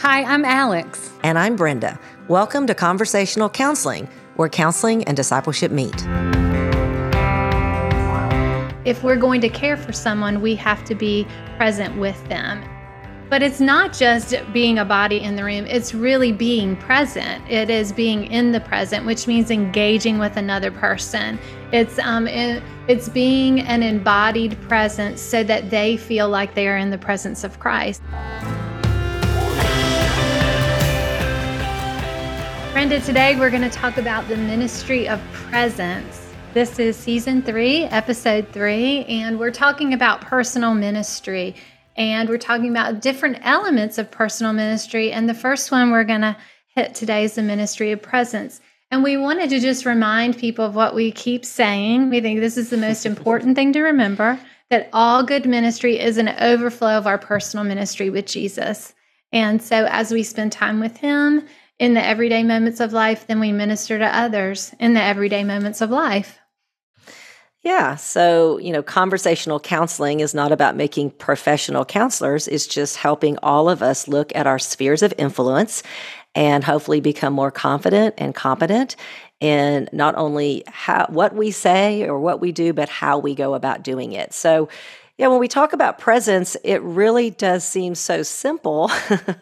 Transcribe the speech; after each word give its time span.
Hi, 0.00 0.24
I'm 0.24 0.46
Alex. 0.46 1.12
And 1.22 1.38
I'm 1.38 1.56
Brenda. 1.56 2.00
Welcome 2.26 2.66
to 2.68 2.74
Conversational 2.74 3.50
Counseling, 3.50 4.08
where 4.36 4.48
counseling 4.48 5.04
and 5.04 5.14
discipleship 5.14 5.70
meet. 5.70 5.94
If 8.86 9.02
we're 9.02 9.18
going 9.18 9.42
to 9.42 9.50
care 9.50 9.76
for 9.76 9.92
someone, 9.92 10.40
we 10.40 10.54
have 10.54 10.86
to 10.86 10.94
be 10.94 11.26
present 11.58 11.98
with 11.98 12.16
them. 12.30 12.64
But 13.28 13.42
it's 13.42 13.60
not 13.60 13.92
just 13.92 14.34
being 14.54 14.78
a 14.78 14.86
body 14.86 15.20
in 15.20 15.36
the 15.36 15.44
room, 15.44 15.66
it's 15.66 15.92
really 15.92 16.32
being 16.32 16.76
present. 16.76 17.44
It 17.46 17.68
is 17.68 17.92
being 17.92 18.24
in 18.24 18.52
the 18.52 18.60
present, 18.60 19.04
which 19.04 19.26
means 19.26 19.50
engaging 19.50 20.18
with 20.18 20.38
another 20.38 20.70
person. 20.70 21.38
It's 21.72 21.98
um 21.98 22.26
it, 22.26 22.62
it's 22.88 23.10
being 23.10 23.60
an 23.60 23.82
embodied 23.82 24.60
presence 24.62 25.20
so 25.20 25.44
that 25.44 25.68
they 25.68 25.98
feel 25.98 26.30
like 26.30 26.54
they 26.54 26.68
are 26.68 26.78
in 26.78 26.88
the 26.88 26.98
presence 26.98 27.44
of 27.44 27.60
Christ. 27.60 28.02
Brenda, 32.80 32.98
today 33.00 33.36
we're 33.36 33.50
going 33.50 33.60
to 33.60 33.68
talk 33.68 33.98
about 33.98 34.26
the 34.26 34.38
ministry 34.38 35.06
of 35.06 35.20
presence. 35.32 36.32
This 36.54 36.78
is 36.78 36.96
season 36.96 37.42
three, 37.42 37.82
episode 37.84 38.48
three, 38.52 39.04
and 39.04 39.38
we're 39.38 39.50
talking 39.50 39.92
about 39.92 40.22
personal 40.22 40.72
ministry 40.72 41.56
and 41.98 42.26
we're 42.26 42.38
talking 42.38 42.70
about 42.70 43.02
different 43.02 43.36
elements 43.42 43.98
of 43.98 44.10
personal 44.10 44.54
ministry. 44.54 45.12
And 45.12 45.28
the 45.28 45.34
first 45.34 45.70
one 45.70 45.90
we're 45.90 46.04
going 46.04 46.22
to 46.22 46.34
hit 46.74 46.94
today 46.94 47.24
is 47.24 47.34
the 47.34 47.42
ministry 47.42 47.92
of 47.92 48.00
presence. 48.00 48.62
And 48.90 49.02
we 49.02 49.18
wanted 49.18 49.50
to 49.50 49.60
just 49.60 49.84
remind 49.84 50.38
people 50.38 50.64
of 50.64 50.74
what 50.74 50.94
we 50.94 51.12
keep 51.12 51.44
saying. 51.44 52.08
We 52.08 52.22
think 52.22 52.40
this 52.40 52.56
is 52.56 52.70
the 52.70 52.78
most 52.78 53.04
important 53.04 53.56
thing 53.56 53.74
to 53.74 53.82
remember 53.82 54.40
that 54.70 54.88
all 54.94 55.22
good 55.22 55.44
ministry 55.44 56.00
is 56.00 56.16
an 56.16 56.30
overflow 56.40 56.96
of 56.96 57.06
our 57.06 57.18
personal 57.18 57.62
ministry 57.62 58.08
with 58.08 58.24
Jesus. 58.24 58.94
And 59.34 59.60
so 59.60 59.86
as 59.90 60.10
we 60.10 60.22
spend 60.22 60.52
time 60.52 60.80
with 60.80 60.96
Him 60.96 61.46
in 61.80 61.94
the 61.94 62.06
everyday 62.06 62.44
moments 62.44 62.78
of 62.78 62.92
life, 62.92 63.26
then 63.26 63.40
we 63.40 63.50
minister 63.52 63.98
to 63.98 64.16
others 64.16 64.72
in 64.78 64.92
the 64.92 65.02
everyday 65.02 65.42
moments 65.42 65.80
of 65.80 65.90
life. 65.90 66.38
Yeah. 67.62 67.96
So, 67.96 68.58
you 68.58 68.72
know, 68.72 68.82
conversational 68.82 69.58
counseling 69.58 70.20
is 70.20 70.34
not 70.34 70.52
about 70.52 70.76
making 70.76 71.12
professional 71.12 71.84
counselors, 71.84 72.48
it's 72.48 72.66
just 72.66 72.96
helping 72.96 73.38
all 73.42 73.68
of 73.68 73.82
us 73.82 74.06
look 74.06 74.34
at 74.34 74.46
our 74.46 74.58
spheres 74.58 75.02
of 75.02 75.12
influence 75.18 75.82
and 76.34 76.62
hopefully 76.62 77.00
become 77.00 77.32
more 77.32 77.50
confident 77.50 78.14
and 78.18 78.34
competent 78.34 78.94
in 79.40 79.88
not 79.90 80.14
only 80.16 80.62
how 80.68 81.06
what 81.08 81.34
we 81.34 81.50
say 81.50 82.06
or 82.06 82.20
what 82.20 82.40
we 82.40 82.52
do, 82.52 82.72
but 82.72 82.88
how 82.88 83.18
we 83.18 83.34
go 83.34 83.54
about 83.54 83.82
doing 83.82 84.12
it. 84.12 84.32
So, 84.34 84.68
yeah, 85.20 85.28
when 85.28 85.38
we 85.38 85.48
talk 85.48 85.74
about 85.74 85.98
presence, 85.98 86.56
it 86.64 86.80
really 86.80 87.28
does 87.28 87.62
seem 87.62 87.94
so 87.94 88.22
simple. 88.22 88.90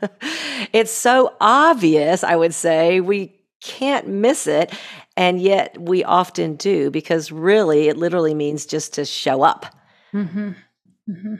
it's 0.72 0.90
so 0.90 1.36
obvious, 1.40 2.24
I 2.24 2.34
would 2.34 2.52
say. 2.52 2.98
We 2.98 3.40
can't 3.60 4.08
miss 4.08 4.48
it. 4.48 4.76
And 5.16 5.40
yet 5.40 5.80
we 5.80 6.02
often 6.02 6.56
do 6.56 6.90
because 6.90 7.30
really 7.30 7.86
it 7.86 7.96
literally 7.96 8.34
means 8.34 8.66
just 8.66 8.94
to 8.94 9.04
show 9.04 9.42
up. 9.44 9.66
Mm-hmm. 10.12 10.48
Mm-hmm. 11.08 11.34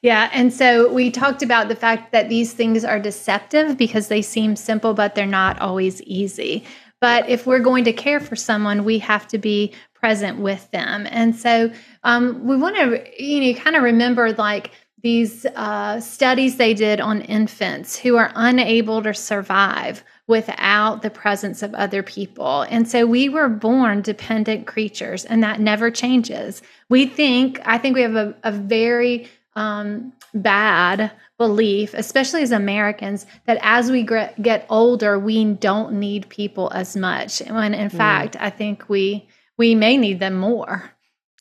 Yeah. 0.00 0.30
And 0.32 0.52
so 0.52 0.92
we 0.92 1.10
talked 1.10 1.42
about 1.42 1.66
the 1.66 1.74
fact 1.74 2.12
that 2.12 2.28
these 2.28 2.52
things 2.52 2.84
are 2.84 3.00
deceptive 3.00 3.76
because 3.76 4.06
they 4.06 4.22
seem 4.22 4.54
simple, 4.54 4.94
but 4.94 5.16
they're 5.16 5.26
not 5.26 5.60
always 5.60 6.00
easy. 6.02 6.64
But 7.00 7.28
if 7.28 7.48
we're 7.48 7.58
going 7.58 7.82
to 7.82 7.92
care 7.92 8.20
for 8.20 8.36
someone, 8.36 8.84
we 8.84 9.00
have 9.00 9.26
to 9.26 9.38
be 9.38 9.74
present 10.02 10.38
with 10.40 10.68
them. 10.72 11.06
And 11.10 11.34
so 11.36 11.70
um, 12.02 12.44
we 12.44 12.56
want 12.56 12.74
to, 12.76 13.22
you 13.22 13.52
know, 13.52 13.60
kind 13.60 13.76
of 13.76 13.84
remember 13.84 14.32
like 14.32 14.72
these 15.02 15.46
uh, 15.46 16.00
studies 16.00 16.56
they 16.56 16.74
did 16.74 17.00
on 17.00 17.22
infants 17.22 17.98
who 17.98 18.16
are 18.16 18.32
unable 18.34 19.02
to 19.02 19.14
survive 19.14 20.02
without 20.26 21.02
the 21.02 21.10
presence 21.10 21.62
of 21.62 21.74
other 21.74 22.02
people. 22.02 22.62
And 22.62 22.88
so 22.88 23.06
we 23.06 23.28
were 23.28 23.48
born 23.48 24.02
dependent 24.02 24.66
creatures, 24.66 25.24
and 25.24 25.42
that 25.42 25.60
never 25.60 25.90
changes. 25.90 26.62
We 26.88 27.06
think, 27.06 27.60
I 27.64 27.78
think 27.78 27.96
we 27.96 28.02
have 28.02 28.16
a, 28.16 28.34
a 28.44 28.52
very 28.52 29.28
um, 29.56 30.12
bad 30.34 31.12
belief, 31.36 31.94
especially 31.94 32.42
as 32.42 32.52
Americans, 32.52 33.26
that 33.46 33.58
as 33.62 33.90
we 33.90 34.04
get 34.04 34.66
older, 34.68 35.18
we 35.18 35.44
don't 35.44 35.94
need 35.94 36.28
people 36.28 36.70
as 36.72 36.96
much. 36.96 37.40
When 37.40 37.74
in 37.74 37.88
mm. 37.88 37.96
fact, 37.96 38.36
I 38.38 38.50
think 38.50 38.88
we 38.88 39.28
we 39.58 39.74
may 39.74 39.96
need 39.96 40.20
them 40.20 40.38
more. 40.38 40.90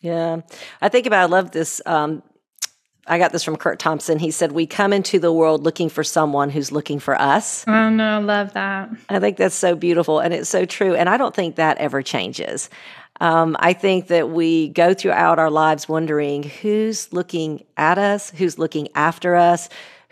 Yeah, 0.02 0.42
I 0.82 0.90
think 0.90 1.06
about. 1.06 1.22
I 1.22 1.26
love 1.26 1.52
this 1.52 1.82
um, 1.86 2.24
I 3.08 3.18
got 3.18 3.32
this 3.32 3.44
from 3.44 3.58
Curt 3.58 3.80
Thompson. 3.80 4.20
He 4.20 4.32
said, 4.32 4.52
We 4.52 4.68
come 4.68 4.94
into 4.94 5.20
the 5.20 5.34
world 5.34 5.64
looking 5.64 5.90
for 5.90 6.04
someone 6.04 6.50
who's 6.50 6.72
looking 6.72 7.00
for 7.00 7.20
us. 7.20 7.66
Oh, 7.68 7.90
no, 7.90 8.06
I 8.06 8.18
love 8.20 8.54
that. 8.54 8.90
I 9.10 9.20
think 9.20 9.38
that's 9.38 9.56
so 9.56 9.76
beautiful. 9.76 10.20
And 10.20 10.34
it's 10.34 10.50
so 10.50 10.66
true. 10.66 10.96
And 10.96 11.10
I 11.10 11.18
don't 11.18 11.36
think 11.36 11.56
that 11.56 11.78
ever 11.80 12.02
changes. 12.04 12.70
Um, 13.20 13.58
I 13.60 13.74
think 13.74 14.08
that 14.08 14.30
we 14.30 14.70
go 14.70 14.94
throughout 14.94 15.40
our 15.40 15.50
lives 15.50 15.90
wondering 15.90 16.44
who's 16.44 17.12
looking 17.12 17.66
at 17.76 17.98
us, 17.98 18.32
who's 18.32 18.58
looking 18.58 18.88
after 18.96 19.36
us, 19.36 19.70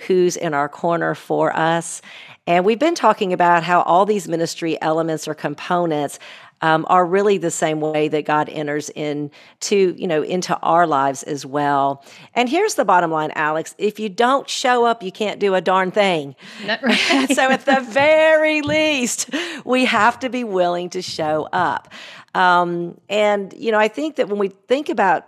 who's 0.07 0.35
in 0.35 0.53
our 0.53 0.69
corner 0.69 1.16
for 1.16 1.55
us. 1.55 2.01
And 2.47 2.66
we've 2.66 2.79
been 2.79 2.95
talking 2.95 3.33
about 3.33 3.63
how 3.63 3.81
all 3.83 4.05
these 4.05 4.27
ministry 4.27 4.81
elements 4.81 5.27
or 5.27 5.35
components 5.35 6.19
um, 6.62 6.86
are 6.90 7.06
really 7.06 7.38
the 7.38 7.52
same 7.52 7.80
way 7.81 8.08
that 8.08 8.25
God 8.25 8.50
enters 8.50 8.90
into, 8.90 9.96
you 9.97 10.08
know, 10.08 10.22
into 10.22 10.58
our 10.59 10.86
lives 10.86 11.24
as 11.24 11.46
well. 11.46 12.03
And 12.34 12.50
here's 12.50 12.75
the 12.75 12.86
bottom 12.86 13.12
line, 13.12 13.31
Alex: 13.36 13.75
if 13.78 14.00
you 14.00 14.09
don't 14.09 14.50
show 14.50 14.86
up, 14.86 15.03
you 15.03 15.12
can't 15.12 15.40
do 15.40 15.56
a 15.56 15.62
darn 15.62 15.92
thing. 15.92 16.36
Right. 16.68 17.30
so 17.34 17.50
at 17.50 17.66
the 17.66 17.86
very 17.90 18.62
least, 18.62 19.30
we 19.66 19.86
have 19.86 20.20
to 20.20 20.30
be 20.30 20.44
willing 20.44 20.90
to 20.92 21.02
show 21.02 21.47
up. 21.52 21.94
Um, 22.36 23.00
and 23.09 23.53
you 23.58 23.72
know, 23.72 23.80
I 23.80 23.88
think 23.88 24.18
that 24.18 24.30
when 24.30 24.40
we 24.40 24.50
think 24.50 24.90
about 24.90 25.26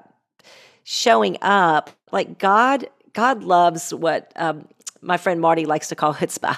showing 0.84 1.38
up, 1.42 1.90
like 2.12 2.38
God, 2.40 2.88
God 3.14 3.44
loves 3.44 3.94
what 3.94 4.32
um, 4.36 4.68
my 5.02 5.18
friend 5.18 5.42
Marty 5.42 5.66
likes 5.66 5.90
to 5.90 5.96
call 5.96 6.14
chutzpah 6.14 6.58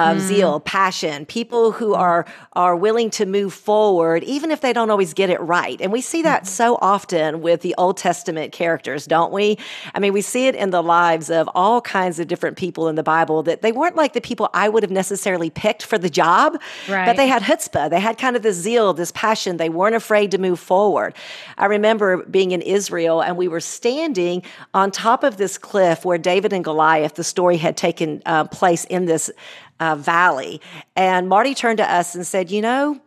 of 0.00 0.16
mm. 0.18 0.20
zeal, 0.20 0.60
passion, 0.60 1.26
people 1.26 1.72
who 1.72 1.94
are 1.94 2.26
are 2.54 2.74
willing 2.74 3.10
to 3.10 3.26
move 3.26 3.52
forward 3.52 4.24
even 4.24 4.50
if 4.50 4.60
they 4.60 4.72
don't 4.72 4.90
always 4.90 5.14
get 5.14 5.30
it 5.30 5.40
right. 5.40 5.80
And 5.80 5.92
we 5.92 6.00
see 6.00 6.22
that 6.22 6.42
mm-hmm. 6.42 6.48
so 6.48 6.78
often 6.80 7.40
with 7.42 7.60
the 7.60 7.74
Old 7.78 7.96
Testament 7.96 8.52
characters, 8.52 9.06
don't 9.06 9.32
we? 9.32 9.58
I 9.94 10.00
mean, 10.00 10.12
we 10.12 10.22
see 10.22 10.46
it 10.46 10.54
in 10.54 10.70
the 10.70 10.82
lives 10.82 11.30
of 11.30 11.48
all 11.54 11.80
kinds 11.80 12.18
of 12.18 12.26
different 12.26 12.56
people 12.56 12.88
in 12.88 12.96
the 12.96 13.02
Bible 13.02 13.42
that 13.44 13.62
they 13.62 13.72
weren't 13.72 13.96
like 13.96 14.12
the 14.12 14.20
people 14.20 14.48
I 14.54 14.68
would 14.68 14.82
have 14.82 14.90
necessarily 14.90 15.50
picked 15.50 15.84
for 15.84 15.98
the 15.98 16.10
job, 16.10 16.60
right. 16.88 17.06
but 17.06 17.16
they 17.16 17.26
had 17.26 17.42
chutzpah. 17.42 17.90
They 17.90 18.00
had 18.00 18.18
kind 18.18 18.36
of 18.36 18.42
this 18.42 18.56
zeal, 18.56 18.92
this 18.94 19.12
passion. 19.12 19.56
They 19.56 19.68
weren't 19.68 19.94
afraid 19.94 20.30
to 20.32 20.38
move 20.38 20.58
forward. 20.58 21.14
I 21.58 21.66
remember 21.66 22.24
being 22.24 22.52
in 22.52 22.62
Israel 22.62 23.22
and 23.22 23.36
we 23.36 23.48
were 23.48 23.60
standing 23.60 24.42
on 24.74 24.90
top 24.90 25.24
of 25.24 25.36
this 25.36 25.58
cliff 25.58 26.04
where 26.04 26.18
David 26.18 26.52
and 26.52 26.64
Goliath, 26.64 27.14
the 27.14 27.24
story 27.24 27.56
had 27.56 27.76
taken 27.76 28.22
uh, 28.26 28.44
place 28.44 28.84
in 28.84 29.06
this 29.06 29.30
uh, 29.80 29.96
valley. 29.96 30.60
And 30.94 31.28
Marty 31.28 31.54
turned 31.54 31.78
to 31.78 31.90
us 31.90 32.14
and 32.14 32.26
said, 32.26 32.50
You 32.50 32.62
know, 32.62 33.00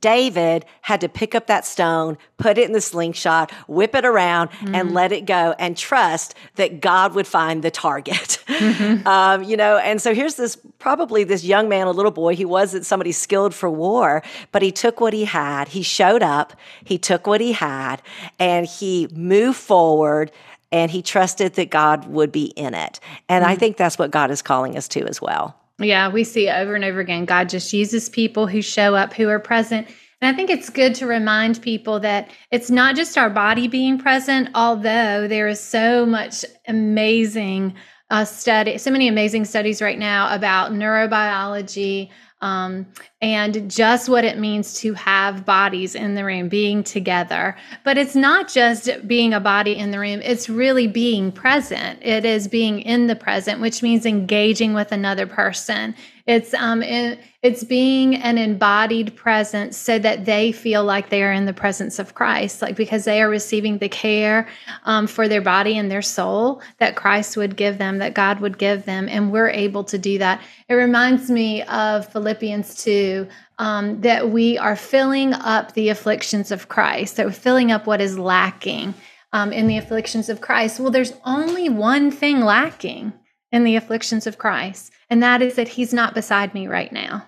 David 0.00 0.64
had 0.80 1.02
to 1.02 1.10
pick 1.10 1.34
up 1.34 1.46
that 1.48 1.66
stone, 1.66 2.16
put 2.38 2.56
it 2.56 2.66
in 2.66 2.72
the 2.72 2.80
slingshot, 2.80 3.50
whip 3.68 3.94
it 3.94 4.06
around, 4.06 4.48
mm-hmm. 4.48 4.74
and 4.74 4.94
let 4.94 5.12
it 5.12 5.26
go, 5.26 5.54
and 5.58 5.76
trust 5.76 6.34
that 6.54 6.80
God 6.80 7.14
would 7.14 7.26
find 7.26 7.62
the 7.62 7.70
target. 7.70 8.42
Mm-hmm. 8.46 9.06
um, 9.06 9.42
you 9.42 9.58
know, 9.58 9.76
and 9.76 10.00
so 10.00 10.14
here's 10.14 10.36
this 10.36 10.56
probably 10.78 11.22
this 11.24 11.44
young 11.44 11.68
man, 11.68 11.86
a 11.86 11.90
little 11.90 12.10
boy. 12.10 12.34
He 12.34 12.46
wasn't 12.46 12.86
somebody 12.86 13.12
skilled 13.12 13.54
for 13.54 13.68
war, 13.68 14.22
but 14.52 14.62
he 14.62 14.72
took 14.72 15.00
what 15.00 15.12
he 15.12 15.26
had. 15.26 15.68
He 15.68 15.82
showed 15.82 16.22
up. 16.22 16.54
He 16.82 16.96
took 16.96 17.26
what 17.26 17.42
he 17.42 17.52
had, 17.52 17.96
and 18.38 18.66
he 18.66 19.08
moved 19.12 19.58
forward. 19.58 20.32
And 20.72 20.90
he 20.90 21.02
trusted 21.02 21.54
that 21.54 21.70
God 21.70 22.08
would 22.08 22.32
be 22.32 22.46
in 22.46 22.74
it. 22.74 22.98
And 23.28 23.44
mm-hmm. 23.44 23.52
I 23.52 23.54
think 23.54 23.76
that's 23.76 23.96
what 23.96 24.10
God 24.10 24.32
is 24.32 24.42
calling 24.42 24.76
us 24.76 24.88
to 24.88 25.06
as 25.06 25.22
well. 25.22 25.56
Yeah, 25.78 26.08
we 26.08 26.24
see 26.24 26.48
over 26.48 26.74
and 26.74 26.84
over 26.84 27.00
again. 27.00 27.24
God 27.24 27.48
just 27.48 27.72
uses 27.72 28.08
people 28.08 28.46
who 28.46 28.62
show 28.62 28.94
up, 28.94 29.12
who 29.12 29.28
are 29.28 29.40
present. 29.40 29.88
And 30.20 30.32
I 30.32 30.36
think 30.36 30.48
it's 30.48 30.70
good 30.70 30.94
to 30.96 31.06
remind 31.06 31.60
people 31.60 32.00
that 32.00 32.30
it's 32.50 32.70
not 32.70 32.96
just 32.96 33.18
our 33.18 33.28
body 33.28 33.68
being 33.68 33.98
present, 33.98 34.50
although 34.54 35.26
there 35.26 35.48
is 35.48 35.60
so 35.60 36.06
much 36.06 36.44
amazing 36.68 37.74
uh, 38.10 38.24
study, 38.24 38.78
so 38.78 38.90
many 38.90 39.08
amazing 39.08 39.44
studies 39.44 39.82
right 39.82 39.98
now 39.98 40.32
about 40.34 40.72
neurobiology, 40.72 42.10
um, 42.40 42.86
and 43.24 43.70
just 43.70 44.10
what 44.10 44.22
it 44.22 44.38
means 44.38 44.74
to 44.74 44.92
have 44.92 45.46
bodies 45.46 45.94
in 45.94 46.14
the 46.14 46.26
room, 46.26 46.46
being 46.46 46.84
together. 46.84 47.56
But 47.82 47.96
it's 47.96 48.14
not 48.14 48.50
just 48.50 49.08
being 49.08 49.32
a 49.32 49.40
body 49.40 49.74
in 49.74 49.92
the 49.92 49.98
room, 49.98 50.20
it's 50.22 50.50
really 50.50 50.86
being 50.86 51.32
present. 51.32 52.00
It 52.02 52.26
is 52.26 52.48
being 52.48 52.80
in 52.80 53.06
the 53.06 53.16
present, 53.16 53.62
which 53.62 53.82
means 53.82 54.04
engaging 54.04 54.74
with 54.74 54.92
another 54.92 55.26
person. 55.26 55.94
It's 56.26 56.54
um 56.54 56.82
it, 56.82 57.18
it's 57.42 57.62
being 57.62 58.14
an 58.16 58.38
embodied 58.38 59.14
presence 59.14 59.76
so 59.76 59.98
that 59.98 60.24
they 60.24 60.50
feel 60.50 60.82
like 60.82 61.10
they 61.10 61.22
are 61.22 61.32
in 61.32 61.44
the 61.44 61.52
presence 61.52 61.98
of 61.98 62.14
Christ, 62.14 62.62
like 62.62 62.74
because 62.74 63.04
they 63.04 63.20
are 63.20 63.28
receiving 63.28 63.76
the 63.76 63.90
care 63.90 64.48
um, 64.86 65.06
for 65.06 65.28
their 65.28 65.42
body 65.42 65.76
and 65.76 65.90
their 65.90 66.00
soul 66.00 66.62
that 66.78 66.96
Christ 66.96 67.36
would 67.36 67.56
give 67.56 67.76
them, 67.76 67.98
that 67.98 68.14
God 68.14 68.40
would 68.40 68.56
give 68.56 68.86
them, 68.86 69.06
and 69.10 69.30
we're 69.30 69.50
able 69.50 69.84
to 69.84 69.98
do 69.98 70.16
that. 70.16 70.40
It 70.70 70.74
reminds 70.74 71.30
me 71.30 71.62
of 71.64 72.10
Philippians 72.10 72.82
2 73.22 73.28
um, 73.58 74.00
that 74.00 74.30
we 74.30 74.58
are 74.58 74.76
filling 74.76 75.34
up 75.34 75.72
the 75.72 75.88
afflictions 75.88 76.50
of 76.50 76.68
Christ, 76.68 77.16
that 77.16 77.26
we're 77.26 77.32
filling 77.32 77.70
up 77.70 77.86
what 77.86 78.00
is 78.00 78.18
lacking 78.18 78.94
um, 79.32 79.52
in 79.52 79.66
the 79.66 79.78
afflictions 79.78 80.28
of 80.28 80.40
Christ. 80.40 80.80
Well, 80.80 80.90
there's 80.90 81.14
only 81.24 81.68
one 81.68 82.10
thing 82.10 82.40
lacking 82.40 83.12
in 83.52 83.64
the 83.64 83.76
afflictions 83.76 84.26
of 84.26 84.38
Christ, 84.38 84.92
and 85.10 85.22
that 85.22 85.42
is 85.42 85.54
that 85.56 85.68
He's 85.68 85.92
not 85.92 86.14
beside 86.14 86.54
me 86.54 86.66
right 86.66 86.92
now. 86.92 87.26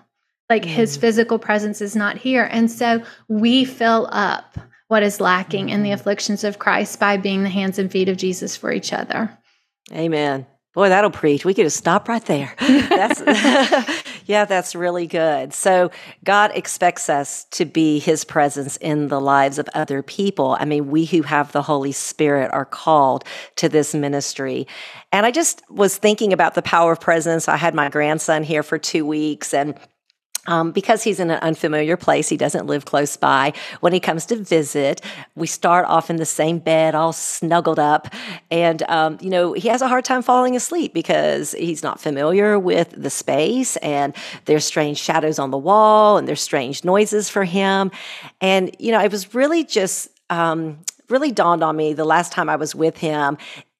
Like 0.49 0.63
mm. 0.63 0.67
His 0.67 0.97
physical 0.97 1.39
presence 1.39 1.81
is 1.81 1.95
not 1.95 2.17
here. 2.17 2.47
And 2.51 2.71
so 2.71 3.03
we 3.27 3.65
fill 3.65 4.07
up 4.11 4.57
what 4.87 5.03
is 5.03 5.19
lacking 5.19 5.69
in 5.69 5.83
the 5.83 5.89
mm-hmm. 5.89 5.99
afflictions 5.99 6.43
of 6.43 6.59
Christ 6.59 6.99
by 6.99 7.17
being 7.17 7.43
the 7.43 7.49
hands 7.49 7.77
and 7.77 7.91
feet 7.91 8.09
of 8.09 8.17
Jesus 8.17 8.55
for 8.55 8.71
each 8.71 8.93
other. 8.93 9.37
Amen. 9.91 10.45
Boy, 10.73 10.89
that'll 10.89 11.11
preach. 11.11 11.43
We 11.43 11.53
could 11.53 11.65
just 11.65 11.77
stop 11.77 12.07
right 12.07 12.23
there. 12.25 12.53
That's 12.59 13.21
yeah, 14.27 14.45
that's 14.45 14.75
really 14.75 15.07
good. 15.07 15.53
So 15.53 15.89
God 16.23 16.51
expects 16.53 17.09
us 17.09 17.45
to 17.51 17.65
be 17.65 17.99
his 17.99 18.23
presence 18.23 18.77
in 18.77 19.07
the 19.07 19.21
lives 19.21 19.57
of 19.57 19.69
other 19.73 20.03
people. 20.03 20.57
I 20.59 20.65
mean, 20.65 20.91
we 20.91 21.05
who 21.05 21.21
have 21.23 21.51
the 21.51 21.61
Holy 21.61 21.91
Spirit 21.91 22.51
are 22.53 22.65
called 22.65 23.23
to 23.55 23.69
this 23.69 23.95
ministry. 23.95 24.67
And 25.11 25.25
I 25.25 25.31
just 25.31 25.63
was 25.69 25.97
thinking 25.97 26.33
about 26.33 26.55
the 26.55 26.61
power 26.61 26.91
of 26.91 26.99
presence. 26.99 27.47
I 27.47 27.57
had 27.57 27.73
my 27.73 27.89
grandson 27.89 28.43
here 28.43 28.63
for 28.63 28.77
2 28.77 29.05
weeks 29.05 29.53
and 29.53 29.79
um, 30.47 30.71
because 30.71 31.03
he's 31.03 31.19
in 31.19 31.29
an 31.29 31.39
unfamiliar 31.39 31.97
place, 31.97 32.29
he 32.29 32.37
doesn't 32.37 32.65
live 32.65 32.85
close 32.85 33.15
by. 33.15 33.53
When 33.81 33.93
he 33.93 33.99
comes 33.99 34.25
to 34.27 34.35
visit, 34.35 35.01
we 35.35 35.47
start 35.47 35.85
off 35.85 36.09
in 36.09 36.15
the 36.15 36.25
same 36.25 36.59
bed, 36.59 36.95
all 36.95 37.13
snuggled 37.13 37.79
up. 37.79 38.07
And, 38.49 38.81
um, 38.83 39.17
you 39.21 39.29
know, 39.29 39.53
he 39.53 39.67
has 39.67 39.81
a 39.81 39.87
hard 39.87 40.05
time 40.05 40.21
falling 40.21 40.55
asleep 40.55 40.93
because 40.93 41.51
he's 41.51 41.83
not 41.83 41.99
familiar 41.99 42.57
with 42.57 42.93
the 42.97 43.09
space 43.09 43.75
and 43.77 44.15
there's 44.45 44.65
strange 44.65 44.97
shadows 44.97 45.39
on 45.39 45.51
the 45.51 45.57
wall 45.57 46.17
and 46.17 46.27
there's 46.27 46.41
strange 46.41 46.83
noises 46.83 47.29
for 47.29 47.43
him. 47.43 47.91
And, 48.41 48.75
you 48.79 48.91
know, 48.91 49.01
it 49.01 49.11
was 49.11 49.33
really 49.35 49.63
just, 49.63 50.09
um, 50.29 50.79
really 51.09 51.31
dawned 51.31 51.63
on 51.63 51.75
me 51.75 51.93
the 51.93 52.05
last 52.05 52.31
time 52.31 52.49
I 52.49 52.57
was 52.57 52.75
with 52.75 52.97
him 52.97 53.37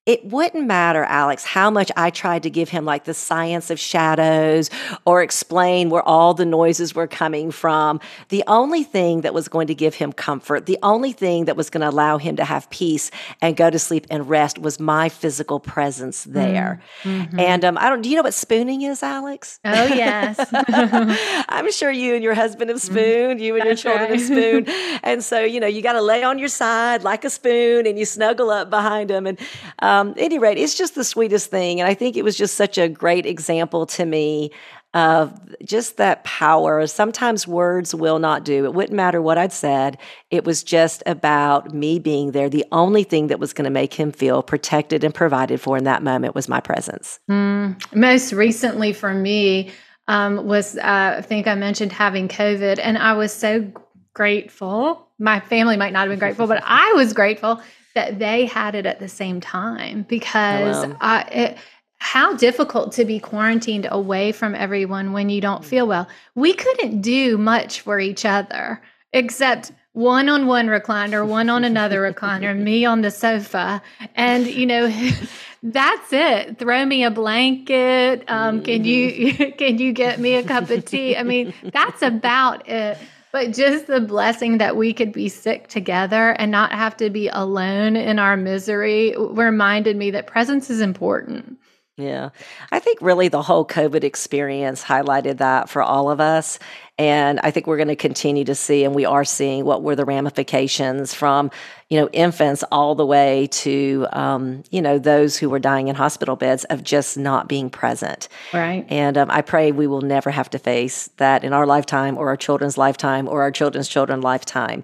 it 0.07 0.24
wouldn't 0.24 0.65
matter, 0.65 1.04
Alex, 1.04 1.44
how 1.44 1.69
much 1.69 1.92
I 1.98 2.09
tried 2.09 2.44
to 2.44 2.50
give 2.50 2.69
him 2.69 2.86
like 2.86 3.04
the 3.04 3.13
science 3.13 3.69
of 3.69 3.77
shadows 3.77 4.69
or 5.06 5.21
explain 5.21 5.89
where 5.89 6.01
all 6.01 6.33
the 6.33 6.45
noises 6.45 6.95
were 6.95 7.07
coming 7.07 7.51
from. 7.51 8.00
The 8.30 8.42
only 8.48 8.83
thing 8.83 9.21
that 9.21 9.33
was 9.33 9.50
going 9.50 9.68
to 9.68 9.75
give 9.75 9.95
him 9.95 10.13
comfort, 10.13 10.65
the 10.65 10.80
only 10.81 11.12
thing 11.12 11.44
that 11.45 11.57
was 11.57 11.69
going 11.69 11.81
to 11.81 11.89
allow 11.89 12.18
him 12.18 12.38
to 12.38 12.45
have 12.45 12.69
peace 12.69 13.12
and 13.42 13.57
go 13.57 13.69
to 13.69 13.77
sleep 13.77 14.07
and 14.09 14.30
rest 14.30 14.57
was 14.57 14.80
my 14.80 15.09
physical 15.09 15.59
presence 15.59 16.24
there. 16.24 16.81
Mm-hmm. 17.04 17.38
And 17.38 17.65
um, 17.65 17.77
I 17.77 17.89
don't, 17.89 18.01
do 18.01 18.09
you 18.09 18.15
know 18.15 18.24
what 18.24 18.33
spooning 18.33 18.83
is, 18.83 19.04
Alex? 19.04 19.59
Oh, 19.65 19.88
yes. 19.88 20.39
I'm 21.50 21.69
sure 21.74 21.92
you 21.92 22.15
and 22.15 22.24
your 22.24 22.33
husband 22.33 22.69
have 22.69 22.80
mm-hmm. 22.80 22.94
spooned, 22.94 23.42
you 23.42 23.56
and 23.56 23.69
That's 23.69 23.83
your 23.83 23.94
children 23.94 24.12
right. 24.12 24.19
have 24.19 24.27
spooned. 24.27 24.69
And 25.04 25.24
so, 25.24 25.42
you 25.44 25.59
know, 25.59 25.68
you 25.68 25.81
got 25.81 25.94
to 25.94 26.01
lay 26.01 26.24
on 26.24 26.39
your 26.39 26.48
side 26.48 27.04
like 27.04 27.24
a 27.24 27.30
spoon 27.30 27.86
and 27.86 28.00
you 28.00 28.06
snuggle 28.06 28.50
up 28.50 28.69
behind 28.69 29.09
him. 29.09 29.27
And, 29.27 29.39
um, 29.80 29.96
um, 29.97 30.13
any 30.17 30.39
rate, 30.39 30.57
it's 30.57 30.75
just 30.75 30.95
the 30.95 31.03
sweetest 31.03 31.49
thing. 31.49 31.79
And 31.79 31.89
I 31.89 31.94
think 31.94 32.15
it 32.15 32.23
was 32.23 32.38
just 32.38 32.55
such 32.55 32.77
a 32.77 32.88
great 32.88 33.25
example 33.25 33.85
to 33.88 34.05
me 34.05 34.51
of 34.94 35.38
just 35.63 35.97
that 35.97 36.23
power. 36.23 36.88
Sometimes 36.88 37.47
words 37.47 37.94
will 37.94 38.19
not 38.19 38.44
do. 38.44 38.65
It 38.65 38.73
wouldn't 38.73 38.95
matter 38.95 39.21
what 39.21 39.38
I'd 39.38 39.51
said. 39.51 39.97
It 40.31 40.45
was 40.45 40.63
just 40.63 41.03
about 41.05 41.73
me 41.73 41.99
being 41.99 42.31
there. 42.31 42.49
The 42.49 42.65
only 42.71 43.03
thing 43.03 43.27
that 43.27 43.39
was 43.39 43.53
going 43.53 43.65
to 43.65 43.71
make 43.71 43.94
him 43.94 44.11
feel 44.11 44.41
protected 44.41 45.03
and 45.03 45.13
provided 45.13 45.59
for 45.59 45.77
in 45.77 45.83
that 45.83 46.03
moment 46.03 46.35
was 46.35 46.47
my 46.47 46.61
presence. 46.61 47.19
Mm, 47.29 47.79
most 47.94 48.33
recently 48.33 48.94
for 48.94 49.13
me 49.13 49.71
um, 50.07 50.47
was, 50.47 50.77
uh, 50.77 51.15
I 51.17 51.21
think 51.21 51.47
I 51.47 51.55
mentioned 51.55 51.91
having 51.91 52.27
COVID, 52.27 52.79
and 52.81 52.97
I 52.97 53.13
was 53.13 53.33
so 53.33 53.69
grateful. 54.13 55.07
My 55.19 55.41
family 55.41 55.75
might 55.77 55.91
not 55.91 56.01
have 56.01 56.09
been 56.09 56.19
grateful, 56.19 56.47
but 56.47 56.63
I 56.65 56.94
was 56.94 57.13
grateful 57.13 57.61
that 57.97 58.19
they 58.19 58.45
had 58.45 58.75
it 58.75 58.85
at 58.85 58.99
the 58.99 59.07
same 59.07 59.41
time 59.41 60.05
because 60.07 60.85
oh, 60.85 60.89
wow. 60.89 60.97
I, 61.01 61.21
it, 61.21 61.57
how 61.97 62.35
difficult 62.35 62.91
to 62.91 63.05
be 63.05 63.19
quarantined 63.19 63.88
away 63.89 64.31
from 64.31 64.53
everyone 64.53 65.13
when 65.13 65.29
you 65.29 65.41
don't 65.41 65.65
feel 65.65 65.88
well. 65.88 66.07
We 66.35 66.53
couldn't 66.53 67.01
do 67.01 67.39
much 67.39 67.81
for 67.81 67.99
each 67.99 68.23
other 68.23 68.83
except 69.13 69.71
one 69.94 70.29
on 70.29 70.45
one 70.45 70.67
recliner, 70.67 71.27
one 71.27 71.49
on 71.49 71.63
another 71.63 72.01
recliner, 72.01 72.55
me 72.69 72.85
on 72.85 73.01
the 73.01 73.09
sofa. 73.09 73.81
And, 74.13 74.45
you 74.45 74.67
know, 74.67 74.94
that's 75.63 76.13
it. 76.13 76.59
Throw 76.59 76.85
me 76.85 77.03
a 77.03 77.09
blanket. 77.09 78.25
Um, 78.27 78.61
can 78.61 78.83
you 78.83 79.11
mm-hmm. 79.11 79.51
can 79.57 79.79
you 79.79 79.91
get 79.91 80.19
me 80.19 80.35
a 80.35 80.44
cup 80.44 80.69
of 80.69 80.85
tea? 80.85 81.17
I 81.17 81.23
mean, 81.23 81.51
that's 81.63 82.03
about 82.03 82.69
it 82.69 82.99
but 83.37 83.53
just 83.53 83.85
the 83.85 84.01
blessing 84.01 84.57
that 84.57 84.75
we 84.75 84.91
could 84.91 85.11
be 85.11 85.29
sick 85.29 85.67
together 85.67 86.31
and 86.39 86.49
not 86.49 86.71
have 86.71 86.97
to 86.97 87.11
be 87.11 87.27
alone 87.27 87.95
in 87.95 88.17
our 88.17 88.35
misery 88.35 89.13
reminded 89.15 89.95
me 89.95 90.09
that 90.09 90.25
presence 90.25 90.71
is 90.71 90.81
important. 90.81 91.55
Yeah. 91.97 92.29
I 92.71 92.77
think 92.77 93.01
really 93.01 93.27
the 93.27 93.41
whole 93.41 93.65
COVID 93.65 94.03
experience 94.03 94.83
highlighted 94.83 95.39
that 95.39 95.67
for 95.67 95.81
all 95.81 96.11
of 96.11 96.19
us. 96.19 96.59
And 96.99 97.39
I 97.41 97.49
think 97.49 97.65
we're 97.65 97.77
going 97.77 97.88
to 97.88 97.95
continue 97.95 98.44
to 98.45 98.53
see, 98.53 98.83
and 98.83 98.94
we 98.94 99.03
are 99.05 99.25
seeing 99.25 99.65
what 99.65 99.81
were 99.81 99.95
the 99.95 100.05
ramifications 100.05 101.15
from, 101.15 101.49
you 101.89 101.99
know, 101.99 102.07
infants 102.09 102.63
all 102.71 102.94
the 102.94 103.05
way 103.05 103.47
to, 103.47 104.07
um, 104.13 104.63
you 104.69 104.81
know, 104.81 104.99
those 104.99 105.38
who 105.38 105.49
were 105.49 105.59
dying 105.59 105.88
in 105.88 105.95
hospital 105.95 106.35
beds 106.35 106.65
of 106.65 106.83
just 106.83 107.17
not 107.17 107.47
being 107.47 107.69
present. 107.69 108.27
Right. 108.53 108.85
And 108.89 109.17
um, 109.17 109.31
I 109.31 109.41
pray 109.41 109.71
we 109.71 109.88
will 109.88 110.01
never 110.01 110.29
have 110.29 110.51
to 110.51 110.59
face 110.59 111.09
that 111.17 111.44
in 111.44 111.51
our 111.51 111.65
lifetime 111.65 112.15
or 112.17 112.29
our 112.29 112.38
children's 112.38 112.77
lifetime 112.77 113.27
or 113.27 113.41
our 113.41 113.51
children's 113.51 113.88
children's 113.88 114.23
lifetime. 114.23 114.83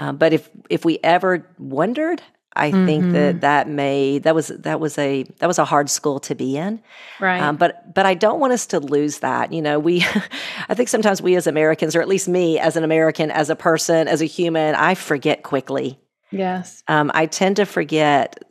Um, 0.00 0.16
but 0.16 0.32
if 0.32 0.48
if 0.70 0.84
we 0.84 0.98
ever 1.02 1.46
wondered 1.58 2.22
I 2.56 2.70
mm-hmm. 2.70 2.86
think 2.86 3.12
that 3.12 3.30
mm-hmm. 3.32 3.38
that 3.40 3.68
made 3.68 4.22
that 4.24 4.34
was 4.34 4.48
that 4.48 4.80
was 4.80 4.96
a 4.98 5.24
that 5.38 5.46
was 5.46 5.58
a 5.58 5.64
hard 5.64 5.90
school 5.90 6.20
to 6.20 6.34
be 6.34 6.56
in, 6.56 6.80
right? 7.20 7.40
Um, 7.40 7.56
but 7.56 7.92
but 7.92 8.06
I 8.06 8.14
don't 8.14 8.40
want 8.40 8.52
us 8.52 8.66
to 8.66 8.80
lose 8.80 9.18
that. 9.20 9.52
You 9.52 9.62
know, 9.62 9.78
we 9.78 10.04
I 10.68 10.74
think 10.74 10.88
sometimes 10.88 11.20
we 11.20 11.36
as 11.36 11.46
Americans, 11.46 11.96
or 11.96 12.00
at 12.00 12.08
least 12.08 12.28
me 12.28 12.58
as 12.58 12.76
an 12.76 12.84
American, 12.84 13.30
as 13.30 13.50
a 13.50 13.56
person, 13.56 14.08
as 14.08 14.22
a 14.22 14.26
human, 14.26 14.74
I 14.74 14.94
forget 14.94 15.42
quickly. 15.42 15.98
Yes, 16.30 16.82
um, 16.88 17.10
I 17.14 17.26
tend 17.26 17.56
to 17.56 17.66
forget 17.66 18.42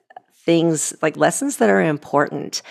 things 0.45 0.93
like 1.01 1.17
lessons 1.17 1.57
that 1.57 1.69
are 1.69 1.81
important. 1.81 2.61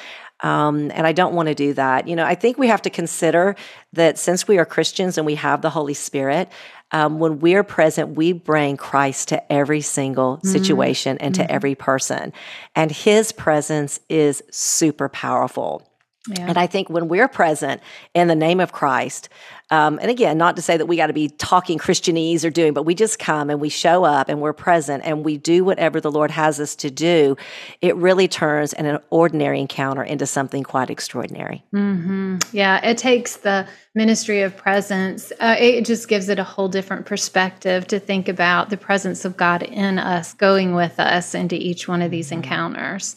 Um, 0.41 0.91
and 0.95 1.07
I 1.07 1.13
don't 1.13 1.35
want 1.35 1.49
to 1.49 1.55
do 1.55 1.73
that. 1.75 2.09
You 2.09 2.17
know, 2.17 2.25
I 2.25 2.35
think 2.35 2.59
we 2.59 2.67
have 2.67 2.83
to 2.83 2.91
consider 2.91 3.55
that 3.93 4.19
since 4.19 4.49
we 4.49 4.59
are 4.59 4.65
Christians 4.65 5.17
and 5.17 5.25
we 5.25 5.37
have 5.37 5.63
the 5.63 5.71
Holy 5.71 5.95
Spirit, 5.95 6.51
um, 6.91 7.19
when 7.19 7.39
we're 7.39 7.63
present, 7.63 8.17
we 8.17 8.33
bring 8.33 8.77
Christ 8.77 9.29
to 9.29 9.53
every 9.53 9.81
single 9.81 10.39
mm-hmm. 10.39 10.49
situation 10.49 11.17
mm-hmm. 11.17 11.27
and 11.27 11.35
to 11.37 11.43
mm-hmm. 11.43 11.53
every 11.53 11.75
person. 11.75 12.33
And 12.75 12.91
his 12.91 13.33
presence 13.33 14.01
is 14.09 14.43
super 14.51 15.09
powerful. 15.09 15.89
Yeah. 16.29 16.47
And 16.49 16.57
I 16.57 16.69
think 16.69 16.89
when 16.89 17.09
we're 17.09 17.27
present 17.27 17.83
in 18.15 18.29
the 18.29 18.37
name 18.37 18.61
of 18.61 18.71
Christ, 18.71 19.29
um, 19.73 19.99
and 20.01 20.09
again, 20.09 20.39
not 20.39 20.55
to 20.55 20.63
say 20.63 20.77
that 20.77 20.87
we 20.87 20.97
got 20.97 21.09
to 21.09 21.13
be 21.13 21.29
talking 21.29 21.79
Christianese 21.79 22.45
or 22.45 22.51
doing, 22.51 22.75
but 22.75 22.85
we 22.85 22.95
just 22.95 23.19
come 23.19 23.51
and 23.51 23.61
we 23.61 23.69
show 23.69 24.05
up 24.05 24.29
and 24.29 24.41
we're 24.41 24.53
present 24.53 25.03
and 25.05 25.25
we 25.25 25.37
do 25.37 25.65
whatever 25.65 26.01
the 26.01 26.13
Lord 26.13 26.31
has 26.31 26.61
us 26.61 26.77
to 26.77 26.91
do, 26.91 27.37
it 27.81 27.97
really 27.97 28.29
turns 28.29 28.73
an 28.75 29.01
ordinary 29.11 29.61
encounter 29.61 30.05
into 30.05 30.27
something 30.27 30.63
quite 30.63 30.91
extraordinary. 30.91 31.65
Mm-hmm. 31.75 32.39
Yeah, 32.53 32.85
it 32.87 32.99
takes 32.99 33.39
the 33.39 33.67
ministry 33.95 34.43
of 34.43 34.57
presence, 34.57 35.33
uh, 35.41 35.57
it 35.59 35.85
just 35.85 36.07
gives 36.07 36.29
it 36.29 36.39
a 36.39 36.45
whole 36.45 36.69
different 36.69 37.05
perspective 37.05 37.87
to 37.89 37.99
think 37.99 38.29
about 38.29 38.71
the 38.71 38.77
presence 38.77 39.25
of 39.25 39.37
God 39.37 39.63
in 39.63 39.99
us, 39.99 40.35
going 40.35 40.75
with 40.75 41.01
us 41.01 41.35
into 41.35 41.57
each 41.57 41.89
one 41.89 42.01
of 42.01 42.11
these 42.13 42.27
mm-hmm. 42.27 42.45
encounters. 42.45 43.17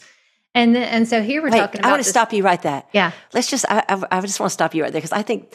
And 0.56 0.74
then, 0.74 0.84
and 0.84 1.06
so 1.06 1.22
here 1.22 1.42
we're 1.42 1.50
Wait, 1.50 1.58
talking 1.58 1.80
about. 1.80 1.88
I 1.88 1.92
want 1.92 2.02
to 2.02 2.08
stop 2.08 2.32
you 2.32 2.42
right 2.42 2.60
there. 2.62 2.82
Yeah. 2.92 3.12
Let's 3.34 3.48
just. 3.48 3.66
I, 3.68 3.84
I, 3.88 4.02
I 4.10 4.20
just 4.22 4.40
want 4.40 4.50
to 4.50 4.54
stop 4.54 4.74
you 4.74 4.82
right 4.82 4.90
there 4.90 5.00
because 5.00 5.12
I 5.12 5.22
think 5.22 5.54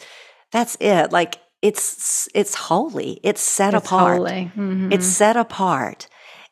that's 0.52 0.76
it. 0.80 1.10
Like 1.10 1.38
it's 1.60 2.28
it's 2.34 2.54
holy. 2.54 3.18
It's 3.24 3.42
set 3.42 3.74
it's 3.74 3.84
apart. 3.84 4.20
Mm-hmm. 4.20 4.92
It's 4.92 5.06
set 5.06 5.36
apart. 5.36 6.06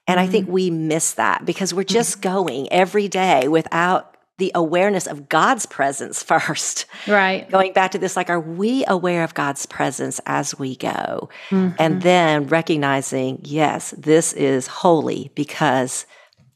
And 0.08 0.18
mm-hmm. 0.18 0.28
I 0.28 0.32
think 0.32 0.44
mm-hmm. 0.46 0.54
we 0.54 0.70
miss 0.70 1.14
that 1.14 1.46
because 1.46 1.72
we're 1.72 1.84
just 1.84 2.20
mm-hmm. 2.20 2.34
going 2.34 2.72
every 2.72 3.06
day 3.06 3.46
without 3.46 4.16
the 4.38 4.50
awareness 4.54 5.06
of 5.06 5.28
God's 5.28 5.66
presence 5.66 6.20
first. 6.24 6.86
Right. 7.06 7.48
Going 7.48 7.72
back 7.72 7.92
to 7.92 7.98
this, 7.98 8.16
like, 8.16 8.30
are 8.30 8.40
we 8.40 8.84
aware 8.88 9.22
of 9.22 9.34
God's 9.34 9.64
presence 9.66 10.20
as 10.26 10.58
we 10.58 10.74
go? 10.74 11.28
Mm-hmm. 11.50 11.76
And 11.78 12.02
then 12.02 12.48
recognizing, 12.48 13.40
yes, 13.44 13.94
this 13.96 14.32
is 14.32 14.66
holy 14.66 15.30
because 15.36 16.04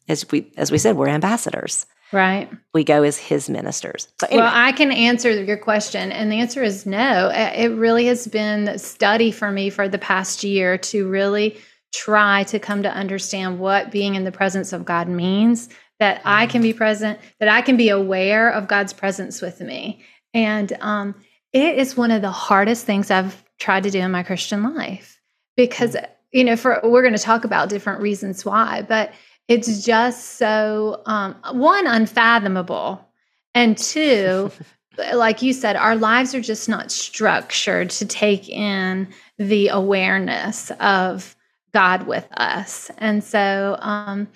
as 0.08 0.30
we 0.30 0.52
as 0.56 0.70
we 0.70 0.78
said, 0.78 0.96
we're 0.96 1.08
ambassadors. 1.08 1.87
Right. 2.12 2.49
We 2.73 2.84
go 2.84 3.02
as 3.02 3.18
his 3.18 3.50
ministers. 3.50 4.08
So 4.20 4.28
anyway. 4.28 4.42
Well, 4.42 4.52
I 4.54 4.70
can 4.73 4.92
answer 4.92 5.42
your 5.42 5.56
question. 5.56 6.12
And 6.12 6.30
the 6.30 6.38
answer 6.38 6.62
is 6.62 6.87
no. 6.87 7.30
It 7.34 7.75
really 7.75 8.06
has 8.06 8.28
been 8.28 8.78
study 8.78 9.32
for 9.32 9.50
me 9.50 9.68
for 9.68 9.88
the 9.88 9.99
past 9.99 10.44
year 10.44 10.78
to 10.78 11.08
really 11.08 11.58
try 11.92 12.44
to 12.44 12.58
come 12.61 12.84
to 12.84 12.90
understand 12.90 13.58
what 13.58 13.90
being 13.90 14.14
in 14.14 14.25
the 14.25 14.32
presence 14.32 14.73
of 14.73 14.84
God 14.84 15.08
means, 15.08 15.68
that 15.99 16.20
I 16.25 16.46
can 16.46 16.62
be 16.62 16.73
present, 16.73 17.18
that 17.40 17.49
I 17.49 17.62
can 17.62 17.76
be 17.76 17.88
aware 17.88 18.50
of 18.50 18.68
God's 18.68 18.92
presence 18.92 19.40
with 19.40 19.61
me. 19.61 20.02
And 20.32 20.73
um, 20.80 21.14
it 21.52 21.78
is 21.78 21.96
one 21.96 22.11
of 22.11 22.23
the 22.23 22.30
hardest 22.30 22.84
things 22.84 23.11
I've 23.11 23.44
tried 23.58 23.84
to 23.84 23.90
do 23.90 24.00
in 24.00 24.11
my 24.11 24.23
Christian 24.23 24.75
life 24.75 25.20
because, 25.56 25.96
you 26.32 26.44
know, 26.44 26.56
for 26.56 26.80
we're 26.84 27.02
going 27.02 27.16
to 27.16 27.23
talk 27.23 27.44
about 27.44 27.68
different 27.68 28.02
reasons 28.02 28.44
why, 28.44 28.82
but 28.82 29.12
it's 29.48 29.84
just 29.84 30.36
so 30.36 31.02
um, 31.06 31.36
one 31.52 31.86
unfathomable 31.86 33.06
and 33.54 33.76
two 33.76 34.50
like 35.14 35.42
you 35.42 35.52
said 35.52 35.76
our 35.76 35.96
lives 35.96 36.34
are 36.34 36.40
just 36.40 36.68
not 36.68 36.90
structured 36.90 37.90
to 37.90 38.06
take 38.06 38.48
in 38.48 39.08
the 39.38 39.68
awareness 39.68 40.70
of 40.80 41.36
god 41.72 42.06
with 42.06 42.26
us. 42.36 42.90
And 42.98 43.22
so 43.24 43.76
um, 43.80 44.28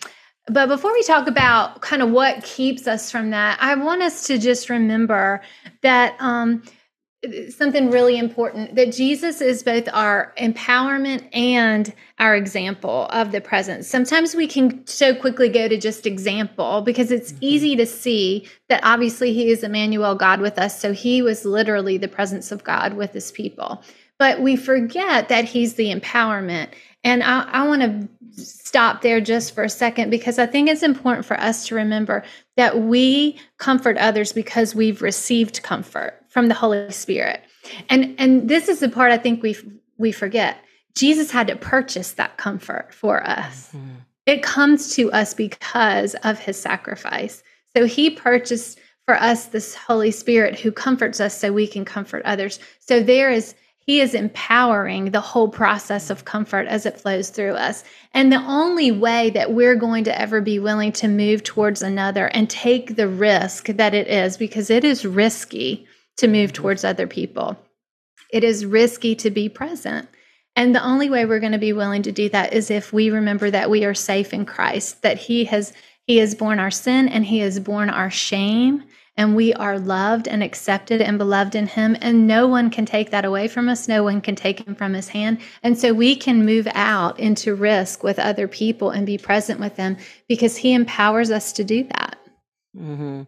but 0.51 0.67
before 0.67 0.93
we 0.93 1.03
talk 1.03 1.29
about 1.29 1.83
kind 1.83 2.03
of 2.03 2.11
what 2.11 2.43
keeps 2.43 2.87
us 2.87 3.11
from 3.11 3.31
that 3.31 3.59
i 3.61 3.75
want 3.75 4.03
us 4.03 4.27
to 4.27 4.39
just 4.39 4.71
remember 4.71 5.43
that 5.83 6.17
um, 6.21 6.63
something 7.51 7.91
really 7.91 8.17
important 8.17 8.77
that 8.77 8.93
Jesus 8.93 9.41
is 9.41 9.65
both 9.65 9.89
our 9.93 10.33
empowerment 10.39 11.29
and 11.33 11.93
our 12.19 12.37
example 12.37 13.07
of 13.11 13.33
the 13.33 13.41
presence. 13.41 13.89
Sometimes 13.89 14.37
we 14.37 14.47
can 14.47 14.87
so 14.87 15.15
quickly 15.15 15.49
go 15.49 15.67
to 15.67 15.77
just 15.77 16.07
example 16.07 16.83
because 16.83 17.11
it's 17.11 17.33
mm-hmm. 17.33 17.45
easy 17.45 17.77
to 17.77 17.87
see 17.87 18.49
that 18.69 18.81
obviously 18.85 19.33
he 19.33 19.51
is 19.51 19.65
Emmanuel, 19.65 20.15
God 20.15 20.41
with 20.41 20.59
us. 20.59 20.81
So 20.81 20.93
he 20.93 21.21
was 21.21 21.45
literally 21.45 21.99
the 21.99 22.09
presence 22.09 22.53
of 22.53 22.63
God 22.63 22.95
with 22.95 23.13
his 23.13 23.33
people. 23.33 23.83
But 24.19 24.41
we 24.41 24.57
forget 24.57 25.29
that 25.29 25.45
he's 25.45 25.75
the 25.75 25.93
empowerment. 25.93 26.69
And 27.05 27.23
I, 27.23 27.43
I 27.43 27.67
want 27.67 27.83
to 27.83 28.09
stop 28.45 29.03
there 29.03 29.21
just 29.21 29.55
for 29.55 29.65
a 29.65 29.69
second 29.69 30.11
because 30.11 30.39
I 30.39 30.47
think 30.47 30.69
it's 30.69 30.83
important 30.83 31.27
for 31.27 31.39
us 31.39 31.67
to 31.69 31.75
remember 31.75 32.25
that 32.57 32.81
we 32.81 33.39
comfort 33.59 33.97
others 33.97 34.33
because 34.33 34.75
we've 34.75 35.03
received 35.03 35.63
comfort 35.63 36.25
from 36.39 36.47
the 36.47 36.55
Holy 36.55 36.89
Spirit. 36.93 37.43
And 37.89 38.15
and 38.17 38.49
this 38.49 38.69
is 38.69 38.79
the 38.79 38.89
part 38.89 39.11
I 39.11 39.19
think 39.19 39.43
we 39.43 39.57
we 39.97 40.13
forget. 40.13 40.59
Jesus 40.95 41.33
had 41.33 41.49
to 41.49 41.57
purchase 41.57 42.13
that 42.13 42.37
comfort 42.37 42.95
for 42.95 43.29
us. 43.29 43.71
Mm-hmm. 43.73 43.97
It 44.27 44.45
comes 44.45 44.95
to 44.95 45.11
us 45.11 45.35
because 45.35 46.15
of 46.23 46.39
his 46.39 46.57
sacrifice. 46.57 47.43
So 47.77 47.87
he 47.87 48.09
purchased 48.11 48.79
for 49.05 49.17
us 49.21 49.47
this 49.47 49.75
Holy 49.75 50.13
Spirit 50.13 50.61
who 50.61 50.71
comforts 50.71 51.19
us 51.19 51.37
so 51.37 51.53
we 51.53 51.67
can 51.67 51.85
comfort 51.85 52.23
others. 52.25 52.61
So 52.79 53.03
there 53.03 53.33
is 53.33 53.57
he 53.81 54.01
is 54.01 54.15
empowering 54.15 55.11
the 55.11 55.21
whole 55.21 55.49
process 55.49 56.09
of 56.09 56.25
comfort 56.25 56.69
as 56.69 56.87
it 56.87 57.01
flows 57.01 57.31
through 57.31 57.55
us. 57.55 57.83
And 58.15 58.31
the 58.31 58.45
only 58.47 58.93
way 58.93 59.31
that 59.31 59.55
we're 59.55 59.75
going 59.75 60.05
to 60.05 60.21
ever 60.21 60.41
be 60.41 60.61
willing 60.61 60.93
to 60.93 61.09
move 61.09 61.43
towards 61.43 61.83
another 61.83 62.27
and 62.27 62.49
take 62.49 62.95
the 62.95 63.09
risk 63.09 63.67
that 63.67 63.93
it 63.93 64.07
is, 64.07 64.37
because 64.37 64.71
it 64.71 64.85
is 64.85 65.05
risky 65.05 65.88
to 66.19 66.29
move 66.29 66.53
towards 66.53 66.85
other 66.85 67.07
people, 67.07 67.57
it 68.33 68.45
is 68.45 68.67
risky 68.67 69.15
to 69.17 69.31
be 69.31 69.49
present. 69.49 70.09
And 70.55 70.75
the 70.75 70.85
only 70.85 71.09
way 71.09 71.25
we're 71.25 71.41
going 71.41 71.53
to 71.53 71.59
be 71.59 71.73
willing 71.73 72.03
to 72.03 72.13
do 72.13 72.29
that 72.31 72.53
is 72.53 72.71
if 72.71 72.93
we 72.93 73.11
remember 73.11 73.51
that 73.51 73.71
we 73.71 73.85
are 73.85 73.95
safe 73.95 74.33
in 74.33 74.45
Christ, 74.45 75.03
that 75.03 75.19
He 75.19 75.45
has 75.47 75.73
He 76.07 76.19
has 76.19 76.35
borne 76.35 76.59
our 76.59 76.71
sin 76.71 77.09
and 77.09 77.25
He 77.25 77.39
has 77.39 77.61
borne 77.61 77.91
our 77.91 78.11
shame 78.11 78.85
and 79.19 79.35
we 79.35 79.53
are 79.53 79.81
loved 79.81 80.29
and 80.29 80.45
accepted 80.45 81.03
and 81.03 81.19
beloved 81.19 81.57
in 81.57 81.67
him 81.67 81.97
and 82.01 82.27
no 82.27 82.47
one 82.47 82.71
can 82.71 82.87
take 82.87 83.11
that 83.11 83.25
away 83.27 83.49
from 83.49 83.69
us 83.69 83.89
no 83.89 84.03
one 84.03 84.23
can 84.23 84.37
take 84.37 84.67
him 84.67 84.75
from 84.75 84.95
his 84.95 85.09
hand 85.09 85.39
and 85.63 85.77
so 85.77 85.93
we 85.93 86.17
can 86.17 86.47
move 86.47 86.69
out 86.73 87.19
into 87.19 87.55
risk 87.55 88.03
with 88.03 88.19
other 88.19 88.49
people 88.49 88.91
and 88.91 89.05
be 89.05 89.19
present 89.19 89.61
with 89.61 89.77
them 89.77 89.97
because 90.29 90.57
he 90.57 90.73
empowers 90.73 91.31
us 91.31 91.53
to 91.53 91.65
do 91.65 91.83
that 91.83 92.19
mm-hmm. 92.75 93.23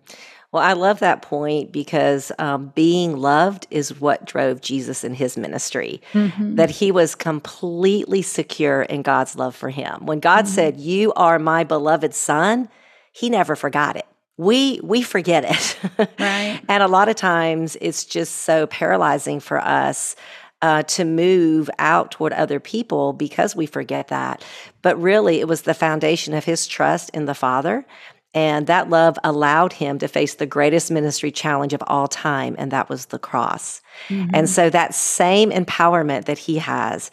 Well 0.52 0.62
i 0.62 0.73
love 0.73 0.99
that 1.00 1.23
point 1.23 1.73
because 1.73 2.33
um, 2.38 2.73
being 2.75 3.16
loved 3.16 3.66
is 3.71 4.00
what 4.00 4.25
drove 4.25 4.61
jesus 4.61 5.04
in 5.04 5.14
his 5.14 5.37
ministry 5.37 6.00
mm-hmm. 6.12 6.54
that 6.57 6.71
he 6.71 6.90
was 6.90 7.14
completely 7.14 8.23
secure 8.23 8.83
in 8.83 9.02
god's 9.02 9.37
love 9.37 9.54
for 9.54 9.71
him 9.71 10.07
when 10.07 10.21
god 10.21 10.45
mm-hmm. 10.45 10.54
said 10.54 10.80
you 10.80 11.12
are 11.14 11.38
my 11.38 11.64
beloved 11.64 12.14
son 12.14 12.69
he 13.12 13.28
never 13.28 13.57
forgot 13.57 13.97
it 13.97 14.07
we 14.40 14.80
we 14.83 15.02
forget 15.02 15.45
it. 15.45 16.09
right. 16.19 16.62
And 16.69 16.83
a 16.83 16.88
lot 16.88 17.11
of 17.11 17.16
times 17.16 17.76
it's 17.83 18.07
just 18.07 18.37
so 18.37 18.66
paralyzing 18.69 19.38
for 19.38 19.59
us 19.59 20.16
uh, 20.62 20.83
to 20.85 21.04
move 21.04 21.69
out 21.78 22.11
toward 22.11 22.33
other 22.33 22.59
people 22.59 23.12
because 23.12 23.54
we 23.54 23.66
forget 23.66 24.09
that. 24.09 24.42
But 24.80 25.00
really, 25.00 25.40
it 25.40 25.49
was 25.49 25.62
the 25.62 25.75
foundation 25.75 26.33
of 26.33 26.45
his 26.45 26.66
trust 26.66 27.11
in 27.11 27.26
the 27.26 27.35
Father. 27.35 27.87
And 28.32 28.68
that 28.68 28.88
love 28.88 29.18
allowed 29.25 29.72
him 29.72 29.99
to 29.99 30.06
face 30.06 30.34
the 30.34 30.46
greatest 30.46 30.90
ministry 30.90 31.32
challenge 31.32 31.72
of 31.72 31.82
all 31.88 32.06
time, 32.06 32.54
and 32.58 32.70
that 32.70 32.88
was 32.88 33.06
the 33.06 33.18
cross. 33.18 33.82
Mm-hmm. 34.08 34.30
And 34.32 34.49
so, 34.49 34.70
that 34.70 34.94
same 34.94 35.50
empowerment 35.50 36.26
that 36.26 36.38
he 36.38 36.58
has 36.58 37.10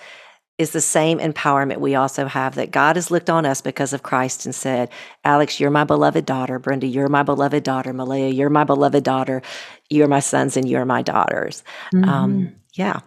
is 0.57 0.71
the 0.71 0.81
same 0.81 1.19
empowerment 1.19 1.77
we 1.77 1.93
also 1.93 2.25
have 2.25 2.55
that 2.55 2.71
God 2.71 2.95
has 2.95 3.11
looked 3.11 3.29
on 3.29 3.45
us 3.45 3.61
because 3.61 3.93
of 3.93 4.03
Christ 4.03 4.45
and 4.45 4.55
said, 4.55 4.89
Alex, 5.23 5.59
you're 5.59 5.69
my 5.69 5.83
beloved 5.83 6.25
daughter. 6.25 6.57
Brenda, 6.57 6.87
you're 6.87 7.09
my 7.09 7.21
beloved 7.23 7.63
daughter. 7.63 7.93
Meleah, 7.93 8.35
you're 8.35 8.49
my 8.49 8.63
beloved 8.63 9.03
daughter. 9.03 9.43
You're 9.89 10.07
my 10.07 10.19
sons 10.19 10.57
and 10.57 10.67
you're 10.67 10.85
my 10.85 11.03
daughters. 11.03 11.63
Um, 11.93 12.01
mm-hmm. 12.01 12.09
Um, 12.09 12.55
yeah. 12.73 12.99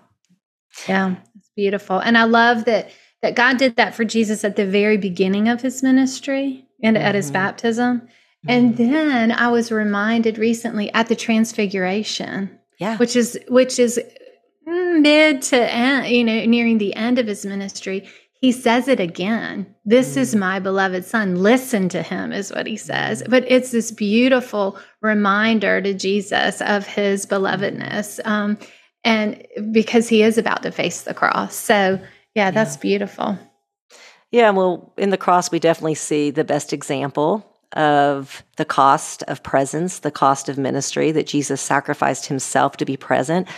Yeah, 0.88 1.16
it's 1.36 1.50
beautiful. 1.56 1.98
And 1.98 2.16
I 2.16 2.24
love 2.24 2.64
that 2.66 2.90
that 3.22 3.34
God 3.34 3.58
did 3.58 3.76
that 3.76 3.94
for 3.94 4.04
Jesus 4.04 4.44
at 4.44 4.56
the 4.56 4.64
very 4.64 4.96
beginning 4.96 5.48
of 5.48 5.60
his 5.60 5.82
ministry 5.82 6.66
and 6.82 6.96
mm-hmm. 6.96 7.06
at 7.06 7.14
his 7.14 7.26
mm-hmm. 7.26 7.34
baptism. 7.34 8.00
Mm-hmm. 8.00 8.50
And 8.50 8.76
then 8.76 9.32
I 9.32 9.48
was 9.48 9.70
reminded 9.70 10.38
recently 10.38 10.92
at 10.92 11.08
the 11.08 11.16
transfiguration. 11.16 12.58
Yeah. 12.78 12.96
Which 12.96 13.14
is 13.14 13.38
which 13.48 13.78
is 13.78 14.00
mid 14.66 15.42
to 15.42 15.72
end, 15.72 16.08
you 16.08 16.24
know, 16.24 16.44
nearing 16.46 16.78
the 16.78 16.94
end 16.94 17.18
of 17.18 17.26
his 17.26 17.44
ministry, 17.44 18.08
he 18.40 18.52
says 18.52 18.88
it 18.88 19.00
again. 19.00 19.74
This 19.84 20.16
is 20.16 20.34
mm. 20.34 20.38
my 20.38 20.60
beloved 20.60 21.04
son. 21.04 21.36
Listen 21.36 21.90
to 21.90 22.02
him, 22.02 22.32
is 22.32 22.50
what 22.50 22.66
he 22.66 22.76
says. 22.76 23.22
But 23.28 23.44
it's 23.48 23.70
this 23.70 23.92
beautiful 23.92 24.78
reminder 25.02 25.82
to 25.82 25.92
Jesus 25.92 26.62
of 26.62 26.86
his 26.86 27.26
belovedness. 27.26 28.24
Um, 28.26 28.58
and 29.04 29.46
because 29.72 30.08
he 30.08 30.22
is 30.22 30.38
about 30.38 30.62
to 30.62 30.72
face 30.72 31.02
the 31.02 31.14
cross. 31.14 31.54
So, 31.54 32.00
yeah, 32.34 32.50
that's 32.50 32.76
yeah. 32.76 32.82
beautiful. 32.82 33.38
Yeah, 34.30 34.50
well, 34.50 34.92
in 34.96 35.10
the 35.10 35.16
cross, 35.16 35.50
we 35.50 35.58
definitely 35.58 35.96
see 35.96 36.30
the 36.30 36.44
best 36.44 36.72
example 36.72 37.46
of 37.72 38.42
the 38.56 38.64
cost 38.64 39.22
of 39.24 39.42
presence, 39.42 40.00
the 40.00 40.10
cost 40.10 40.48
of 40.48 40.58
ministry, 40.58 41.12
that 41.12 41.26
Jesus 41.26 41.60
sacrificed 41.60 42.26
himself 42.26 42.76
to 42.78 42.84
be 42.84 42.96
present. 42.96 43.48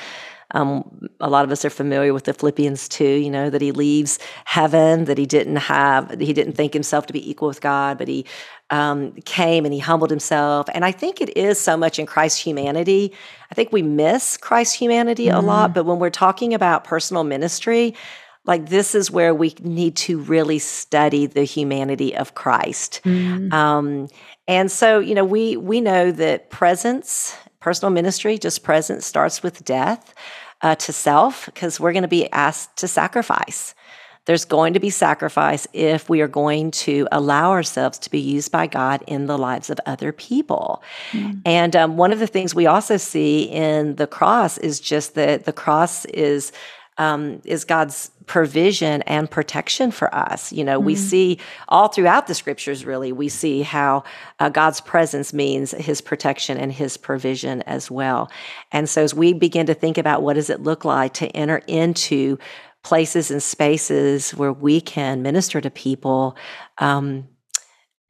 Um, 0.55 1.09
a 1.21 1.31
lot 1.31 1.45
of 1.45 1.51
us 1.51 1.65
are 1.65 1.71
familiar 1.71 2.13
with 2.13 2.25
the 2.25 2.35
Philippians 2.35 2.89
2, 2.89 3.05
you 3.05 3.31
know, 3.31 3.49
that 3.49 3.63
he 3.63 3.73
leaves 3.73 4.19
heaven, 4.45 5.07
that 5.07 5.17
he 5.17 5.25
didn't 5.25 5.57
have, 5.57 6.21
he 6.21 6.35
didn't 6.35 6.53
think 6.53 6.75
himself 6.75 7.07
to 7.07 7.13
be 7.13 7.29
equal 7.31 7.49
with 7.49 7.63
God, 7.63 7.97
but 7.97 8.07
he 8.07 8.27
um, 8.69 9.13
came 9.25 9.65
and 9.65 9.73
he 9.73 9.81
humbled 9.81 10.11
himself. 10.11 10.69
And 10.75 10.85
I 10.85 10.93
think 10.93 11.21
it 11.21 11.35
is 11.37 11.59
so 11.59 11.77
much 11.77 11.99
in 11.99 12.05
Christ's 12.05 12.41
humanity. 12.41 13.13
I 13.51 13.55
think 13.55 13.73
we 13.73 13.83
miss 13.83 14.37
Christ's 14.37 14.75
humanity 14.75 15.27
mm-hmm. 15.27 15.39
a 15.39 15.41
lot, 15.41 15.71
mm-hmm. 15.71 15.75
but 15.75 15.87
when 15.87 15.99
we're 15.99 16.11
talking 16.11 16.53
about 16.53 16.85
personal 16.85 17.25
ministry, 17.25 17.95
like 18.45 18.69
this 18.69 18.95
is 18.95 19.11
where 19.11 19.35
we 19.35 19.55
need 19.61 19.97
to 19.97 20.19
really 20.19 20.59
study 20.59 21.27
the 21.27 21.45
humanity 21.45 22.17
of 22.17 22.35
Christ. 22.35 23.01
Mm-hmm. 23.05 23.53
Um, 23.53 24.09
and 24.49 24.71
so, 24.71 24.99
you 24.99 25.15
know, 25.15 25.25
we 25.25 25.57
we 25.57 25.81
know 25.81 26.11
that 26.13 26.51
presence, 26.51 27.37
personal 27.61 27.93
ministry, 27.93 28.39
just 28.39 28.65
presence 28.65 29.07
starts 29.07 29.43
with 29.43 29.65
death 29.65 30.15
uh, 30.61 30.75
to 30.77 30.93
self 30.93 31.47
because 31.47 31.79
we're 31.79 31.93
going 31.93 32.03
to 32.03 32.09
be 32.09 32.31
asked 32.33 32.77
to 32.79 32.89
sacrifice. 32.89 33.75
There's 34.25 34.45
going 34.45 34.75
to 34.75 34.81
be 34.81 34.91
sacrifice 34.91 35.67
if 35.73 36.09
we 36.09 36.21
are 36.21 36.29
going 36.29 36.71
to 36.71 37.09
allow 37.11 37.51
ourselves 37.51 37.99
to 37.99 38.11
be 38.11 38.21
used 38.21 38.53
by 38.53 38.69
God 38.69 39.03
in 39.09 39.27
the 39.27 39.37
lives 39.37 39.69
of 39.69 39.81
other 39.85 40.13
people. 40.13 40.81
Mm. 41.11 41.43
And 41.45 41.75
um, 41.75 41.97
one 41.97 42.13
of 42.13 42.21
the 42.21 42.29
things 42.29 42.55
we 42.55 42.67
also 42.67 42.99
see 42.99 43.43
in 43.45 43.97
the 43.97 44.07
cross 44.07 44.59
is 44.59 44.79
just 44.79 45.17
that 45.17 45.45
the 45.45 45.53
cross 45.53 46.05
is 46.05 46.53
um, 46.99 47.41
is 47.45 47.65
God's 47.65 48.11
provision 48.27 49.03
and 49.03 49.31
protection 49.31 49.91
for 49.91 50.15
us. 50.15 50.53
You 50.53 50.65
know, 50.65 50.79
mm-hmm. 50.79 50.87
we 50.87 50.97
see 50.97 51.39
all 51.69 51.89
throughout 51.89 52.27
the 52.27 52.35
scriptures, 52.35 52.85
really, 52.85 53.13
we 53.13 53.29
see 53.29 53.63
how 53.63 54.05
uh, 54.39 54.49
God's 54.49 54.81
presence 54.81 55.33
means 55.33 55.73
his 55.73 56.01
protection 56.01 56.59
and 56.59 56.73
his 56.73 56.97
provision 56.97 57.63
as 57.63 57.91
well. 57.91 58.31
And 58.71 58.89
so 58.89 59.03
as 59.03 59.15
we 59.15 59.33
begin 59.33 59.67
to 59.67 59.75
think 59.75 59.99
about 59.99 60.23
what 60.23 60.35
does 60.35 60.51
it 60.51 60.61
look 60.61 60.85
like 60.85 61.15
to 61.15 61.29
enter 61.29 61.63
into 61.67 62.39
places 62.83 63.31
and 63.31 63.43
spaces 63.43 64.33
where 64.33 64.53
we 64.53 64.81
can 64.81 65.23
minister 65.23 65.61
to 65.61 65.71
people, 65.71 66.37
um, 66.79 67.29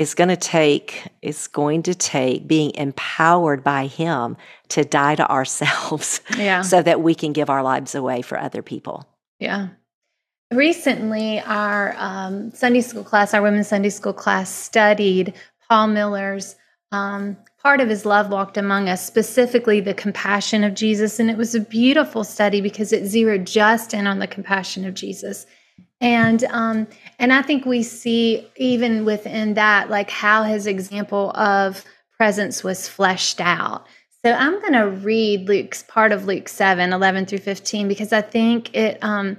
it's 0.03 0.15
going 0.15 0.29
to 0.29 0.37
take 0.37 1.07
it's 1.23 1.47
going 1.47 1.85
to 1.85 1.95
take 1.95 2.49
being 2.49 2.75
empowered 2.75 3.63
by 3.63 3.87
him 3.87 4.37
to 4.69 4.85
die 4.85 5.15
to 5.15 5.31
ourselves 5.31 6.21
yeah. 6.37 6.61
so 6.73 6.83
that 6.83 7.01
we 7.01 7.15
can 7.15 7.33
give 7.33 7.49
our 7.49 7.63
lives 7.63 7.95
away 7.95 8.21
for 8.21 8.37
other 8.37 8.63
people. 8.63 9.07
Yeah. 9.39 9.69
Recently 10.53 11.41
our 11.41 11.95
um, 11.97 12.51
sunday 12.51 12.81
school 12.81 13.05
class 13.05 13.33
our 13.33 13.43
women's 13.43 13.69
sunday 13.69 13.91
school 13.91 14.13
class 14.13 14.51
studied 14.51 15.35
paul 15.69 15.87
miller's 15.87 16.57
um, 16.91 17.39
part 17.63 17.81
of 17.81 17.89
his 17.89 18.05
love 18.05 18.29
walked 18.29 18.57
among 18.57 18.89
us 18.89 19.07
specifically 19.07 19.81
the 19.81 19.95
compassion 19.95 20.65
of 20.65 20.75
jesus. 20.75 21.21
And 21.21 21.31
it 21.31 21.37
was 21.37 21.55
a 21.55 21.61
beautiful 21.61 22.25
study 22.25 22.61
because 22.61 22.93
it 22.93 23.07
zeroed 23.07 23.47
just 23.47 23.95
in 23.95 24.09
on 24.09 24.19
the 24.19 24.27
compassion 24.27 24.85
of 24.85 24.95
jesus 24.95 25.47
and 26.03 26.45
um, 26.45 26.89
and 27.19 27.33
I 27.33 27.41
think 27.41 27.65
we 27.65 27.83
see 27.85 28.47
even 28.57 29.05
within 29.05 29.55
that, 29.55 29.89
like 29.89 30.11
how 30.11 30.43
his 30.43 30.67
example 30.67 31.31
of 31.37 31.85
presence 32.17 32.63
was 32.63 32.89
fleshed 32.89 33.41
out. 33.41 33.87
So 34.25 34.33
I'm 34.33 34.61
going 34.61 34.75
to 34.75 34.89
read 34.89 35.49
Luke's 35.49 35.83
part 35.85 36.13
of 36.13 36.27
Luke 36.27 36.49
7, 36.49 36.93
11 36.93 37.27
through 37.27 37.39
15, 37.39 37.89
because 37.89 38.13
I 38.13 38.21
think 38.21 38.75
it 38.75 38.99
um, 39.03 39.39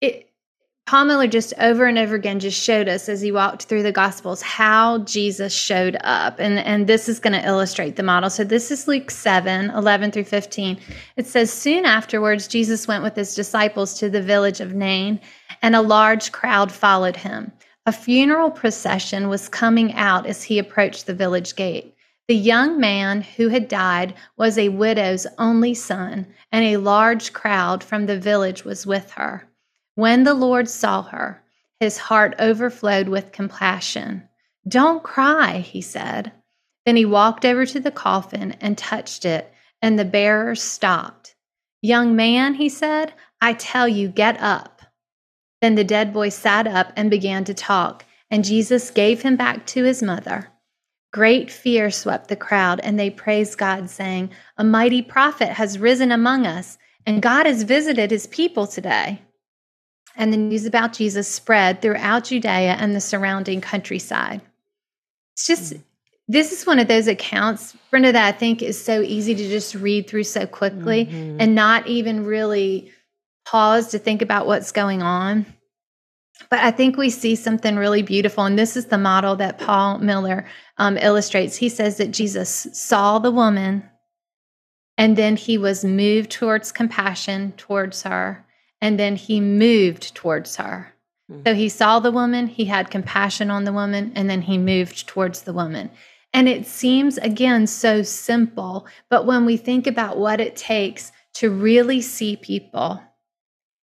it 0.00 0.30
Paul 0.86 1.06
Miller 1.06 1.26
just 1.26 1.54
over 1.58 1.86
and 1.86 1.96
over 1.96 2.14
again 2.14 2.40
just 2.40 2.62
showed 2.62 2.88
us 2.88 3.08
as 3.08 3.22
he 3.22 3.32
walked 3.32 3.64
through 3.64 3.82
the 3.82 3.90
Gospels 3.90 4.42
how 4.42 4.98
Jesus 4.98 5.52
showed 5.54 5.96
up. 6.04 6.38
And, 6.38 6.58
and 6.58 6.86
this 6.86 7.08
is 7.08 7.18
going 7.18 7.32
to 7.32 7.46
illustrate 7.46 7.96
the 7.96 8.02
model. 8.02 8.28
So 8.28 8.44
this 8.44 8.70
is 8.70 8.86
Luke 8.86 9.10
7 9.10 9.70
11 9.70 10.10
through 10.12 10.24
15. 10.24 10.78
It 11.16 11.26
says, 11.26 11.50
Soon 11.50 11.86
afterwards, 11.86 12.46
Jesus 12.46 12.86
went 12.86 13.02
with 13.02 13.16
his 13.16 13.34
disciples 13.34 13.94
to 13.98 14.10
the 14.10 14.20
village 14.20 14.60
of 14.60 14.74
Nain, 14.74 15.20
and 15.64 15.74
a 15.74 15.80
large 15.80 16.30
crowd 16.30 16.70
followed 16.70 17.16
him. 17.16 17.50
A 17.86 17.92
funeral 17.92 18.50
procession 18.50 19.30
was 19.30 19.48
coming 19.48 19.94
out 19.94 20.26
as 20.26 20.42
he 20.42 20.58
approached 20.58 21.06
the 21.06 21.14
village 21.14 21.56
gate. 21.56 21.94
The 22.28 22.36
young 22.36 22.78
man 22.78 23.22
who 23.22 23.48
had 23.48 23.66
died 23.66 24.12
was 24.36 24.58
a 24.58 24.68
widow's 24.68 25.26
only 25.38 25.72
son, 25.72 26.26
and 26.52 26.66
a 26.66 26.76
large 26.76 27.32
crowd 27.32 27.82
from 27.82 28.04
the 28.04 28.20
village 28.20 28.66
was 28.66 28.86
with 28.86 29.12
her. 29.12 29.48
When 29.94 30.24
the 30.24 30.34
Lord 30.34 30.68
saw 30.68 31.00
her, 31.04 31.42
his 31.80 31.96
heart 31.96 32.34
overflowed 32.38 33.08
with 33.08 33.32
compassion. 33.32 34.28
Don't 34.68 35.02
cry, 35.02 35.60
he 35.60 35.80
said. 35.80 36.30
Then 36.84 36.96
he 36.96 37.06
walked 37.06 37.46
over 37.46 37.64
to 37.64 37.80
the 37.80 37.90
coffin 37.90 38.54
and 38.60 38.76
touched 38.76 39.24
it, 39.24 39.50
and 39.80 39.98
the 39.98 40.04
bearers 40.04 40.60
stopped. 40.60 41.36
Young 41.80 42.14
man, 42.14 42.52
he 42.52 42.68
said, 42.68 43.14
I 43.40 43.54
tell 43.54 43.88
you, 43.88 44.08
get 44.08 44.38
up. 44.42 44.73
Then 45.64 45.76
the 45.76 45.82
dead 45.82 46.12
boy 46.12 46.28
sat 46.28 46.66
up 46.66 46.92
and 46.94 47.10
began 47.10 47.42
to 47.44 47.54
talk, 47.54 48.04
and 48.30 48.44
Jesus 48.44 48.90
gave 48.90 49.22
him 49.22 49.34
back 49.34 49.64
to 49.68 49.84
his 49.84 50.02
mother. 50.02 50.50
Great 51.10 51.50
fear 51.50 51.90
swept 51.90 52.28
the 52.28 52.36
crowd, 52.36 52.80
and 52.80 53.00
they 53.00 53.08
praised 53.08 53.56
God, 53.56 53.88
saying, 53.88 54.28
A 54.58 54.62
mighty 54.62 55.00
prophet 55.00 55.48
has 55.48 55.78
risen 55.78 56.12
among 56.12 56.46
us, 56.46 56.76
and 57.06 57.22
God 57.22 57.46
has 57.46 57.62
visited 57.62 58.10
his 58.10 58.26
people 58.26 58.66
today 58.66 59.22
and 60.16 60.34
the 60.34 60.36
news 60.36 60.66
about 60.66 60.92
Jesus 60.92 61.28
spread 61.28 61.80
throughout 61.80 62.24
Judea 62.24 62.76
and 62.78 62.94
the 62.94 63.00
surrounding 63.00 63.62
countryside. 63.62 64.42
It's 65.32 65.46
just, 65.46 65.72
this 66.28 66.52
is 66.52 66.66
one 66.66 66.78
of 66.78 66.88
those 66.88 67.08
accounts, 67.08 67.74
Brenda, 67.90 68.12
that 68.12 68.34
I 68.34 68.36
think 68.36 68.60
is 68.60 68.78
so 68.78 69.00
easy 69.00 69.34
to 69.34 69.48
just 69.48 69.74
read 69.74 70.10
through 70.10 70.24
so 70.24 70.46
quickly 70.46 71.06
mm-hmm. 71.06 71.38
and 71.40 71.54
not 71.54 71.86
even 71.86 72.26
really 72.26 72.92
pause 73.44 73.88
to 73.88 73.98
think 73.98 74.22
about 74.22 74.46
what's 74.46 74.72
going 74.72 75.02
on. 75.02 75.46
But 76.50 76.60
I 76.60 76.70
think 76.70 76.96
we 76.96 77.10
see 77.10 77.36
something 77.36 77.76
really 77.76 78.02
beautiful. 78.02 78.44
And 78.44 78.58
this 78.58 78.76
is 78.76 78.86
the 78.86 78.98
model 78.98 79.36
that 79.36 79.58
Paul 79.58 79.98
Miller 79.98 80.46
um, 80.78 80.96
illustrates. 80.98 81.56
He 81.56 81.68
says 81.68 81.96
that 81.98 82.10
Jesus 82.10 82.66
saw 82.72 83.18
the 83.18 83.30
woman 83.30 83.88
and 84.96 85.16
then 85.16 85.36
he 85.36 85.58
was 85.58 85.84
moved 85.84 86.30
towards 86.30 86.72
compassion 86.72 87.52
towards 87.56 88.02
her 88.02 88.44
and 88.80 88.98
then 88.98 89.16
he 89.16 89.40
moved 89.40 90.14
towards 90.14 90.56
her. 90.56 90.92
Mm-hmm. 91.30 91.42
So 91.46 91.54
he 91.54 91.68
saw 91.68 92.00
the 92.00 92.12
woman, 92.12 92.46
he 92.46 92.66
had 92.66 92.90
compassion 92.90 93.50
on 93.50 93.64
the 93.64 93.72
woman, 93.72 94.12
and 94.14 94.28
then 94.28 94.42
he 94.42 94.58
moved 94.58 95.06
towards 95.06 95.42
the 95.42 95.54
woman. 95.54 95.90
And 96.34 96.48
it 96.48 96.66
seems, 96.66 97.16
again, 97.18 97.66
so 97.66 98.02
simple. 98.02 98.86
But 99.08 99.24
when 99.24 99.46
we 99.46 99.56
think 99.56 99.86
about 99.86 100.18
what 100.18 100.40
it 100.40 100.56
takes 100.56 101.12
to 101.34 101.48
really 101.48 102.00
see 102.00 102.36
people 102.36 103.00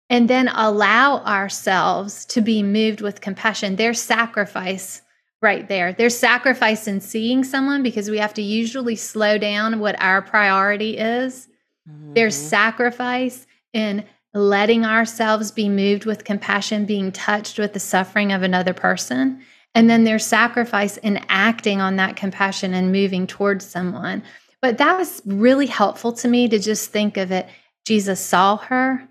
and 0.08 0.28
then 0.28 0.48
allow 0.48 1.18
ourselves 1.24 2.24
to 2.26 2.40
be 2.40 2.62
moved 2.62 3.00
with 3.00 3.20
compassion, 3.20 3.76
there's 3.76 4.00
sacrifice 4.00 5.02
right 5.42 5.68
there. 5.68 5.92
There's 5.92 6.16
sacrifice 6.16 6.86
in 6.86 7.00
seeing 7.00 7.44
someone 7.44 7.82
because 7.82 8.08
we 8.08 8.18
have 8.18 8.34
to 8.34 8.42
usually 8.42 8.96
slow 8.96 9.38
down 9.38 9.80
what 9.80 10.00
our 10.00 10.22
priority 10.22 10.96
is. 10.96 11.48
Mm-hmm. 11.88 12.14
There's 12.14 12.34
sacrifice 12.34 13.46
in 13.72 14.04
letting 14.32 14.84
ourselves 14.84 15.50
be 15.50 15.68
moved 15.68 16.04
with 16.04 16.24
compassion, 16.24 16.84
being 16.84 17.10
touched 17.12 17.58
with 17.58 17.72
the 17.72 17.80
suffering 17.80 18.32
of 18.32 18.42
another 18.42 18.74
person. 18.74 19.42
And 19.74 19.90
then 19.90 20.04
there's 20.04 20.24
sacrifice 20.24 20.96
in 20.98 21.24
acting 21.28 21.80
on 21.80 21.96
that 21.96 22.16
compassion 22.16 22.74
and 22.74 22.92
moving 22.92 23.26
towards 23.26 23.66
someone. 23.66 24.22
But 24.62 24.78
that 24.78 24.96
was 24.96 25.22
really 25.26 25.66
helpful 25.66 26.12
to 26.14 26.28
me 26.28 26.48
to 26.48 26.58
just 26.58 26.90
think 26.90 27.16
of 27.16 27.30
it. 27.30 27.46
Jesus 27.84 28.20
saw 28.20 28.56
her, 28.56 29.06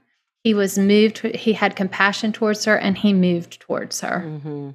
he 0.46 0.54
was 0.54 0.78
moved, 0.78 1.18
he 1.36 1.54
had 1.54 1.76
compassion 1.76 2.32
towards 2.32 2.66
her, 2.66 2.78
and 2.78 2.96
he 2.96 3.14
moved 3.14 3.60
towards 3.62 4.02
her. 4.02 4.24
Mm-hmm. 4.28 4.70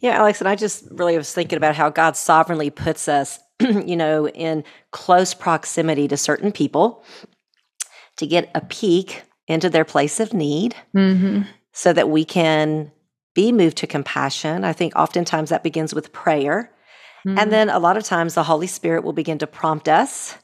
Yeah, 0.00 0.18
Alex, 0.18 0.42
and 0.42 0.48
I 0.48 0.54
just 0.54 0.86
really 0.90 1.16
was 1.16 1.32
thinking 1.32 1.56
about 1.56 1.76
how 1.76 1.88
God 1.88 2.14
sovereignly 2.14 2.68
puts 2.68 3.08
us, 3.08 3.40
you 3.60 3.96
know, 3.96 4.28
in 4.28 4.64
close 4.90 5.32
proximity 5.32 6.08
to 6.08 6.18
certain 6.18 6.52
people 6.52 7.06
to 8.18 8.26
get 8.26 8.50
a 8.54 8.60
peek 8.60 9.22
into 9.48 9.70
their 9.70 9.86
place 9.86 10.20
of 10.20 10.34
need 10.34 10.76
mm-hmm. 10.94 11.48
so 11.72 11.94
that 11.94 12.10
we 12.10 12.26
can 12.26 12.92
be 13.34 13.50
moved 13.50 13.78
to 13.78 13.86
compassion. 13.86 14.62
I 14.62 14.74
think 14.74 14.94
oftentimes 14.94 15.48
that 15.48 15.62
begins 15.62 15.94
with 15.94 16.12
prayer. 16.12 16.70
Mm-hmm. 17.26 17.38
And 17.38 17.50
then 17.50 17.70
a 17.70 17.78
lot 17.78 17.96
of 17.96 18.04
times 18.04 18.34
the 18.34 18.42
Holy 18.42 18.66
Spirit 18.66 19.04
will 19.04 19.14
begin 19.14 19.38
to 19.38 19.46
prompt 19.46 19.88
us 19.88 20.36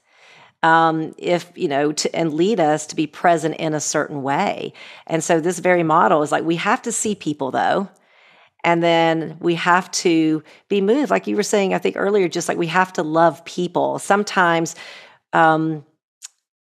um, 0.62 1.14
if 1.18 1.51
you 1.55 1.68
know 1.68 1.92
to, 1.92 2.14
and 2.14 2.33
lead 2.33 2.61
us 2.61 2.87
to 2.88 2.97
be 2.97 3.07
present 3.07 3.57
in 3.57 3.75
a 3.75 3.81
certain 3.81 4.23
way. 4.23 4.73
And 5.07 5.23
so 5.23 5.40
this 5.40 5.59
very 5.59 5.83
model 5.83 6.23
is 6.23 6.33
like 6.33 6.44
we 6.44 6.57
have 6.57 6.83
to 6.83 6.92
see 6.92 7.14
people 7.14 7.51
though. 7.51 7.88
And 8.64 8.83
then 8.83 9.37
we 9.40 9.55
have 9.55 9.88
to 9.92 10.42
be 10.68 10.81
moved. 10.81 11.11
Like 11.11 11.29
you 11.29 11.37
were 11.37 11.44
saying 11.44 11.75
i 11.75 11.79
think 11.79 11.97
earlier 11.97 12.29
just 12.29 12.49
like 12.49 12.59
we 12.59 12.66
have 12.66 12.92
to 12.94 13.03
love 13.03 13.44
people. 13.44 13.99
Sometimes 13.99 14.75
um, 15.33 15.85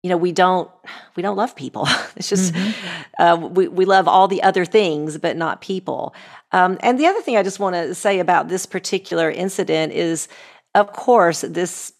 you 0.02 0.10
know 0.10 0.16
we 0.18 0.32
don't 0.32 0.70
we 1.16 1.22
don't 1.22 1.36
love 1.36 1.56
people. 1.56 1.88
It's 2.16 2.30
just 2.30 2.54
mm-hmm. 2.54 3.22
uh, 3.22 3.36
we, 3.48 3.68
we 3.68 3.84
love 3.84 4.08
all 4.08 4.28
the 4.28 4.42
other 4.42 4.64
things 4.64 5.18
but 5.18 5.36
not 5.36 5.60
people. 5.60 6.14
Um, 6.52 6.78
and 6.80 6.98
the 6.98 7.06
other 7.06 7.22
thing 7.22 7.36
i 7.36 7.42
just 7.42 7.58
want 7.58 7.74
to 7.74 7.94
say 7.94 8.20
about 8.20 8.48
this 8.48 8.66
particular 8.66 9.30
incident 9.30 9.92
is 9.92 10.28
of 10.74 10.92
course 10.92 11.40
this 11.40 11.92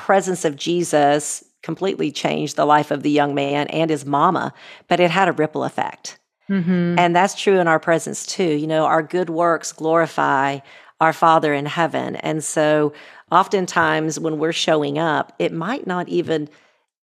presence 0.00 0.44
of 0.44 0.56
jesus 0.56 1.44
completely 1.62 2.10
changed 2.10 2.56
the 2.56 2.64
life 2.64 2.90
of 2.90 3.02
the 3.02 3.10
young 3.10 3.34
man 3.34 3.66
and 3.68 3.90
his 3.90 4.04
mama 4.04 4.52
but 4.88 5.00
it 5.00 5.10
had 5.10 5.28
a 5.28 5.32
ripple 5.32 5.64
effect 5.64 6.18
mm-hmm. 6.48 6.98
and 6.98 7.14
that's 7.14 7.40
true 7.40 7.58
in 7.58 7.68
our 7.68 7.80
presence 7.80 8.26
too 8.26 8.52
you 8.54 8.66
know 8.66 8.84
our 8.84 9.02
good 9.02 9.30
works 9.30 9.72
glorify 9.72 10.58
our 11.00 11.12
father 11.12 11.52
in 11.52 11.66
heaven 11.66 12.16
and 12.16 12.42
so 12.42 12.92
oftentimes 13.30 14.18
when 14.18 14.38
we're 14.38 14.52
showing 14.52 14.98
up 14.98 15.32
it 15.38 15.52
might 15.52 15.86
not 15.86 16.08
even 16.08 16.48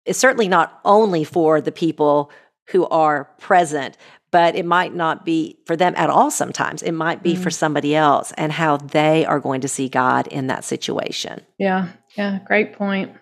it's 0.06 0.18
certainly 0.18 0.48
not 0.48 0.80
only 0.84 1.24
for 1.24 1.60
the 1.60 1.72
people 1.72 2.30
who 2.68 2.86
are 2.86 3.24
present, 3.38 3.96
but 4.30 4.56
it 4.56 4.64
might 4.64 4.94
not 4.94 5.24
be 5.24 5.58
for 5.66 5.76
them 5.76 5.94
at 5.96 6.10
all 6.10 6.30
sometimes. 6.30 6.82
It 6.82 6.92
might 6.92 7.22
be 7.22 7.34
mm. 7.34 7.42
for 7.42 7.50
somebody 7.50 7.94
else 7.94 8.32
and 8.36 8.52
how 8.52 8.76
they 8.76 9.24
are 9.24 9.40
going 9.40 9.60
to 9.60 9.68
see 9.68 9.88
God 9.88 10.26
in 10.28 10.48
that 10.48 10.64
situation. 10.64 11.42
Yeah. 11.58 11.88
Yeah. 12.16 12.40
Great 12.46 12.72
point. 12.72 13.12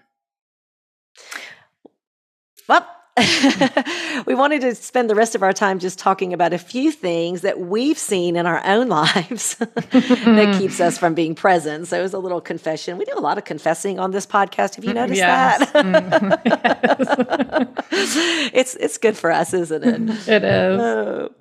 Well, 2.68 2.86
mm. 3.18 4.26
we 4.26 4.34
wanted 4.34 4.62
to 4.62 4.74
spend 4.74 5.10
the 5.10 5.14
rest 5.14 5.34
of 5.34 5.42
our 5.42 5.52
time 5.52 5.78
just 5.78 5.98
talking 5.98 6.32
about 6.32 6.52
a 6.52 6.58
few 6.58 6.90
things 6.90 7.42
that 7.42 7.60
we've 7.60 7.98
seen 7.98 8.36
in 8.36 8.46
our 8.46 8.64
own 8.64 8.88
lives 9.00 9.56
that 9.56 10.56
keeps 10.58 10.80
us 10.80 10.96
from 10.98 11.14
being 11.14 11.34
present. 11.34 11.88
So 11.88 11.98
it 11.98 12.02
was 12.02 12.14
a 12.14 12.18
little 12.18 12.40
confession. 12.40 12.98
We 12.98 13.04
do 13.04 13.14
a 13.16 13.20
lot 13.20 13.38
of 13.38 13.44
confessing 13.44 13.98
on 13.98 14.12
this 14.12 14.26
podcast. 14.26 14.76
Have 14.76 14.84
you 14.84 14.90
mm-hmm. 14.90 14.98
noticed 14.98 15.18
yes. 15.18 15.70
that? 15.72 15.84
Mm-hmm. 15.84 17.72
it's 18.54 18.74
it's 18.76 18.98
good 18.98 19.16
for 19.16 19.30
us, 19.30 19.52
isn't 19.54 19.84
it? 19.84 20.28
It 20.28 20.44
is. 20.44 20.80
Oh. 20.80 21.34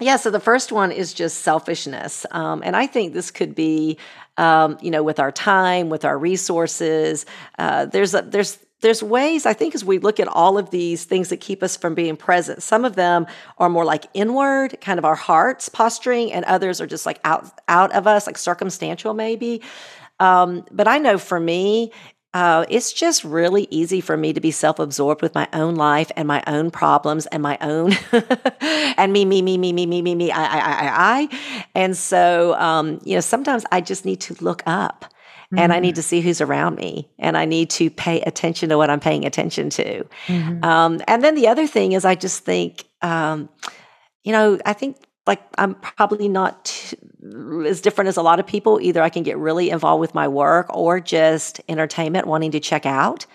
Yeah, 0.00 0.16
so 0.16 0.30
the 0.30 0.40
first 0.40 0.70
one 0.70 0.92
is 0.92 1.12
just 1.12 1.38
selfishness. 1.38 2.24
Um, 2.30 2.62
and 2.64 2.76
I 2.76 2.86
think 2.86 3.14
this 3.14 3.30
could 3.30 3.54
be, 3.54 3.98
um, 4.36 4.78
you 4.80 4.90
know, 4.90 5.02
with 5.02 5.18
our 5.18 5.32
time, 5.32 5.88
with 5.88 6.04
our 6.04 6.16
resources. 6.16 7.26
Uh, 7.58 7.86
there's 7.86 8.14
a, 8.14 8.22
there's 8.22 8.58
there's 8.80 9.02
ways 9.02 9.44
I 9.44 9.54
think 9.54 9.74
as 9.74 9.84
we 9.84 9.98
look 9.98 10.20
at 10.20 10.28
all 10.28 10.56
of 10.56 10.70
these 10.70 11.04
things 11.04 11.30
that 11.30 11.38
keep 11.38 11.64
us 11.64 11.76
from 11.76 11.96
being 11.96 12.16
present. 12.16 12.62
Some 12.62 12.84
of 12.84 12.94
them 12.94 13.26
are 13.58 13.68
more 13.68 13.84
like 13.84 14.04
inward, 14.14 14.80
kind 14.80 15.00
of 15.00 15.04
our 15.04 15.16
hearts 15.16 15.68
posturing, 15.68 16.32
and 16.32 16.44
others 16.44 16.80
are 16.80 16.86
just 16.86 17.04
like 17.04 17.18
out 17.24 17.50
out 17.66 17.90
of 17.92 18.06
us, 18.06 18.28
like 18.28 18.38
circumstantial 18.38 19.14
maybe. 19.14 19.62
Um, 20.20 20.64
but 20.70 20.86
I 20.86 20.98
know 20.98 21.18
for 21.18 21.40
me, 21.40 21.90
uh, 22.34 22.66
it's 22.68 22.92
just 22.92 23.24
really 23.24 23.66
easy 23.70 24.00
for 24.00 24.16
me 24.16 24.32
to 24.32 24.40
be 24.40 24.50
self 24.50 24.78
absorbed 24.78 25.22
with 25.22 25.34
my 25.34 25.48
own 25.52 25.76
life 25.76 26.10
and 26.16 26.28
my 26.28 26.42
own 26.46 26.70
problems 26.70 27.26
and 27.26 27.42
my 27.42 27.56
own 27.60 27.92
and 28.98 29.12
me, 29.12 29.24
me, 29.24 29.40
me, 29.40 29.56
me, 29.56 29.72
me, 29.72 29.86
me, 29.86 30.02
me, 30.02 30.14
me, 30.14 30.30
I, 30.30 30.44
I, 30.44 30.58
I, 30.58 31.20
I. 31.20 31.64
And 31.74 31.96
so, 31.96 32.54
um, 32.54 33.00
you 33.04 33.14
know, 33.14 33.20
sometimes 33.20 33.64
I 33.72 33.80
just 33.80 34.04
need 34.04 34.20
to 34.22 34.36
look 34.44 34.62
up 34.66 35.06
mm-hmm. 35.52 35.58
and 35.58 35.72
I 35.72 35.80
need 35.80 35.90
mm-hmm. 35.90 35.96
to 35.96 36.02
see 36.02 36.20
who's 36.20 36.42
around 36.42 36.76
me 36.76 37.08
and 37.18 37.36
I 37.36 37.46
need 37.46 37.70
to 37.70 37.88
pay 37.90 38.20
attention 38.20 38.68
to 38.68 38.76
what 38.76 38.90
I'm 38.90 39.00
paying 39.00 39.24
attention 39.24 39.70
to. 39.70 40.04
Mm-hmm. 40.26 40.64
Um, 40.64 41.00
and 41.08 41.24
then 41.24 41.34
the 41.34 41.48
other 41.48 41.66
thing 41.66 41.92
is, 41.92 42.04
I 42.04 42.14
just 42.14 42.44
think, 42.44 42.84
um, 43.00 43.48
you 44.22 44.32
know, 44.32 44.58
I 44.66 44.74
think 44.74 44.98
like 45.26 45.42
I'm 45.56 45.74
probably 45.76 46.28
not 46.28 46.66
t- 46.66 46.96
as 47.66 47.80
different 47.80 48.08
as 48.08 48.16
a 48.16 48.22
lot 48.22 48.40
of 48.40 48.46
people. 48.46 48.80
Either 48.80 49.02
I 49.02 49.08
can 49.08 49.22
get 49.22 49.38
really 49.38 49.70
involved 49.70 50.00
with 50.00 50.14
my 50.14 50.28
work 50.28 50.74
or 50.74 51.00
just 51.00 51.60
entertainment, 51.68 52.26
wanting 52.26 52.52
to 52.52 52.60
check 52.60 52.86
out. 52.86 53.26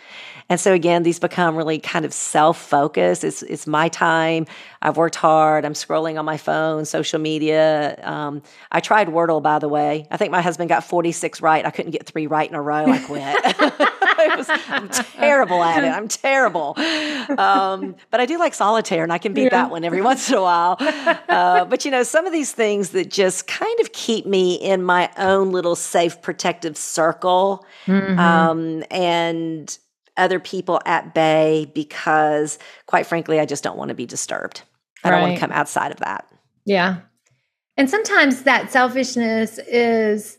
And 0.50 0.60
so 0.60 0.74
again, 0.74 1.04
these 1.04 1.20
become 1.20 1.56
really 1.56 1.80
kind 1.80 2.06
of 2.06 2.14
self-focused. 2.14 3.24
It's 3.24 3.44
it's 3.44 3.66
my 3.66 3.88
time. 3.90 4.46
I've 4.82 4.98
worked 4.98 5.16
hard. 5.16 5.66
I'm 5.66 5.74
scrolling 5.74 6.20
on 6.20 6.26
my 6.26 6.38
phone, 6.38 6.86
social 6.86 7.20
media. 7.20 7.98
Um, 8.04 8.42
I 8.72 8.80
tried 8.80 9.08
Wordle, 9.08 9.42
by 9.42 9.60
the 9.60 9.70
way. 9.70 10.06
I 10.12 10.18
think 10.18 10.32
my 10.32 10.42
husband 10.42 10.70
got 10.70 10.84
46 10.84 11.42
right. 11.42 11.66
I 11.66 11.72
couldn't 11.72 11.92
get 11.92 12.06
three 12.06 12.28
right 12.28 12.48
in 12.48 12.56
a 12.56 12.62
row. 12.62 12.86
I 12.86 13.00
quit. 13.00 13.90
was, 14.38 14.48
I'm 14.50 14.90
terrible 14.90 15.64
at 15.64 15.84
it. 15.84 15.88
I'm 15.88 16.08
terrible. 16.08 16.74
Um, 16.78 17.96
but 18.12 18.20
I 18.20 18.26
do 18.26 18.38
like 18.38 18.54
solitaire, 18.54 19.04
and 19.04 19.12
I 19.12 19.18
can 19.18 19.34
beat 19.34 19.44
yeah. 19.44 19.50
that 19.50 19.72
one 19.72 19.84
every 19.84 20.02
once 20.02 20.30
in 20.30 20.36
a 20.36 20.42
while. 20.42 20.78
Uh, 20.80 21.66
but 21.66 21.86
you 21.86 21.92
know, 21.92 22.04
some 22.04 22.26
of 22.26 22.32
these 22.32 22.52
things 22.52 22.92
that 22.92 23.10
just 23.10 23.48
kind 23.48 23.80
of 23.80 23.92
keep 23.92 24.26
me 24.26 24.56
in 24.56 24.84
my 24.84 25.10
own 25.18 25.52
little 25.52 25.76
safe, 25.76 26.22
protective 26.22 26.78
circle, 26.78 27.66
mm-hmm. 27.86 28.20
um, 28.20 28.84
and 28.92 29.78
other 30.18 30.40
people 30.40 30.80
at 30.86 31.14
bay 31.14 31.70
because, 31.74 32.60
quite 32.86 33.06
frankly, 33.06 33.40
I 33.40 33.46
just 33.46 33.64
don't 33.64 33.78
want 33.78 33.90
to 33.90 33.96
be 33.96 34.06
disturbed. 34.06 34.62
I 35.04 35.10
right. 35.10 35.16
don't 35.16 35.22
want 35.30 35.36
to 35.36 35.40
come 35.40 35.52
outside 35.52 35.92
of 35.92 35.98
that. 36.00 36.28
Yeah. 36.66 36.98
And 37.78 37.90
sometimes 37.90 38.44
that 38.44 38.72
selfishness 38.72 39.60
is 39.68 40.38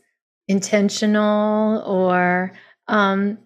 intentional 0.49 1.83
or 1.87 2.53
um, 2.89 3.39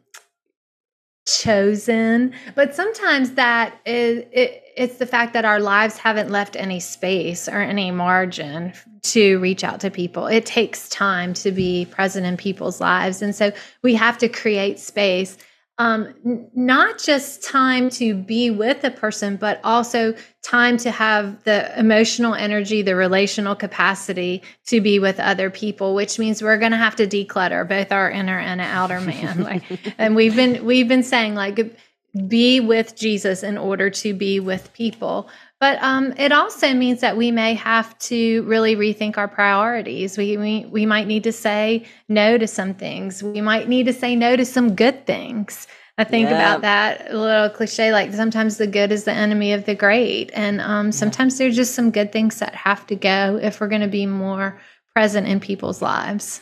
chosen 1.37 2.33
but 2.55 2.75
sometimes 2.75 3.33
that 3.33 3.79
is 3.85 4.25
it, 4.33 4.62
it's 4.77 4.97
the 4.99 5.07
fact 5.07 5.33
that 5.33 5.45
our 5.45 5.59
lives 5.59 5.99
haven't 5.99 6.31
left 6.31 6.55
any 6.55 6.79
space 6.79 7.49
or 7.49 7.61
any 7.61 7.91
margin 7.91 8.73
to 9.03 9.38
reach 9.41 9.64
out 9.64 9.81
to 9.81 9.91
people. 9.91 10.29
It 10.29 10.47
takes 10.47 10.88
time 10.88 11.35
to 11.35 11.51
be 11.51 11.87
present 11.87 12.25
in 12.25 12.37
people's 12.37 12.81
lives 12.81 13.21
and 13.21 13.35
so 13.35 13.53
we 13.83 13.95
have 13.95 14.19
to 14.19 14.29
create 14.29 14.79
space 14.79 15.37
um, 15.79 16.12
n- 16.27 16.51
not 16.55 16.99
just 16.99 17.45
time 17.45 17.88
to 17.91 18.14
be 18.14 18.51
with 18.51 18.83
a 18.83 18.91
person, 18.91 19.37
but 19.37 19.61
also 19.62 20.14
time 20.43 20.77
to 20.79 20.91
have 20.91 21.45
the 21.45 21.79
emotional 21.79 22.35
energy, 22.35 22.83
the 22.83 22.97
relational 22.97 23.55
capacity 23.55 24.43
to 24.67 24.81
be 24.81 24.99
with 24.99 25.21
other 25.21 25.51
people, 25.51 25.95
which 25.95 26.19
means 26.19 26.43
we're 26.43 26.59
going 26.59 26.73
to 26.73 26.79
have 26.79 26.97
to 26.97 27.07
declutter 27.07 27.67
both 27.69 27.93
our 27.93 28.11
inner 28.11 28.38
and 28.38 28.61
outer 28.61 29.01
man. 29.01 29.43
like, 29.45 29.62
and 29.99 30.17
we've 30.17 30.35
been 30.35 30.64
we've 30.64 30.88
been 30.88 31.05
saying 31.05 31.35
like 31.35 31.77
be 32.27 32.59
with 32.59 32.97
Jesus 32.97 33.43
in 33.43 33.57
order 33.59 33.91
to 33.91 34.14
be 34.14 34.41
with 34.41 34.73
people. 34.73 35.29
But 35.61 35.83
um, 35.83 36.14
it 36.16 36.31
also 36.31 36.73
means 36.73 37.01
that 37.01 37.16
we 37.16 37.33
may 37.33 37.55
have 37.55 37.99
to 38.01 38.42
really 38.44 38.77
rethink 38.77 39.18
our 39.18 39.27
priorities. 39.27 40.16
We, 40.16 40.37
we 40.37 40.66
we 40.66 40.87
might 40.87 41.09
need 41.09 41.25
to 41.25 41.33
say 41.33 41.85
no 42.09 42.38
to 42.38 42.47
some 42.47 42.75
things. 42.75 43.23
We 43.23 43.40
might 43.40 43.68
need 43.68 43.87
to 43.87 43.92
say 43.92 44.14
no 44.14 44.37
to 44.37 44.44
some 44.44 44.77
good 44.77 45.05
things. 45.05 45.66
I 45.99 46.05
think 46.05 46.31
yeah. 46.31 46.37
about 46.37 46.61
that 46.61 47.11
a 47.11 47.18
little 47.18 47.51
cliche, 47.51 47.90
like 47.90 48.14
sometimes 48.14 48.57
the 48.57 48.68
good 48.68 48.92
is 48.92 49.03
the 49.03 49.12
enemy 49.12 49.53
of 49.53 49.64
the 49.64 49.75
great, 49.75 50.31
and 50.33 50.61
um, 50.61 50.92
sometimes 50.92 51.38
there's 51.38 51.57
just 51.57 51.75
some 51.75 51.90
good 51.90 52.12
things 52.12 52.38
that 52.38 52.55
have 52.55 52.87
to 52.87 52.94
go 52.94 53.40
if 53.42 53.61
we're 53.61 53.66
going 53.66 53.81
to 53.81 53.88
be 53.88 54.07
more 54.07 54.61
present 54.94 55.27
in 55.27 55.40
people's 55.40 55.83
lives. 55.83 56.40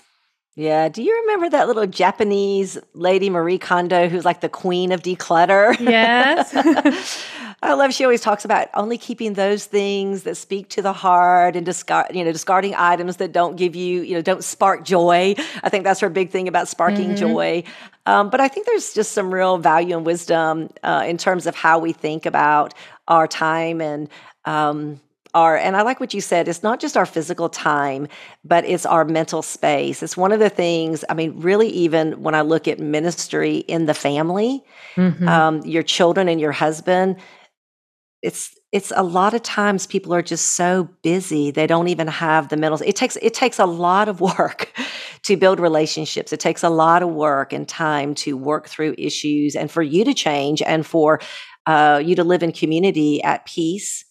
Yeah. 0.57 0.89
Do 0.89 1.03
you 1.03 1.15
remember 1.21 1.51
that 1.51 1.69
little 1.69 1.87
Japanese 1.87 2.79
lady, 2.95 3.29
Marie 3.29 3.59
Kondo, 3.59 4.09
who's 4.09 4.25
like 4.25 4.41
the 4.41 4.49
queen 4.49 4.91
of 4.91 5.03
declutter? 5.03 5.79
Yes. 5.79 7.23
I 7.63 7.75
love 7.75 7.93
she 7.93 8.05
always 8.05 8.23
talks 8.23 8.45
about 8.45 8.69
only 8.75 8.97
keeping 8.97 9.35
those 9.35 9.67
things 9.67 10.23
that 10.23 10.37
speak 10.37 10.69
to 10.71 10.83
the 10.83 10.93
heart 10.93 11.57
and 11.57 11.65
discard, 11.65 12.15
you 12.15 12.25
know, 12.25 12.33
discarding 12.33 12.75
items 12.75 13.17
that 13.17 13.33
don't 13.33 13.57
give 13.57 13.77
you, 13.77 14.03
you 14.03 14.15
know, 14.15 14.23
don't 14.23 14.45
spark 14.45 14.85
joy. 14.85 15.35
I 15.63 15.69
think 15.69 15.85
that's 15.85 16.01
her 16.01 16.09
big 16.09 16.31
thing 16.31 16.49
about 16.49 16.69
sparking 16.69 17.11
mm-hmm. 17.11 17.17
joy. 17.17 17.65
Um, 18.07 18.31
but 18.31 18.41
I 18.41 18.49
think 18.49 18.67
there's 18.67 18.95
just 18.95 19.13
some 19.13 19.33
real 19.33 19.59
value 19.59 19.97
and 19.97 20.07
wisdom 20.07 20.71
uh, 20.83 21.05
in 21.07 21.19
terms 21.19 21.47
of 21.47 21.55
how 21.55 21.79
we 21.79 21.93
think 21.93 22.25
about 22.25 22.73
our 23.09 23.27
time 23.27 23.81
and 23.81 24.09
um, 24.45 25.01
our, 25.37 25.55
and 25.55 25.77
I 25.77 25.83
like 25.83 26.01
what 26.01 26.15
you 26.15 26.23
said, 26.23 26.49
it's 26.49 26.63
not 26.63 26.81
just 26.81 26.97
our 26.97 27.05
physical 27.05 27.51
time, 27.51 28.09
but 28.43 28.65
it's 28.65 28.87
our 28.87 29.05
mental 29.05 29.43
space. 29.43 30.03
It's 30.03 30.17
one 30.17 30.33
of 30.33 30.41
the 30.41 30.49
things, 30.49 31.05
I 31.11 31.15
mean, 31.15 31.39
really, 31.39 31.69
even 31.69 32.23
when 32.23 32.35
I 32.35 32.41
look 32.41 32.67
at 32.67 32.81
ministry 32.81 33.59
in 33.59 33.85
the 33.85 33.93
family, 33.93 34.65
mm-hmm. 34.97 35.29
um, 35.29 35.61
your 35.67 35.83
children 35.83 36.29
and 36.29 36.41
your 36.41 36.53
husband, 36.53 37.17
it's 38.23 38.57
it's 38.73 38.93
a 38.97 39.03
lot 39.03 39.35
of 39.35 39.43
times 39.43 39.87
people 39.87 40.13
are 40.13 40.23
just 40.23 40.55
so 40.55 40.89
busy 41.03 41.51
they 41.51 41.67
don't 41.67 41.89
even 41.89 42.09
have 42.09 42.49
the 42.49 42.57
mental 42.57 42.81
it 42.85 42.97
takes 42.97 43.17
it 43.17 43.35
takes 43.35 43.59
a 43.59 43.67
lot 43.67 44.09
of 44.09 44.21
work 44.21 44.73
to 45.23 45.37
build 45.37 45.61
relationships 45.61 46.33
it 46.33 46.41
takes 46.41 46.65
a 46.65 46.71
lot 46.71 47.03
of 47.03 47.11
work 47.11 47.53
and 47.53 47.69
time 47.69 48.15
to 48.15 48.37
work 48.37 48.69
through 48.69 48.95
issues 48.97 49.55
and 49.55 49.71
for 49.71 49.83
you 49.83 50.03
to 50.03 50.15
change 50.15 50.63
and 50.63 50.87
for 50.87 51.21
uh, 51.67 52.01
you 52.03 52.17
to 52.17 52.25
live 52.25 52.43
in 52.43 52.53
community 52.53 53.23
at 53.23 53.45
peace 53.45 54.06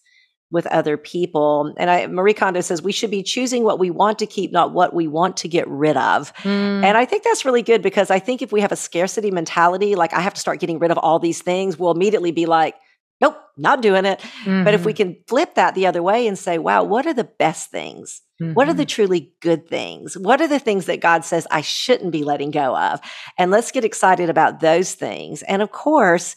with 0.50 0.66
other 0.66 0.96
people 0.96 1.74
and 1.76 1.90
I, 1.90 2.06
marie 2.06 2.34
kondo 2.34 2.60
says 2.60 2.80
we 2.80 2.92
should 2.92 3.10
be 3.10 3.22
choosing 3.22 3.64
what 3.64 3.78
we 3.78 3.90
want 3.90 4.18
to 4.20 4.26
keep 4.26 4.52
not 4.52 4.72
what 4.72 4.94
we 4.94 5.08
want 5.08 5.36
to 5.38 5.48
get 5.48 5.66
rid 5.68 5.96
of 5.96 6.32
mm. 6.36 6.84
and 6.84 6.96
i 6.96 7.04
think 7.04 7.24
that's 7.24 7.44
really 7.44 7.62
good 7.62 7.82
because 7.82 8.10
i 8.10 8.18
think 8.18 8.42
if 8.42 8.52
we 8.52 8.60
have 8.60 8.72
a 8.72 8.76
scarcity 8.76 9.30
mentality 9.30 9.96
like 9.96 10.12
i 10.12 10.20
have 10.20 10.34
to 10.34 10.40
start 10.40 10.60
getting 10.60 10.78
rid 10.78 10.90
of 10.90 10.98
all 10.98 11.18
these 11.18 11.42
things 11.42 11.78
we'll 11.78 11.90
immediately 11.90 12.30
be 12.30 12.46
like 12.46 12.76
nope, 13.20 13.36
not 13.56 13.82
doing 13.82 14.04
it. 14.04 14.20
Mm-hmm. 14.20 14.64
But 14.64 14.74
if 14.74 14.84
we 14.84 14.92
mm-hmm. 14.92 15.12
can 15.12 15.16
flip 15.26 15.54
that 15.54 15.74
the 15.74 15.86
other 15.86 16.02
way 16.02 16.26
and 16.26 16.38
say, 16.38 16.58
wow, 16.58 16.84
what 16.84 17.06
are 17.06 17.14
the 17.14 17.24
best 17.24 17.70
things? 17.70 18.22
Mm-hmm. 18.40 18.54
What 18.54 18.68
are 18.68 18.74
the 18.74 18.82
mm-hmm. 18.82 18.88
truly 18.88 19.32
good 19.40 19.68
things? 19.68 20.16
What 20.16 20.40
are 20.40 20.48
the 20.48 20.58
things 20.58 20.86
that 20.86 21.00
God 21.00 21.24
says 21.24 21.46
I 21.50 21.62
shouldn't 21.62 22.12
be 22.12 22.24
letting 22.24 22.50
go 22.50 22.76
of? 22.76 23.00
And 23.38 23.50
let's 23.50 23.70
get 23.70 23.84
excited 23.84 24.28
about 24.28 24.60
those 24.60 24.94
things. 24.94 25.42
And 25.42 25.62
of 25.62 25.72
course, 25.72 26.36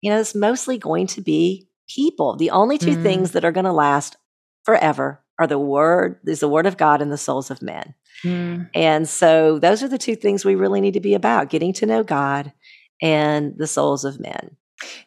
you 0.00 0.10
know, 0.10 0.20
it's 0.20 0.34
mostly 0.34 0.78
going 0.78 1.08
to 1.08 1.20
be 1.20 1.68
people. 1.94 2.36
The 2.36 2.50
only 2.50 2.78
2 2.78 2.86
mm-hmm. 2.86 3.02
things 3.02 3.32
that 3.32 3.44
are 3.44 3.52
going 3.52 3.64
to 3.64 3.72
last 3.72 4.16
forever 4.64 5.20
are 5.38 5.46
the 5.46 5.58
word, 5.58 6.18
is 6.26 6.40
the 6.40 6.48
word 6.48 6.66
of 6.66 6.76
God 6.76 7.00
and 7.00 7.10
the 7.10 7.18
souls 7.18 7.50
of 7.50 7.62
men. 7.62 7.94
Mm. 8.22 8.68
And 8.74 9.08
so 9.08 9.58
those 9.58 9.82
are 9.82 9.88
the 9.88 9.98
two 9.98 10.14
things 10.14 10.44
we 10.44 10.54
really 10.54 10.80
need 10.80 10.94
to 10.94 11.00
be 11.00 11.14
about 11.14 11.48
getting 11.48 11.72
to 11.74 11.86
know 11.86 12.02
God 12.02 12.52
and 13.00 13.54
the 13.56 13.66
souls 13.66 14.04
of 14.04 14.20
men. 14.20 14.56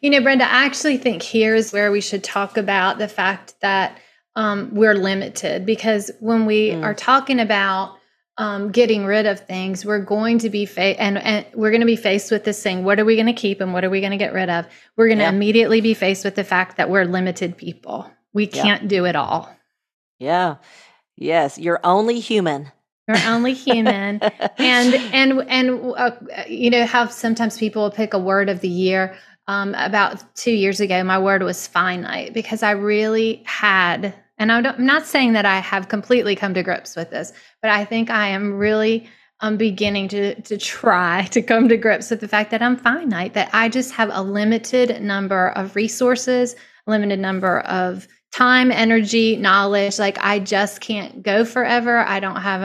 You 0.00 0.10
know, 0.10 0.20
Brenda, 0.20 0.44
I 0.44 0.64
actually 0.64 0.98
think 0.98 1.22
here 1.22 1.54
is 1.54 1.72
where 1.72 1.90
we 1.92 2.00
should 2.00 2.24
talk 2.24 2.56
about 2.56 2.98
the 2.98 3.08
fact 3.08 3.54
that 3.60 3.98
um, 4.36 4.70
we're 4.72 4.94
limited 4.94 5.64
because 5.64 6.10
when 6.20 6.46
we 6.46 6.70
mm. 6.70 6.82
are 6.82 6.94
talking 6.94 7.38
about 7.38 7.96
um, 8.36 8.72
getting 8.72 9.04
rid 9.04 9.26
of 9.26 9.40
things, 9.40 9.84
we're 9.84 10.00
going 10.00 10.38
to 10.40 10.50
be 10.50 10.66
fa- 10.66 11.00
and, 11.00 11.18
and 11.18 11.46
we're 11.54 11.70
going 11.70 11.80
to 11.80 11.86
be 11.86 11.96
faced 11.96 12.30
with 12.30 12.44
this 12.44 12.62
thing. 12.62 12.84
What 12.84 12.98
are 12.98 13.04
we 13.04 13.14
going 13.14 13.26
to 13.26 13.32
keep 13.32 13.60
and 13.60 13.72
what 13.72 13.84
are 13.84 13.90
we 13.90 14.00
going 14.00 14.12
to 14.12 14.16
get 14.16 14.32
rid 14.32 14.50
of? 14.50 14.66
We're 14.96 15.06
going 15.06 15.18
to 15.18 15.24
yeah. 15.24 15.30
immediately 15.30 15.80
be 15.80 15.94
faced 15.94 16.24
with 16.24 16.34
the 16.34 16.44
fact 16.44 16.76
that 16.76 16.90
we're 16.90 17.04
limited 17.04 17.56
people. 17.56 18.10
We 18.32 18.46
can't 18.46 18.82
yeah. 18.82 18.88
do 18.88 19.04
it 19.04 19.16
all. 19.16 19.54
Yeah. 20.18 20.56
Yes, 21.16 21.58
you're 21.58 21.80
only 21.84 22.18
human. 22.20 22.72
You're 23.06 23.18
only 23.26 23.52
human, 23.68 24.20
and 24.58 24.94
and 24.94 25.48
and 25.48 25.94
uh, 25.96 26.10
you 26.48 26.70
know 26.70 26.86
how 26.86 27.06
sometimes 27.06 27.58
people 27.58 27.82
will 27.82 27.90
pick 27.90 28.14
a 28.14 28.18
word 28.18 28.48
of 28.48 28.60
the 28.60 28.68
year 28.68 29.14
um, 29.46 29.74
about 29.76 30.22
two 30.34 30.52
years 30.52 30.80
ago, 30.80 31.02
my 31.04 31.18
word 31.18 31.42
was 31.42 31.66
finite 31.66 32.32
because 32.32 32.62
I 32.62 32.72
really 32.72 33.42
had, 33.44 34.14
and 34.38 34.50
I'm 34.50 34.84
not 34.84 35.06
saying 35.06 35.34
that 35.34 35.46
I 35.46 35.58
have 35.58 35.88
completely 35.88 36.34
come 36.36 36.54
to 36.54 36.62
grips 36.62 36.96
with 36.96 37.10
this, 37.10 37.32
but 37.62 37.70
I 37.70 37.84
think 37.84 38.10
I 38.10 38.28
am 38.28 38.54
really 38.54 39.08
um, 39.40 39.56
beginning 39.56 40.08
to 40.08 40.40
to 40.42 40.56
try 40.56 41.24
to 41.30 41.42
come 41.42 41.68
to 41.68 41.76
grips 41.76 42.10
with 42.10 42.20
the 42.20 42.28
fact 42.28 42.50
that 42.50 42.62
I'm 42.62 42.76
finite, 42.76 43.34
that 43.34 43.50
I 43.52 43.68
just 43.68 43.92
have 43.92 44.10
a 44.12 44.22
limited 44.22 45.02
number 45.02 45.50
of 45.50 45.76
resources, 45.76 46.56
limited 46.86 47.18
number 47.18 47.60
of 47.60 48.08
time, 48.32 48.72
energy, 48.72 49.36
knowledge. 49.36 49.98
Like 49.98 50.18
I 50.18 50.40
just 50.40 50.80
can't 50.80 51.22
go 51.22 51.44
forever. 51.44 51.98
I 51.98 52.18
don't 52.18 52.40
have, 52.40 52.62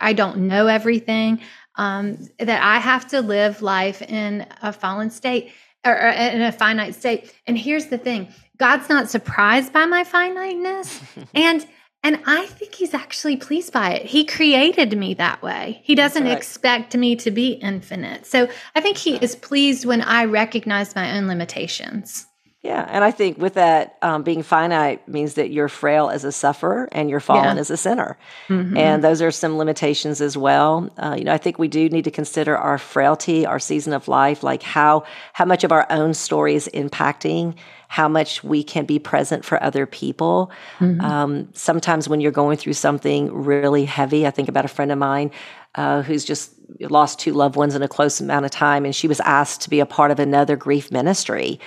I 0.00 0.12
don't 0.14 0.48
know 0.48 0.66
everything. 0.68 1.40
Um, 1.76 2.18
that 2.38 2.62
I 2.62 2.78
have 2.78 3.08
to 3.08 3.20
live 3.20 3.62
life 3.62 4.02
in 4.02 4.46
a 4.60 4.72
fallen 4.72 5.10
state 5.10 5.52
or, 5.84 5.92
or 5.92 6.08
in 6.08 6.42
a 6.42 6.52
finite 6.52 6.94
state. 6.94 7.34
And 7.46 7.56
here's 7.56 7.86
the 7.86 7.98
thing 7.98 8.28
God's 8.58 8.88
not 8.88 9.10
surprised 9.10 9.72
by 9.72 9.86
my 9.86 10.04
finiteness. 10.04 11.00
and 11.34 11.66
and 12.02 12.18
I 12.24 12.46
think 12.46 12.74
he's 12.74 12.94
actually 12.94 13.36
pleased 13.36 13.74
by 13.74 13.92
it. 13.92 14.06
He 14.06 14.24
created 14.24 14.96
me 14.96 15.12
that 15.14 15.42
way. 15.42 15.82
He 15.84 15.94
doesn't 15.94 16.24
right. 16.24 16.36
expect 16.36 16.96
me 16.96 17.14
to 17.16 17.30
be 17.30 17.52
infinite. 17.52 18.24
So 18.24 18.48
I 18.74 18.80
think 18.80 18.96
he 18.96 19.16
is 19.16 19.36
pleased 19.36 19.84
when 19.84 20.00
I 20.00 20.24
recognize 20.24 20.94
my 20.94 21.18
own 21.18 21.26
limitations. 21.26 22.26
Yeah, 22.62 22.86
and 22.90 23.02
I 23.02 23.10
think 23.10 23.38
with 23.38 23.54
that 23.54 23.96
um, 24.02 24.22
being 24.22 24.42
finite 24.42 25.08
means 25.08 25.34
that 25.34 25.50
you're 25.50 25.68
frail 25.68 26.10
as 26.10 26.24
a 26.24 26.32
sufferer 26.32 26.90
and 26.92 27.08
you're 27.08 27.18
fallen 27.18 27.56
yeah. 27.56 27.60
as 27.60 27.70
a 27.70 27.76
sinner, 27.76 28.18
mm-hmm. 28.48 28.76
and 28.76 29.02
those 29.02 29.22
are 29.22 29.30
some 29.30 29.56
limitations 29.56 30.20
as 30.20 30.36
well. 30.36 30.90
Uh, 30.98 31.16
you 31.16 31.24
know, 31.24 31.32
I 31.32 31.38
think 31.38 31.58
we 31.58 31.68
do 31.68 31.88
need 31.88 32.04
to 32.04 32.10
consider 32.10 32.58
our 32.58 32.76
frailty, 32.76 33.46
our 33.46 33.58
season 33.58 33.94
of 33.94 34.08
life, 34.08 34.42
like 34.42 34.62
how 34.62 35.04
how 35.32 35.46
much 35.46 35.64
of 35.64 35.72
our 35.72 35.86
own 35.88 36.12
story 36.12 36.54
is 36.54 36.68
impacting 36.74 37.54
how 37.88 38.08
much 38.08 38.44
we 38.44 38.62
can 38.62 38.84
be 38.84 38.98
present 38.98 39.42
for 39.42 39.60
other 39.62 39.86
people. 39.86 40.50
Mm-hmm. 40.80 41.00
Um, 41.00 41.48
sometimes 41.54 42.10
when 42.10 42.20
you're 42.20 42.30
going 42.30 42.58
through 42.58 42.74
something 42.74 43.32
really 43.32 43.86
heavy, 43.86 44.26
I 44.26 44.30
think 44.30 44.50
about 44.50 44.66
a 44.66 44.68
friend 44.68 44.92
of 44.92 44.98
mine 44.98 45.30
uh, 45.76 46.02
who's 46.02 46.26
just 46.26 46.52
lost 46.78 47.18
two 47.18 47.32
loved 47.32 47.56
ones 47.56 47.74
in 47.74 47.82
a 47.82 47.88
close 47.88 48.20
amount 48.20 48.44
of 48.44 48.50
time, 48.50 48.84
and 48.84 48.94
she 48.94 49.08
was 49.08 49.18
asked 49.20 49.62
to 49.62 49.70
be 49.70 49.80
a 49.80 49.86
part 49.86 50.10
of 50.10 50.18
another 50.18 50.56
grief 50.56 50.92
ministry 50.92 51.58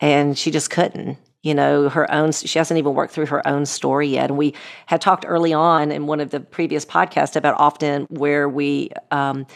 and 0.00 0.38
she 0.38 0.50
just 0.50 0.70
couldn't 0.70 1.18
you 1.42 1.54
know 1.54 1.88
her 1.88 2.10
own 2.12 2.32
she 2.32 2.58
hasn't 2.58 2.78
even 2.78 2.94
worked 2.94 3.12
through 3.12 3.26
her 3.26 3.46
own 3.46 3.64
story 3.64 4.08
yet. 4.08 4.30
And 4.30 4.38
we 4.38 4.54
had 4.86 5.00
talked 5.00 5.24
early 5.26 5.52
on 5.52 5.92
in 5.92 6.06
one 6.06 6.20
of 6.20 6.30
the 6.30 6.40
previous 6.40 6.84
podcasts 6.84 7.36
about 7.36 7.54
often 7.58 8.04
where 8.10 8.48
we 8.48 8.90
um, 9.10 9.46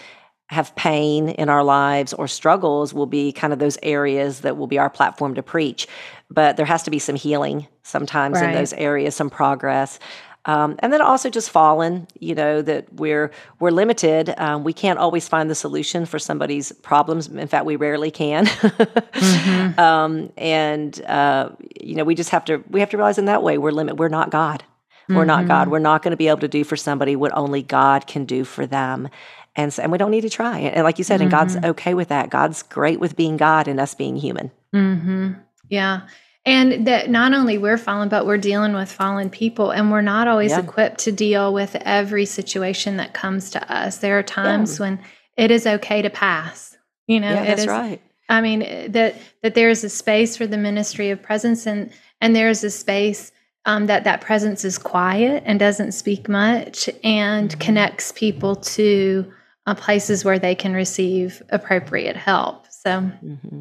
have 0.48 0.74
pain 0.76 1.30
in 1.30 1.48
our 1.48 1.64
lives 1.64 2.12
or 2.12 2.28
struggles 2.28 2.92
will 2.92 3.06
be 3.06 3.32
kind 3.32 3.52
of 3.52 3.58
those 3.58 3.78
areas 3.82 4.40
that 4.40 4.56
will 4.56 4.66
be 4.66 4.78
our 4.78 4.90
platform 4.90 5.34
to 5.34 5.42
preach. 5.42 5.88
But 6.30 6.56
there 6.56 6.66
has 6.66 6.82
to 6.84 6.90
be 6.90 6.98
some 6.98 7.16
healing 7.16 7.66
sometimes 7.82 8.40
right. 8.40 8.50
in 8.50 8.54
those 8.54 8.72
areas 8.74 9.16
some 9.16 9.30
progress 9.30 9.98
um, 10.44 10.76
and 10.80 10.92
then 10.92 11.00
also 11.00 11.30
just 11.30 11.50
fallen, 11.50 12.08
you 12.18 12.34
know, 12.34 12.62
that 12.62 12.92
we're 12.94 13.30
we're 13.60 13.70
limited. 13.70 14.34
Um, 14.38 14.64
we 14.64 14.72
can't 14.72 14.98
always 14.98 15.28
find 15.28 15.48
the 15.48 15.54
solution 15.54 16.04
for 16.04 16.18
somebody's 16.18 16.72
problems. 16.72 17.28
In 17.28 17.46
fact, 17.46 17.64
we 17.64 17.76
rarely 17.76 18.10
can. 18.10 18.46
mm-hmm. 18.46 19.78
um, 19.78 20.32
and 20.36 21.00
uh, 21.06 21.50
you 21.80 21.94
know, 21.94 22.04
we 22.04 22.14
just 22.14 22.30
have 22.30 22.44
to 22.46 22.64
we 22.68 22.80
have 22.80 22.90
to 22.90 22.96
realize 22.96 23.18
in 23.18 23.26
that 23.26 23.42
way 23.42 23.56
we're 23.56 23.70
limit. 23.70 23.96
We're 23.96 24.08
not 24.08 24.30
God. 24.30 24.64
We're 25.08 25.16
mm-hmm. 25.16 25.26
not 25.26 25.46
God. 25.46 25.62
Mm-hmm. 25.62 25.70
We're 25.72 25.78
not 25.78 26.02
going 26.02 26.12
to 26.12 26.16
be 26.16 26.28
able 26.28 26.40
to 26.40 26.48
do 26.48 26.64
for 26.64 26.76
somebody 26.76 27.16
what 27.16 27.32
only 27.34 27.62
God 27.62 28.06
can 28.06 28.24
do 28.24 28.44
for 28.44 28.66
them. 28.66 29.08
And 29.54 29.72
so, 29.72 29.82
and 29.82 29.92
we 29.92 29.98
don't 29.98 30.10
need 30.10 30.22
to 30.22 30.30
try. 30.30 30.58
And 30.60 30.84
like 30.84 30.98
you 30.98 31.04
said, 31.04 31.16
mm-hmm. 31.16 31.22
and 31.22 31.30
God's 31.30 31.56
mm-hmm. 31.56 31.66
okay 31.66 31.94
with 31.94 32.08
that. 32.08 32.30
God's 32.30 32.62
great 32.62 33.00
with 33.00 33.16
being 33.16 33.36
God 33.36 33.68
and 33.68 33.78
us 33.78 33.94
being 33.94 34.16
human. 34.16 34.50
Mm-hmm. 34.74 35.32
Yeah. 35.68 36.02
And 36.44 36.88
that 36.88 37.08
not 37.08 37.32
only 37.32 37.56
we're 37.56 37.78
fallen, 37.78 38.08
but 38.08 38.26
we're 38.26 38.38
dealing 38.38 38.72
with 38.72 38.90
fallen 38.90 39.30
people, 39.30 39.70
and 39.70 39.92
we're 39.92 40.00
not 40.00 40.26
always 40.26 40.50
yeah. 40.50 40.60
equipped 40.60 40.98
to 41.00 41.12
deal 41.12 41.54
with 41.54 41.76
every 41.76 42.26
situation 42.26 42.96
that 42.96 43.14
comes 43.14 43.50
to 43.50 43.72
us. 43.72 43.98
There 43.98 44.18
are 44.18 44.24
times 44.24 44.78
yeah. 44.78 44.86
when 44.86 45.00
it 45.36 45.52
is 45.52 45.66
okay 45.66 46.02
to 46.02 46.10
pass. 46.10 46.76
You 47.06 47.20
know, 47.20 47.32
yeah, 47.32 47.44
that's 47.44 47.62
is, 47.62 47.68
right. 47.68 48.02
I 48.28 48.40
mean 48.40 48.90
that 48.90 49.16
that 49.42 49.54
there 49.54 49.70
is 49.70 49.84
a 49.84 49.88
space 49.88 50.36
for 50.36 50.46
the 50.46 50.58
ministry 50.58 51.10
of 51.10 51.22
presence, 51.22 51.64
and 51.64 51.92
and 52.20 52.34
there 52.34 52.48
is 52.48 52.64
a 52.64 52.70
space 52.70 53.30
um, 53.64 53.86
that 53.86 54.02
that 54.02 54.20
presence 54.20 54.64
is 54.64 54.78
quiet 54.78 55.44
and 55.46 55.60
doesn't 55.60 55.92
speak 55.92 56.28
much, 56.28 56.88
and 57.04 57.50
mm-hmm. 57.50 57.60
connects 57.60 58.10
people 58.10 58.56
to 58.56 59.32
uh, 59.66 59.76
places 59.76 60.24
where 60.24 60.40
they 60.40 60.56
can 60.56 60.72
receive 60.72 61.40
appropriate 61.50 62.16
help. 62.16 62.66
So. 62.68 62.90
Mm-hmm. 62.90 63.60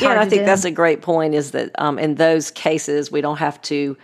Yeah, 0.00 0.10
and 0.10 0.20
I 0.20 0.28
think 0.28 0.42
do. 0.42 0.46
that's 0.46 0.64
a 0.64 0.70
great 0.70 1.02
point. 1.02 1.34
Is 1.34 1.52
that 1.52 1.70
um, 1.78 1.98
in 1.98 2.16
those 2.16 2.50
cases 2.50 3.10
we 3.10 3.20
don't 3.20 3.38
have 3.38 3.60
to. 3.62 3.96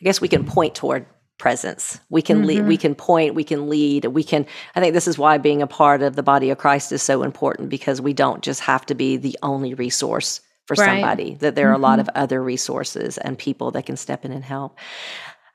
I 0.00 0.04
guess 0.04 0.20
we 0.20 0.28
can 0.28 0.44
point 0.44 0.74
toward 0.74 1.06
presence. 1.38 2.00
We 2.10 2.22
can 2.22 2.38
mm-hmm. 2.38 2.46
lead. 2.46 2.66
We 2.66 2.76
can 2.76 2.94
point. 2.94 3.34
We 3.34 3.44
can 3.44 3.68
lead. 3.68 4.04
We 4.06 4.22
can. 4.22 4.46
I 4.74 4.80
think 4.80 4.94
this 4.94 5.08
is 5.08 5.18
why 5.18 5.38
being 5.38 5.62
a 5.62 5.66
part 5.66 6.02
of 6.02 6.16
the 6.16 6.22
body 6.22 6.50
of 6.50 6.58
Christ 6.58 6.92
is 6.92 7.02
so 7.02 7.22
important 7.22 7.68
because 7.68 8.00
we 8.00 8.12
don't 8.12 8.42
just 8.42 8.60
have 8.60 8.86
to 8.86 8.94
be 8.94 9.16
the 9.16 9.38
only 9.42 9.74
resource 9.74 10.40
for 10.66 10.74
right. 10.74 10.86
somebody. 10.86 11.34
That 11.34 11.54
there 11.54 11.70
are 11.70 11.74
mm-hmm. 11.74 11.84
a 11.84 11.86
lot 11.86 11.98
mm-hmm. 11.98 12.08
of 12.08 12.22
other 12.22 12.42
resources 12.42 13.18
and 13.18 13.38
people 13.38 13.70
that 13.72 13.86
can 13.86 13.96
step 13.96 14.24
in 14.24 14.32
and 14.32 14.44
help. 14.44 14.78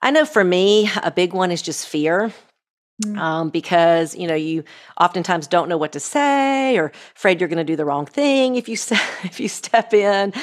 I 0.02 0.12
know 0.12 0.26
for 0.26 0.44
me, 0.44 0.90
a 1.04 1.12
big 1.12 1.34
one 1.34 1.52
is 1.52 1.62
just 1.62 1.88
fear. 1.88 2.32
Mm. 3.02 3.18
Um, 3.18 3.50
because 3.50 4.14
you 4.14 4.28
know 4.28 4.36
you 4.36 4.66
oftentimes 5.00 5.48
don't 5.48 5.70
know 5.70 5.78
what 5.78 5.94
to 5.94 6.02
say 6.02 6.78
or 6.78 6.92
afraid 7.16 7.40
you're 7.40 7.48
going 7.48 7.58
to 7.58 7.64
do 7.64 7.78
the 7.78 7.86
wrong 7.86 8.06
thing 8.06 8.58
if 8.58 8.68
you 8.68 8.74
if 9.24 9.40
you 9.40 9.48
step 9.48 9.94
in 9.94 10.34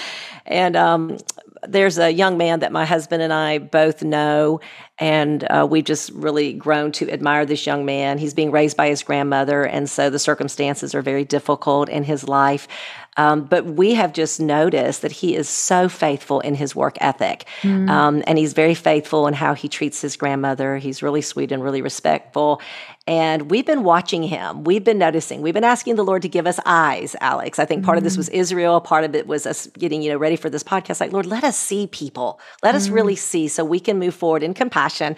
and 0.47 0.75
um, 0.75 1.19
there's 1.69 1.99
a 1.99 2.11
young 2.11 2.37
man 2.37 2.61
that 2.61 2.73
my 2.73 2.85
husband 2.85 3.23
and 3.23 3.33
I 3.33 3.59
both 3.59 4.03
know 4.03 4.61
and 4.99 5.45
uh, 5.45 5.67
we've 5.69 5.85
just 5.85 6.11
really 6.11 6.53
grown 6.53 6.93
to 6.93 7.11
admire 7.11 7.45
this 7.45 7.67
young 7.67 7.85
man 7.85 8.19
he's 8.19 8.35
being 8.35 8.51
raised 8.51 8.77
by 8.77 8.89
his 8.89 9.03
grandmother 9.03 9.65
and 9.65 9.89
so 9.89 10.11
the 10.11 10.19
circumstances 10.19 10.95
are 10.95 11.03
very 11.03 11.25
difficult 11.25 11.89
in 11.89 12.05
his 12.05 12.27
life 12.27 12.69
um, 13.17 13.45
but 13.45 13.65
we 13.65 13.95
have 13.95 14.13
just 14.13 14.41
noticed 14.41 15.03
that 15.03 15.13
he 15.13 15.35
is 15.35 15.49
so 15.49 15.89
faithful 15.89 16.41
in 16.41 16.55
his 16.55 16.77
work 16.77 16.99
ethic. 17.01 17.47
Mm. 17.63 17.89
Um, 17.89 18.23
and 18.27 18.39
he's 18.39 18.53
very 18.53 18.75
faithful 18.75 19.27
in 19.27 19.35
how 19.35 19.55
he 19.55 19.69
treats 19.69 20.01
his 20.03 20.17
grandmother. 20.17 20.77
He's 20.77 21.03
really 21.03 21.23
sweet 21.23 21.51
and 21.51 21.63
really 21.63 21.83
respectful. 21.83 22.61
And 23.07 23.51
we've 23.51 23.65
been 23.65 23.85
watching 23.85 24.25
him. 24.25 24.65
We've 24.65 24.83
been 24.83 24.99
noticing. 24.99 25.41
We've 25.41 25.55
been 25.55 25.63
asking 25.63 25.95
the 25.95 26.05
Lord 26.05 26.23
to 26.23 26.29
give 26.29 26.47
us 26.47 26.59
eyes, 26.67 27.15
Alex. 27.21 27.61
I 27.61 27.65
think 27.65 27.85
part 27.85 27.95
mm. 27.95 27.99
of 27.99 28.05
this 28.05 28.17
was 28.17 28.29
mm. 28.29 28.35
Israel. 28.35 28.81
Part 28.81 29.05
of 29.05 29.15
it 29.15 29.29
was 29.29 29.47
us 29.47 29.69
getting, 29.79 30.03
you 30.03 30.11
know, 30.11 30.17
ready 30.17 30.35
for 30.35 30.51
this 30.51 30.65
podcast. 30.65 31.01
Like, 31.01 31.13
Lord, 31.13 31.27
let 31.27 31.45
us 31.45 31.57
see 31.57 31.87
people. 31.87 32.41
Let 32.65 32.75
mm. 32.75 32.79
us 32.79 32.89
really 32.89 33.15
mm. 33.15 33.19
see 33.19 33.47
so 33.47 33.65
we 33.65 33.79
can 33.79 33.99
move 33.99 34.15
forward 34.15 34.43
in 34.43 34.55
compassion 34.55 35.15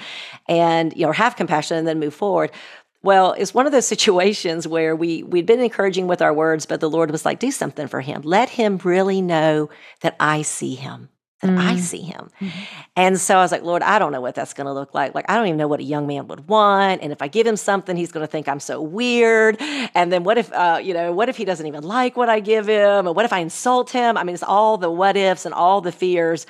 and, 0.48 0.94
you 0.94 1.07
know, 1.07 1.12
have 1.12 1.37
compassion 1.37 1.79
and 1.79 1.88
then 1.88 1.98
move 1.98 2.14
forward. 2.14 2.51
Well, 3.03 3.33
it's 3.33 3.55
one 3.55 3.64
of 3.64 3.72
those 3.72 3.87
situations 3.94 4.68
where 4.68 4.94
we 4.94 5.22
we'd 5.22 5.46
been 5.46 5.61
encouraging 5.61 6.09
with 6.09 6.20
our 6.20 6.35
words, 6.35 6.66
but 6.66 6.81
the 6.81 6.90
Lord 6.90 7.11
was 7.11 7.24
like, 7.24 7.38
"Do 7.38 7.51
something 7.51 7.87
for 7.87 8.01
him. 8.01 8.22
Let 8.22 8.51
him 8.51 8.79
really 8.85 9.22
know 9.22 9.70
that 10.01 10.16
I 10.20 10.42
see 10.42 10.74
him." 10.74 11.09
That 11.40 11.51
mm. 11.51 11.59
I 11.59 11.77
see 11.77 12.01
him. 12.01 12.31
Mm-hmm. 12.40 12.61
And 12.96 13.20
so 13.20 13.37
I 13.37 13.42
was 13.42 13.53
like, 13.53 13.62
Lord, 13.62 13.83
I 13.83 14.01
don't 14.01 14.11
know 14.11 14.20
what 14.20 14.35
that's 14.35 14.55
going 14.55 14.66
to 14.66 14.72
look 14.72 14.92
like. 14.92 15.14
Like, 15.14 15.27
I 15.31 15.37
don't 15.37 15.46
even 15.46 15.57
know 15.57 15.68
what 15.68 15.79
a 15.79 15.85
young 15.85 16.09
man 16.09 16.27
would 16.27 16.48
want. 16.48 17.01
And 17.01 17.12
if 17.12 17.22
I 17.22 17.29
give 17.29 17.46
him 17.46 17.57
something, 17.57 17.96
he's 17.96 18.11
going 18.11 18.27
to 18.27 18.31
think 18.31 18.48
I'm 18.48 18.59
so 18.59 18.83
weird. 18.83 19.57
And 19.94 20.12
then 20.12 20.24
what 20.24 20.37
if, 20.37 20.53
uh, 20.53 20.81
you 20.83 20.94
know, 20.94 21.12
what 21.12 21.29
if 21.29 21.37
he 21.37 21.44
doesn't 21.44 21.66
even 21.66 21.85
like 21.85 22.16
what 22.16 22.29
I 22.29 22.40
give 22.40 22.66
him? 22.66 23.07
And 23.07 23.14
what 23.14 23.24
if 23.24 23.33
I 23.33 23.38
insult 23.38 23.90
him? 23.90 24.16
I 24.16 24.24
mean, 24.24 24.35
it's 24.35 24.42
all 24.42 24.79
the 24.79 24.90
what 24.90 25.16
ifs 25.16 25.44
and 25.44 25.55
all 25.55 25.81
the 25.81 25.92
fears. 25.92 26.44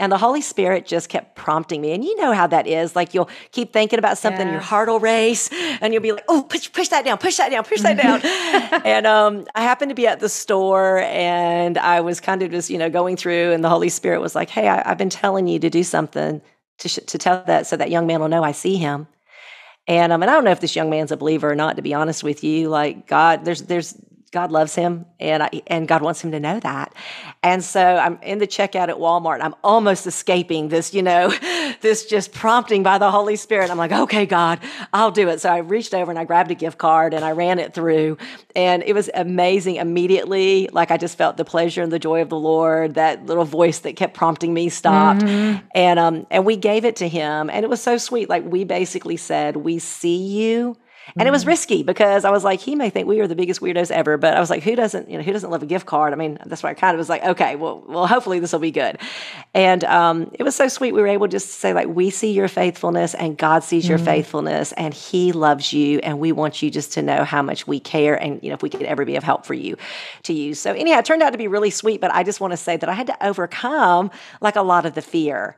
And 0.00 0.10
the 0.10 0.16
Holy 0.16 0.40
Spirit 0.40 0.86
just 0.86 1.10
kept 1.10 1.36
prompting 1.36 1.82
me. 1.82 1.92
And 1.92 2.02
you 2.02 2.16
know 2.16 2.32
how 2.32 2.46
that 2.46 2.66
is. 2.66 2.96
Like 2.96 3.12
you'll 3.12 3.28
keep 3.52 3.72
thinking 3.72 3.98
about 3.98 4.16
something, 4.16 4.46
yes. 4.46 4.52
your 4.52 4.62
heart 4.62 4.88
will 4.88 4.98
race, 4.98 5.50
and 5.80 5.92
you'll 5.92 6.02
be 6.02 6.12
like, 6.12 6.24
oh, 6.26 6.42
push, 6.42 6.72
push 6.72 6.88
that 6.88 7.04
down, 7.04 7.18
push 7.18 7.36
that 7.36 7.50
down, 7.50 7.64
push 7.64 7.82
that 7.82 7.98
down. 7.98 8.20
and 8.86 9.06
um, 9.06 9.46
I 9.54 9.62
happened 9.62 9.90
to 9.90 9.94
be 9.94 10.06
at 10.06 10.18
the 10.18 10.30
store 10.30 11.00
and 11.00 11.76
I 11.76 12.00
was 12.00 12.18
kind 12.18 12.42
of 12.42 12.50
just, 12.50 12.70
you 12.70 12.78
know, 12.78 12.88
going 12.88 13.16
through, 13.16 13.52
and 13.52 13.62
the 13.62 13.68
Holy 13.68 13.90
Spirit 13.90 14.20
was 14.20 14.34
like, 14.34 14.48
hey, 14.48 14.68
I, 14.68 14.88
have 14.88 14.96
been 14.96 15.10
telling 15.10 15.46
you 15.46 15.58
to 15.58 15.68
do 15.68 15.84
something 15.84 16.40
to, 16.78 16.88
sh- 16.88 17.00
to 17.06 17.18
tell 17.18 17.44
that 17.46 17.66
so 17.66 17.76
that 17.76 17.90
young 17.90 18.06
man 18.06 18.20
will 18.20 18.28
know 18.28 18.42
I 18.42 18.52
see 18.52 18.76
him. 18.76 19.06
And 19.86 20.12
um, 20.12 20.22
and 20.22 20.30
I 20.30 20.34
don't 20.34 20.44
know 20.44 20.50
if 20.50 20.60
this 20.60 20.76
young 20.76 20.88
man's 20.88 21.10
a 21.12 21.16
believer 21.16 21.50
or 21.50 21.54
not. 21.54 21.76
To 21.76 21.82
be 21.82 21.92
honest 21.92 22.22
with 22.22 22.44
you, 22.44 22.68
like 22.68 23.06
God, 23.06 23.44
there's 23.44 23.62
there's 23.62 23.96
God 24.32 24.52
loves 24.52 24.76
him 24.76 25.06
and 25.18 25.42
I, 25.42 25.50
and 25.66 25.88
God 25.88 26.02
wants 26.02 26.22
him 26.22 26.30
to 26.30 26.38
know 26.38 26.60
that. 26.60 26.94
And 27.42 27.64
so 27.64 27.82
I'm 27.82 28.16
in 28.22 28.38
the 28.38 28.46
checkout 28.46 28.88
at 28.88 28.94
Walmart. 28.94 29.40
I'm 29.42 29.56
almost 29.64 30.06
escaping 30.06 30.68
this, 30.68 30.94
you 30.94 31.02
know, 31.02 31.32
this 31.80 32.06
just 32.06 32.32
prompting 32.32 32.84
by 32.84 32.98
the 32.98 33.10
Holy 33.10 33.34
Spirit. 33.34 33.72
I'm 33.72 33.76
like, 33.76 33.90
okay, 33.90 34.26
God, 34.26 34.60
I'll 34.92 35.10
do 35.10 35.28
it. 35.28 35.40
So 35.40 35.48
I 35.48 35.58
reached 35.58 35.94
over 35.94 36.12
and 36.12 36.18
I 36.18 36.24
grabbed 36.24 36.52
a 36.52 36.54
gift 36.54 36.78
card 36.78 37.12
and 37.12 37.24
I 37.24 37.32
ran 37.32 37.58
it 37.58 37.74
through 37.74 38.18
and 38.54 38.84
it 38.84 38.92
was 38.92 39.10
amazing 39.14 39.76
immediately. 39.76 40.68
Like 40.72 40.92
I 40.92 40.96
just 40.96 41.18
felt 41.18 41.36
the 41.36 41.44
pleasure 41.44 41.82
and 41.82 41.90
the 41.90 41.98
joy 41.98 42.22
of 42.22 42.28
the 42.28 42.38
Lord, 42.38 42.94
that 42.94 43.26
little 43.26 43.44
voice 43.44 43.80
that 43.80 43.96
kept 43.96 44.14
prompting 44.14 44.54
me 44.54 44.68
stopped. 44.68 45.22
Mm-hmm. 45.22 45.66
And, 45.74 45.98
um, 45.98 46.26
and 46.30 46.46
we 46.46 46.56
gave 46.56 46.84
it 46.84 46.94
to 46.96 47.08
him 47.08 47.50
and 47.50 47.64
it 47.64 47.68
was 47.68 47.82
so 47.82 47.98
sweet. 47.98 48.28
Like 48.28 48.44
we 48.44 48.62
basically 48.62 49.16
said, 49.16 49.56
we 49.56 49.80
see 49.80 50.18
you 50.18 50.76
And 51.18 51.28
it 51.28 51.32
was 51.32 51.46
risky 51.46 51.82
because 51.82 52.24
I 52.24 52.30
was 52.30 52.44
like, 52.44 52.60
he 52.60 52.74
may 52.74 52.90
think 52.90 53.08
we 53.08 53.20
are 53.20 53.26
the 53.26 53.34
biggest 53.34 53.60
weirdos 53.60 53.90
ever, 53.90 54.16
but 54.16 54.36
I 54.36 54.40
was 54.40 54.50
like, 54.50 54.62
who 54.62 54.76
doesn't, 54.76 55.10
you 55.10 55.18
know, 55.18 55.24
who 55.24 55.32
doesn't 55.32 55.50
love 55.50 55.62
a 55.62 55.66
gift 55.66 55.86
card? 55.86 56.12
I 56.12 56.16
mean, 56.16 56.38
that's 56.46 56.62
why 56.62 56.70
I 56.70 56.74
kind 56.74 56.94
of 56.94 56.98
was 56.98 57.08
like, 57.08 57.24
okay, 57.24 57.56
well, 57.56 57.82
well, 57.88 58.06
hopefully 58.06 58.38
this 58.38 58.52
will 58.52 58.60
be 58.60 58.70
good. 58.70 58.98
And 59.52 59.82
um, 59.84 60.30
it 60.38 60.42
was 60.42 60.54
so 60.54 60.68
sweet. 60.68 60.92
We 60.92 61.00
were 61.00 61.08
able 61.08 61.26
just 61.26 61.46
to 61.46 61.52
say, 61.52 61.72
like, 61.72 61.88
we 61.88 62.10
see 62.10 62.32
your 62.32 62.48
faithfulness 62.48 63.14
and 63.14 63.36
God 63.36 63.64
sees 63.64 63.88
your 63.88 63.98
faithfulness 63.98 64.72
and 64.72 64.94
he 64.94 65.32
loves 65.32 65.72
you. 65.72 65.98
And 66.00 66.20
we 66.20 66.32
want 66.32 66.62
you 66.62 66.70
just 66.70 66.92
to 66.92 67.02
know 67.02 67.24
how 67.24 67.42
much 67.42 67.66
we 67.66 67.80
care 67.80 68.14
and, 68.14 68.40
you 68.42 68.50
know, 68.50 68.54
if 68.54 68.62
we 68.62 68.70
could 68.70 68.82
ever 68.82 69.04
be 69.04 69.16
of 69.16 69.24
help 69.24 69.44
for 69.44 69.54
you 69.54 69.76
to 70.24 70.32
use. 70.32 70.60
So 70.60 70.72
anyhow, 70.72 70.98
it 70.98 71.04
turned 71.04 71.22
out 71.22 71.30
to 71.30 71.38
be 71.38 71.48
really 71.48 71.70
sweet, 71.70 72.00
but 72.00 72.12
I 72.12 72.22
just 72.22 72.40
want 72.40 72.52
to 72.52 72.56
say 72.56 72.76
that 72.76 72.88
I 72.88 72.92
had 72.92 73.08
to 73.08 73.26
overcome 73.26 74.10
like 74.40 74.56
a 74.56 74.62
lot 74.62 74.86
of 74.86 74.94
the 74.94 75.02
fear. 75.02 75.56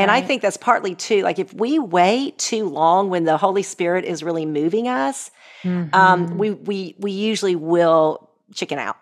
And 0.00 0.08
right. 0.08 0.24
I 0.24 0.26
think 0.26 0.40
that's 0.40 0.56
partly 0.56 0.94
too, 0.94 1.20
like 1.22 1.38
if 1.38 1.52
we 1.52 1.78
wait 1.78 2.38
too 2.38 2.66
long 2.66 3.10
when 3.10 3.24
the 3.24 3.36
Holy 3.36 3.62
Spirit 3.62 4.06
is 4.06 4.22
really 4.22 4.46
moving 4.46 4.88
us, 4.88 5.30
um, 5.62 5.70
mm-hmm. 5.70 5.94
um, 5.94 6.38
we 6.38 6.52
we 6.52 6.94
we 6.98 7.12
usually 7.12 7.54
will 7.54 8.30
chicken 8.54 8.78
out. 8.78 8.96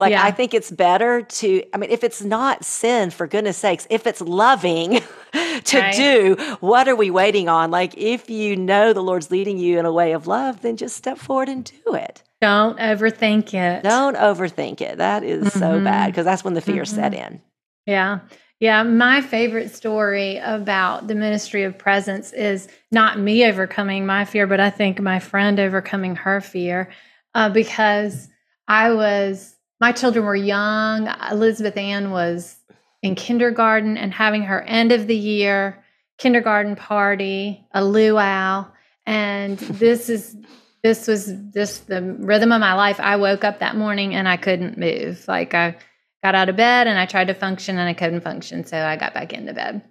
Like 0.00 0.10
yeah. 0.10 0.24
I 0.24 0.32
think 0.32 0.52
it's 0.52 0.68
better 0.68 1.22
to. 1.22 1.62
I 1.72 1.76
mean, 1.78 1.90
if 1.90 2.02
it's 2.02 2.22
not 2.22 2.64
sin, 2.64 3.10
for 3.10 3.28
goodness 3.28 3.56
sakes, 3.56 3.86
if 3.88 4.04
it's 4.04 4.20
loving 4.20 5.00
to 5.64 5.78
right. 5.78 5.94
do, 5.94 6.36
what 6.58 6.88
are 6.88 6.96
we 6.96 7.12
waiting 7.12 7.48
on? 7.48 7.70
Like 7.70 7.96
if 7.96 8.28
you 8.28 8.56
know 8.56 8.92
the 8.92 9.00
Lord's 9.00 9.30
leading 9.30 9.58
you 9.58 9.78
in 9.78 9.86
a 9.86 9.92
way 9.92 10.10
of 10.10 10.26
love, 10.26 10.60
then 10.62 10.76
just 10.76 10.96
step 10.96 11.18
forward 11.18 11.48
and 11.48 11.64
do 11.64 11.94
it. 11.94 12.24
Don't 12.40 12.80
overthink 12.80 13.54
it. 13.54 13.84
Don't 13.84 14.16
overthink 14.16 14.80
it. 14.80 14.98
That 14.98 15.22
is 15.22 15.44
mm-hmm. 15.44 15.58
so 15.60 15.80
bad 15.80 16.08
because 16.08 16.24
that's 16.24 16.42
when 16.42 16.54
the 16.54 16.60
fear 16.60 16.82
mm-hmm. 16.82 16.96
set 16.96 17.14
in. 17.14 17.40
Yeah. 17.86 18.18
Yeah, 18.62 18.84
my 18.84 19.22
favorite 19.22 19.74
story 19.74 20.36
about 20.36 21.08
the 21.08 21.16
ministry 21.16 21.64
of 21.64 21.76
presence 21.76 22.32
is 22.32 22.68
not 22.92 23.18
me 23.18 23.44
overcoming 23.44 24.06
my 24.06 24.24
fear, 24.24 24.46
but 24.46 24.60
I 24.60 24.70
think 24.70 25.00
my 25.00 25.18
friend 25.18 25.58
overcoming 25.58 26.14
her 26.14 26.40
fear 26.40 26.88
uh, 27.34 27.48
because 27.48 28.28
I 28.68 28.92
was, 28.92 29.56
my 29.80 29.90
children 29.90 30.24
were 30.24 30.36
young. 30.36 31.08
Elizabeth 31.28 31.76
Ann 31.76 32.12
was 32.12 32.56
in 33.02 33.16
kindergarten 33.16 33.96
and 33.96 34.14
having 34.14 34.44
her 34.44 34.62
end 34.62 34.92
of 34.92 35.08
the 35.08 35.16
year 35.16 35.82
kindergarten 36.18 36.76
party, 36.76 37.66
a 37.72 37.84
luau. 37.84 38.66
And 39.06 39.58
this 39.58 40.08
is, 40.08 40.36
this 40.84 41.08
was 41.08 41.32
just 41.52 41.88
the 41.88 42.00
rhythm 42.00 42.52
of 42.52 42.60
my 42.60 42.74
life. 42.74 43.00
I 43.00 43.16
woke 43.16 43.42
up 43.42 43.58
that 43.58 43.74
morning 43.74 44.14
and 44.14 44.28
I 44.28 44.36
couldn't 44.36 44.78
move. 44.78 45.24
Like 45.26 45.52
I, 45.52 45.78
got 46.22 46.34
out 46.34 46.48
of 46.48 46.56
bed 46.56 46.86
and 46.86 46.98
I 46.98 47.06
tried 47.06 47.28
to 47.28 47.34
function 47.34 47.78
and 47.78 47.88
I 47.88 47.94
couldn't 47.94 48.20
function. 48.22 48.64
So 48.64 48.78
I 48.78 48.96
got 48.96 49.14
back 49.14 49.32
into 49.32 49.52
bed. 49.52 49.82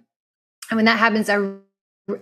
And 0.70 0.76
when 0.76 0.86
that 0.86 0.98
happens, 0.98 1.28
I, 1.28 1.36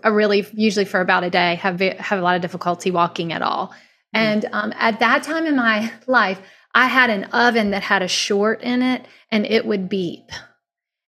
I 0.02 0.08
really, 0.08 0.46
usually 0.52 0.84
for 0.84 1.00
about 1.00 1.24
a 1.24 1.30
day, 1.30 1.54
have, 1.56 1.80
have 1.80 2.18
a 2.18 2.22
lot 2.22 2.36
of 2.36 2.42
difficulty 2.42 2.90
walking 2.90 3.32
at 3.32 3.42
all. 3.42 3.68
Mm. 4.14 4.18
And 4.20 4.44
um, 4.52 4.72
at 4.76 4.98
that 5.00 5.22
time 5.22 5.46
in 5.46 5.56
my 5.56 5.92
life, 6.06 6.40
I 6.74 6.86
had 6.86 7.10
an 7.10 7.24
oven 7.24 7.70
that 7.70 7.82
had 7.82 8.02
a 8.02 8.08
short 8.08 8.62
in 8.62 8.82
it 8.82 9.06
and 9.30 9.46
it 9.46 9.66
would 9.66 9.88
beep 9.88 10.30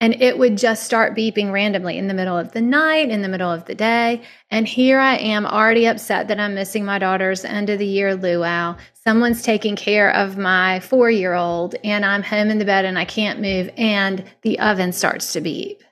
and 0.04 0.20
it 0.20 0.36
would 0.36 0.58
just 0.58 0.84
start 0.84 1.16
beeping 1.16 1.50
randomly 1.50 1.96
in 1.96 2.08
the 2.08 2.12
middle 2.12 2.36
of 2.36 2.52
the 2.52 2.60
night, 2.60 3.08
in 3.08 3.22
the 3.22 3.28
middle 3.28 3.50
of 3.50 3.64
the 3.64 3.74
day. 3.74 4.20
And 4.50 4.68
here 4.68 4.98
I 4.98 5.16
am 5.16 5.46
already 5.46 5.86
upset 5.86 6.28
that 6.28 6.38
I'm 6.38 6.54
missing 6.54 6.84
my 6.84 6.98
daughter's 6.98 7.42
end 7.42 7.70
of 7.70 7.78
the 7.78 7.86
year 7.86 8.14
luau. 8.14 8.76
Someone's 8.92 9.40
taking 9.40 9.76
care 9.76 10.14
of 10.14 10.36
my 10.36 10.80
four 10.80 11.10
year 11.10 11.32
old, 11.32 11.76
and 11.82 12.04
I'm 12.04 12.22
home 12.22 12.50
in 12.50 12.58
the 12.58 12.66
bed 12.66 12.84
and 12.84 12.98
I 12.98 13.06
can't 13.06 13.40
move, 13.40 13.70
and 13.78 14.22
the 14.42 14.58
oven 14.58 14.92
starts 14.92 15.32
to 15.32 15.40
beep. 15.40 15.82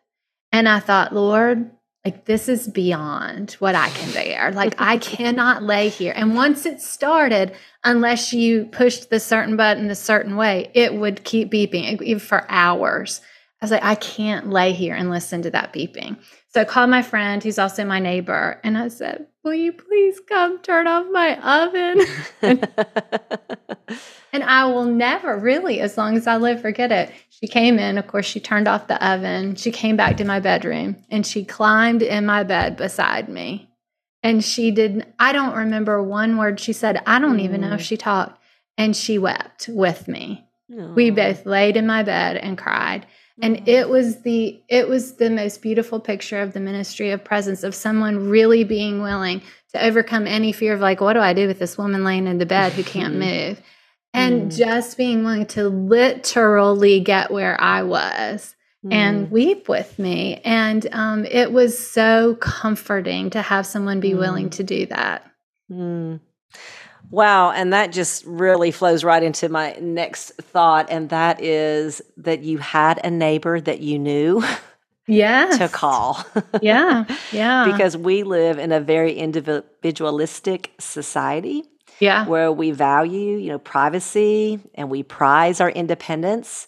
And 0.53 0.68
I 0.68 0.81
thought, 0.81 1.14
Lord, 1.14 1.70
like 2.05 2.27
this 2.27 2.51
is 2.51 2.68
beyond 2.68 3.53
what 3.61 3.75
I 3.75 3.88
can 3.88 4.12
bear. 4.12 4.53
Like 4.53 4.75
I 4.77 4.98
cannot 4.98 5.62
lay 5.62 5.88
here. 5.88 6.12
And 6.14 6.35
once 6.35 6.66
it 6.66 6.83
started, 6.83 7.55
unless 7.83 8.35
you 8.35 8.66
pushed 8.66 9.09
the 9.09 9.20
certain 9.20 9.57
button 9.57 9.88
a 9.88 9.94
certain 9.94 10.37
way, 10.37 10.70
it 10.75 10.92
would 10.92 11.25
keep 11.25 11.51
beeping 11.51 12.03
even 12.03 12.20
for 12.20 12.44
hours. 12.51 13.22
I 13.62 13.64
was 13.64 13.70
like, 13.70 13.85
I 13.85 13.94
can't 13.94 14.51
lay 14.51 14.72
here 14.72 14.92
and 14.92 15.09
listen 15.09 15.42
to 15.42 15.51
that 15.53 15.72
beeping. 15.72 16.18
So 16.48 16.62
I 16.62 16.64
called 16.64 16.90
my 16.90 17.01
friend, 17.01 17.40
who's 17.40 17.61
also 17.61 17.85
my 17.85 18.01
neighbor, 18.01 18.61
and 18.64 18.77
I 18.77 18.88
said, 18.88 19.29
Will 19.44 19.55
you 19.55 19.72
please 19.72 20.18
come 20.29 20.61
turn 20.62 20.88
off 20.88 21.07
my 21.12 21.38
oven? 21.38 22.05
and 24.33 24.42
I 24.42 24.64
will 24.64 24.87
never 24.87 25.38
really, 25.38 25.79
as 25.79 25.96
long 25.96 26.16
as 26.16 26.27
I 26.27 26.38
live, 26.38 26.61
forget 26.61 26.90
it. 26.90 27.12
She 27.31 27.46
came 27.46 27.79
in, 27.79 27.98
of 27.98 28.09
course, 28.09 28.27
she 28.27 28.40
turned 28.40 28.66
off 28.66 28.88
the 28.88 29.05
oven. 29.05 29.55
She 29.55 29.70
came 29.70 29.96
back 29.96 30.16
to 30.16 30.25
my 30.25 30.40
bedroom 30.40 30.96
and 31.09 31.25
she 31.25 31.44
climbed 31.44 32.03
in 32.03 32.27
my 32.27 32.42
bed 32.42 32.77
beside 32.77 33.29
me. 33.29 33.70
And 34.25 34.44
she 34.44 34.72
didn't, 34.72 35.07
I 35.20 35.33
don't 35.33 35.55
remember 35.55 36.03
one 36.03 36.37
word 36.37 36.59
she 36.59 36.72
said. 36.72 37.01
I 37.07 37.20
don't 37.20 37.38
mm. 37.38 37.42
even 37.42 37.61
know 37.61 37.75
if 37.75 37.81
mm. 37.81 37.85
she 37.85 37.96
talked. 37.96 38.42
And 38.77 38.96
she 38.96 39.18
wept 39.18 39.68
with 39.68 40.09
me. 40.09 40.48
Aww. 40.72 40.96
We 40.96 41.11
both 41.11 41.46
laid 41.46 41.77
in 41.77 41.87
my 41.87 42.03
bed 42.03 42.37
and 42.37 42.59
cried 42.59 43.07
and 43.42 43.57
mm-hmm. 43.57 43.68
it 43.68 43.88
was 43.88 44.22
the 44.22 44.62
it 44.68 44.88
was 44.88 45.16
the 45.16 45.28
most 45.28 45.61
beautiful 45.61 46.00
picture 46.00 46.40
of 46.40 46.55
the 46.55 46.61
ministry 46.61 47.11
of 47.11 47.22
presence 47.22 47.64
of 47.64 47.74
someone 47.74 48.31
really 48.31 48.64
being 48.64 49.02
willing 49.02 49.42
to 49.72 49.85
overcome 49.85 50.26
any 50.26 50.52
fear 50.52 50.72
of 50.72 50.81
like 50.81 51.00
what 51.00 51.12
do 51.12 51.20
i 51.20 51.35
do 51.35 51.46
with 51.46 51.59
this 51.59 51.76
woman 51.76 52.05
laying 52.05 52.26
in 52.26 52.38
the 52.38 52.46
bed 52.46 52.72
who 52.72 52.83
can't 52.83 53.14
move 53.18 53.61
and 54.14 54.50
mm. 54.50 54.57
just 54.57 54.96
being 54.96 55.24
willing 55.24 55.46
to 55.46 55.68
literally 55.68 57.00
get 57.00 57.31
where 57.31 57.61
i 57.61 57.83
was 57.83 58.55
mm. 58.87 58.92
and 58.92 59.31
weep 59.31 59.68
with 59.68 59.98
me 59.98 60.40
and 60.44 60.87
um, 60.92 61.26
it 61.26 61.52
was 61.52 61.76
so 61.78 62.37
comforting 62.37 63.28
to 63.31 63.42
have 63.42 63.66
someone 63.66 64.00
be 64.00 64.12
mm. 64.12 64.18
willing 64.18 64.48
to 64.48 64.62
do 64.62 64.87
that 64.87 65.28
mm. 65.70 66.18
Wow. 67.12 67.51
And 67.53 67.72
that 67.75 67.92
just 67.92 68.25
really 68.25 68.70
flows 68.70 69.05
right 69.05 69.22
into 69.22 69.48
my 69.51 69.77
next 69.81 70.31
thought. 70.40 70.88
And 70.90 71.11
that 71.11 71.42
is 71.42 72.01
that 72.16 72.42
you 72.42 72.59
had 72.59 73.05
a 73.05 73.11
neighbor 73.11 73.61
that 73.61 73.81
you 73.81 73.98
knew. 73.98 74.42
Yeah. 75.07 75.51
to 75.59 75.68
call. 75.68 76.25
yeah. 76.62 77.05
Yeah. 77.33 77.70
because 77.70 77.96
we 77.96 78.22
live 78.22 78.59
in 78.59 78.72
a 78.72 78.81
very 78.81 79.12
individualistic 79.12 80.72
society. 80.79 81.64
Yeah. 82.01 82.27
Where 82.27 82.51
we 82.51 82.70
value, 82.70 83.37
you 83.37 83.51
know, 83.51 83.59
privacy 83.59 84.59
and 84.75 84.90
we 84.90 85.03
prize 85.03 85.61
our 85.61 85.70
independence 85.70 86.66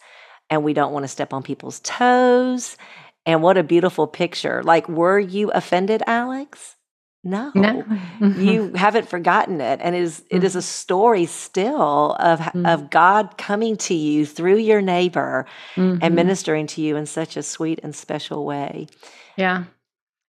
and 0.51 0.63
we 0.63 0.75
don't 0.75 0.93
want 0.93 1.05
to 1.05 1.09
step 1.09 1.33
on 1.33 1.43
people's 1.43 1.81
toes. 1.81 2.77
And 3.25 3.43
what 3.43 3.57
a 3.57 3.63
beautiful 3.63 4.07
picture. 4.07 4.63
Like, 4.63 4.89
were 4.89 5.19
you 5.19 5.51
offended, 5.51 6.03
Alex? 6.07 6.77
No, 7.25 7.51
no. 7.55 7.85
you 8.37 8.73
haven't 8.75 9.09
forgotten 9.09 9.61
it, 9.61 9.81
and 9.83 9.95
it 9.95 10.03
is 10.03 10.21
mm-hmm. 10.21 10.37
it 10.37 10.45
is 10.45 10.55
a 10.55 10.59
mm-hmm. 10.59 10.65
story 10.65 11.27
still 11.27 12.17
of 12.21 12.39
mm-hmm. 12.41 12.67
of 12.67 12.91
God 12.91 13.39
coming 13.39 13.77
to 13.79 13.95
you 13.95 14.27
through 14.27 14.59
your 14.59 14.83
neighbor 14.83 15.47
mm-hmm. 15.75 15.99
and 16.03 16.15
ministering 16.15 16.67
to 16.69 16.83
you 16.83 16.97
in 16.97 17.07
such 17.07 17.37
a 17.37 17.43
sweet 17.43 17.81
and 17.83 17.95
special 17.95 18.45
way. 18.45 18.89
Yeah, 19.37 19.65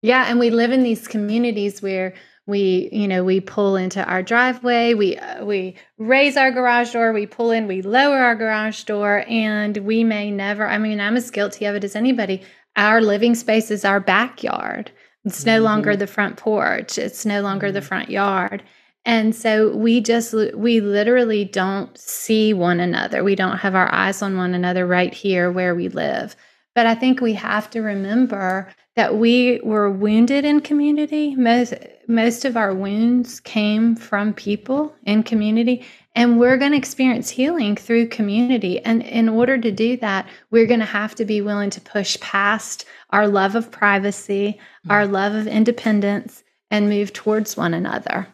yeah, 0.03 0.27
and 0.29 0.39
we 0.39 0.51
live 0.51 0.71
in 0.71 0.85
these 0.85 1.09
communities 1.09 1.83
where 1.83 2.15
we 2.47 2.89
you 2.93 3.09
know 3.09 3.25
we 3.25 3.41
pull 3.41 3.77
into 3.77 4.05
our 4.05 4.23
driveway 4.23 4.93
we 4.93 5.17
uh, 5.17 5.45
we 5.45 5.75
raise 5.97 6.37
our 6.37 6.51
garage 6.51 6.93
door 6.93 7.13
we 7.13 7.27
pull 7.27 7.51
in 7.51 7.67
we 7.67 7.81
lower 7.81 8.19
our 8.19 8.35
garage 8.35 8.85
door 8.85 9.25
and 9.29 9.79
we 9.79 10.05
may 10.05 10.31
never 10.31 10.67
i 10.67 10.77
mean 10.77 11.01
i'm 11.01 11.17
as 11.17 11.31
guilty 11.31 11.65
of 11.65 11.75
it 11.75 11.85
as 11.85 11.97
anybody 11.97 12.43
our 12.77 13.01
living 13.01 13.35
space 13.35 13.71
is 13.71 13.85
our 13.85 14.01
backyard 14.01 14.91
it's 15.25 15.47
no 15.47 15.57
mm-hmm. 15.57 15.65
longer 15.65 15.97
the 15.97 16.07
front 16.07 16.37
porch. 16.37 16.99
It's 16.99 17.25
no 17.25 17.41
longer 17.41 17.73
the 17.73 17.81
mm-hmm. 17.81 17.89
front 17.89 18.11
yard. 18.11 18.63
And 19.07 19.35
so 19.35 19.75
we 19.77 20.01
just, 20.01 20.33
we 20.55 20.81
literally 20.81 21.45
don't 21.45 21.97
see 21.99 22.55
one 22.55 22.81
another. 22.81 23.23
We 23.23 23.35
don't 23.35 23.59
have 23.59 23.75
our 23.75 23.93
eyes 23.93 24.23
on 24.23 24.37
one 24.37 24.55
another 24.55 24.87
right 24.87 25.13
here 25.13 25.51
where 25.51 25.75
we 25.75 25.89
live. 25.89 26.37
But 26.75 26.87
I 26.87 26.95
think 26.95 27.21
we 27.21 27.35
have 27.35 27.69
to 27.71 27.83
remember 27.83 28.73
that 28.97 29.17
we 29.17 29.61
were 29.63 29.91
wounded 29.91 30.45
in 30.45 30.61
community. 30.61 31.35
Most, 31.37 31.75
most 32.09 32.45
of 32.45 32.57
our 32.57 32.75
wounds 32.75 33.41
came 33.41 33.95
from 33.95 34.33
people 34.33 34.95
in 35.05 35.23
community. 35.23 35.85
And 36.15 36.39
we're 36.39 36.57
going 36.57 36.73
to 36.73 36.79
experience 36.79 37.31
healing 37.31 37.77
through 37.77 38.09
community. 38.09 38.79
And 38.81 39.03
in 39.03 39.29
order 39.29 39.59
to 39.59 39.73
do 39.73 39.97
that, 39.99 40.29
we're 40.51 40.67
going 40.67 40.81
to 40.81 40.87
have 40.87 41.15
to 41.17 41.25
be 41.25 41.41
willing 41.41 41.71
to 41.71 41.81
push 41.81 42.19
past 42.21 42.85
our 43.11 43.27
love 43.27 43.57
of 43.57 43.71
privacy, 43.71 44.61
mm. 44.87 44.91
our 44.91 45.07
love 45.07 45.35
of 45.35 45.47
independence, 45.47 46.45
and 46.71 46.89
move 46.89 47.13
towards 47.13 47.57
one 47.57 47.75
another. 47.75 48.29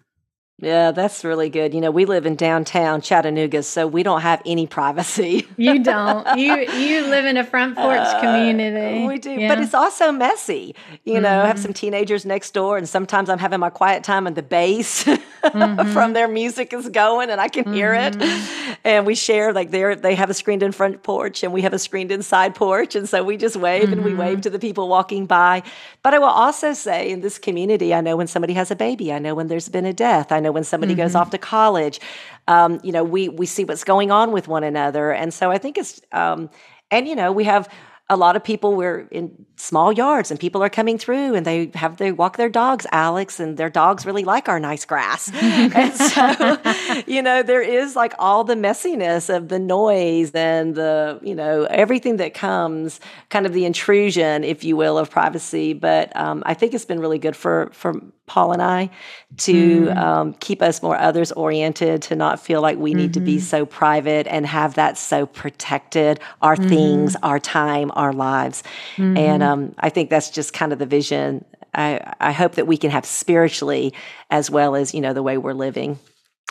Yeah, 0.61 0.91
that's 0.91 1.25
really 1.25 1.49
good. 1.49 1.73
You 1.73 1.81
know, 1.81 1.91
we 1.91 2.05
live 2.05 2.27
in 2.27 2.37
downtown 2.37 3.01
Chattanooga, 3.01 3.63
so 3.63 3.87
we 3.87 4.03
don't 4.03 4.21
have 4.21 4.43
any 4.45 4.67
privacy. 4.67 5.47
you 5.57 5.83
don't. 5.83 6.39
You 6.39 6.55
you 6.71 7.07
live 7.07 7.25
in 7.25 7.39
a 7.39 7.45
front 7.45 7.77
porch 7.77 7.99
uh, 7.99 8.21
community. 8.21 9.07
We 9.07 9.19
do, 9.19 9.31
yeah. 9.31 9.49
but 9.49 9.63
it's 9.63 9.73
also 9.73 10.13
messy. 10.13 10.75
You 11.05 11.15
mm-hmm. 11.15 11.23
know, 11.23 11.43
I 11.43 11.47
have 11.47 11.57
mm-hmm. 11.57 11.63
some 11.63 11.73
teenagers 11.73 12.27
next 12.27 12.53
door, 12.53 12.77
and 12.77 12.87
sometimes 12.87 13.31
I'm 13.31 13.39
having 13.39 13.59
my 13.59 13.71
quiet 13.71 14.05
time, 14.05 14.27
and 14.27 14.37
the 14.37 14.43
bass 14.43 15.05
mm-hmm. 15.05 15.93
from 15.93 16.13
their 16.13 16.29
music 16.29 16.75
is 16.75 16.91
going, 16.91 17.31
and 17.31 17.41
I 17.41 17.49
can 17.49 17.65
mm-hmm. 17.65 17.73
hear 17.73 17.95
it. 17.95 18.15
Mm-hmm. 18.15 18.73
And 18.85 19.07
we 19.07 19.15
share 19.15 19.55
like 19.55 19.71
they 19.71 19.95
they 19.95 20.15
have 20.15 20.29
a 20.29 20.35
screened 20.35 20.63
in 20.63 20.73
front 20.73 21.03
porch, 21.03 21.43
and 21.43 21.55
we 21.55 21.63
have 21.63 21.73
a 21.73 21.79
screened 21.79 22.13
in 22.13 22.23
side 22.23 22.55
porch, 22.55 22.95
and 22.95 23.09
so 23.09 23.25
we 23.25 23.39
just 23.39 23.57
wave 23.57 23.93
and 23.93 24.05
we 24.05 24.15
wave 24.15 24.33
mm-hmm. 24.35 24.41
to 24.43 24.51
the 24.51 24.59
people 24.59 24.89
walking 24.89 25.25
by. 25.25 25.63
But 26.03 26.13
I 26.13 26.19
will 26.19 26.27
also 26.27 26.75
say, 26.75 27.11
in 27.11 27.23
this 27.23 27.39
community, 27.39 27.95
I 27.95 28.03
know 28.03 28.17
when 28.17 28.27
somebody 28.27 28.53
has 28.55 28.71
a 28.71 28.77
baby. 28.77 29.13
I 29.13 29.19
know 29.19 29.35
when 29.35 29.49
there's 29.49 29.69
been 29.69 29.87
a 29.87 29.93
death. 29.93 30.33
I 30.33 30.41
know 30.41 30.50
know, 30.51 30.55
when 30.55 30.65
somebody 30.65 30.93
mm-hmm. 30.93 31.03
goes 31.03 31.15
off 31.15 31.31
to 31.31 31.39
college, 31.39 32.01
um, 32.49 32.81
you 32.83 32.93
know, 32.93 33.05
we 33.05 33.29
we 33.29 33.47
see 33.47 33.65
what's 33.65 33.85
going 33.85 34.11
on 34.11 34.33
with 34.33 34.49
one 34.49 34.65
another, 34.65 35.13
and 35.13 35.33
so 35.33 35.51
I 35.51 35.59
think 35.59 35.79
it's, 35.79 36.01
um, 36.13 36.51
and 36.91 37.09
you 37.09 37.17
know, 37.17 37.33
we 37.33 37.45
have 37.45 37.69
a 38.11 38.17
lot 38.17 38.35
of 38.35 38.43
people 38.43 38.75
we're 38.75 39.07
in 39.13 39.47
small 39.55 39.93
yards 39.93 40.33
and 40.33 40.41
people 40.41 40.63
are 40.65 40.69
coming 40.69 40.99
through 40.99 41.37
and 41.37 41.47
they 41.47 41.71
have 41.75 41.97
they 41.99 42.11
walk 42.11 42.37
their 42.37 42.49
dogs 42.49 42.85
alex 42.91 43.39
and 43.39 43.57
their 43.57 43.71
dogs 43.71 44.05
really 44.05 44.25
like 44.25 44.49
our 44.49 44.59
nice 44.59 44.85
grass. 44.85 45.31
And 45.41 45.95
so 45.95 47.03
you 47.07 47.23
know 47.23 47.43
there 47.43 47.63
is 47.63 47.95
like 47.95 48.13
all 48.19 48.43
the 48.43 48.57
messiness 48.57 49.35
of 49.35 49.49
the 49.49 49.61
noise 49.61 50.33
and 50.33 50.75
the 50.75 51.21
you 51.23 51.37
know 51.37 51.65
everything 51.65 52.17
that 52.17 52.35
comes 52.35 52.99
kind 53.29 53.47
of 53.47 53.53
the 53.53 53.65
intrusion 53.65 54.43
if 54.43 54.65
you 54.65 54.77
will 54.77 54.99
of 54.99 55.09
privacy. 55.09 55.73
But 55.73 56.15
um, 56.17 56.43
i 56.45 56.55
think 56.55 56.75
it's 56.75 56.85
been 56.85 57.01
really 57.01 57.19
good 57.19 57.37
for 57.37 57.71
for 57.73 57.95
Paul 58.31 58.53
and 58.53 58.63
I 58.63 58.91
to 59.39 59.87
mm. 59.87 59.97
um, 59.97 60.35
keep 60.35 60.63
us 60.63 60.85
more 60.85 60.97
others 60.97 61.33
oriented, 61.33 62.01
to 62.03 62.15
not 62.15 62.39
feel 62.39 62.63
like 62.63 62.79
we 62.79 62.95
need 62.95 63.11
mm-hmm. 63.11 63.13
to 63.15 63.21
be 63.21 63.37
mm-hmm. 63.39 63.45
so 63.45 63.67
private 63.67 64.29
and 64.29 64.47
have 64.47 64.75
that 64.75 64.97
so 64.97 65.27
protected 65.27 66.21
our 66.41 66.55
mm-hmm. 66.55 66.69
things, 66.69 67.17
our 67.25 67.41
time, 67.41 67.91
our 67.97 68.13
lives. 68.13 68.63
Mm-hmm. 68.95 69.17
And 69.17 69.43
um, 69.43 69.75
I 69.81 69.89
think 69.89 70.11
that's 70.11 70.31
just 70.31 70.53
kind 70.53 70.73
of 70.73 70.79
the 70.79 70.87
vision. 70.87 71.45
I, 71.75 72.15
I 72.21 72.31
hope 72.31 72.55
that 72.55 72.69
we 72.69 72.77
can 72.77 72.93
have 72.93 73.05
spiritually 73.05 73.95
as 74.31 74.49
well 74.49 74.77
as, 74.77 74.95
you 74.95 75.01
know, 75.01 75.13
the 75.13 75.25
way 75.25 75.37
we're 75.37 75.53
living. 75.53 75.99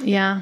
Yeah. 0.03 0.41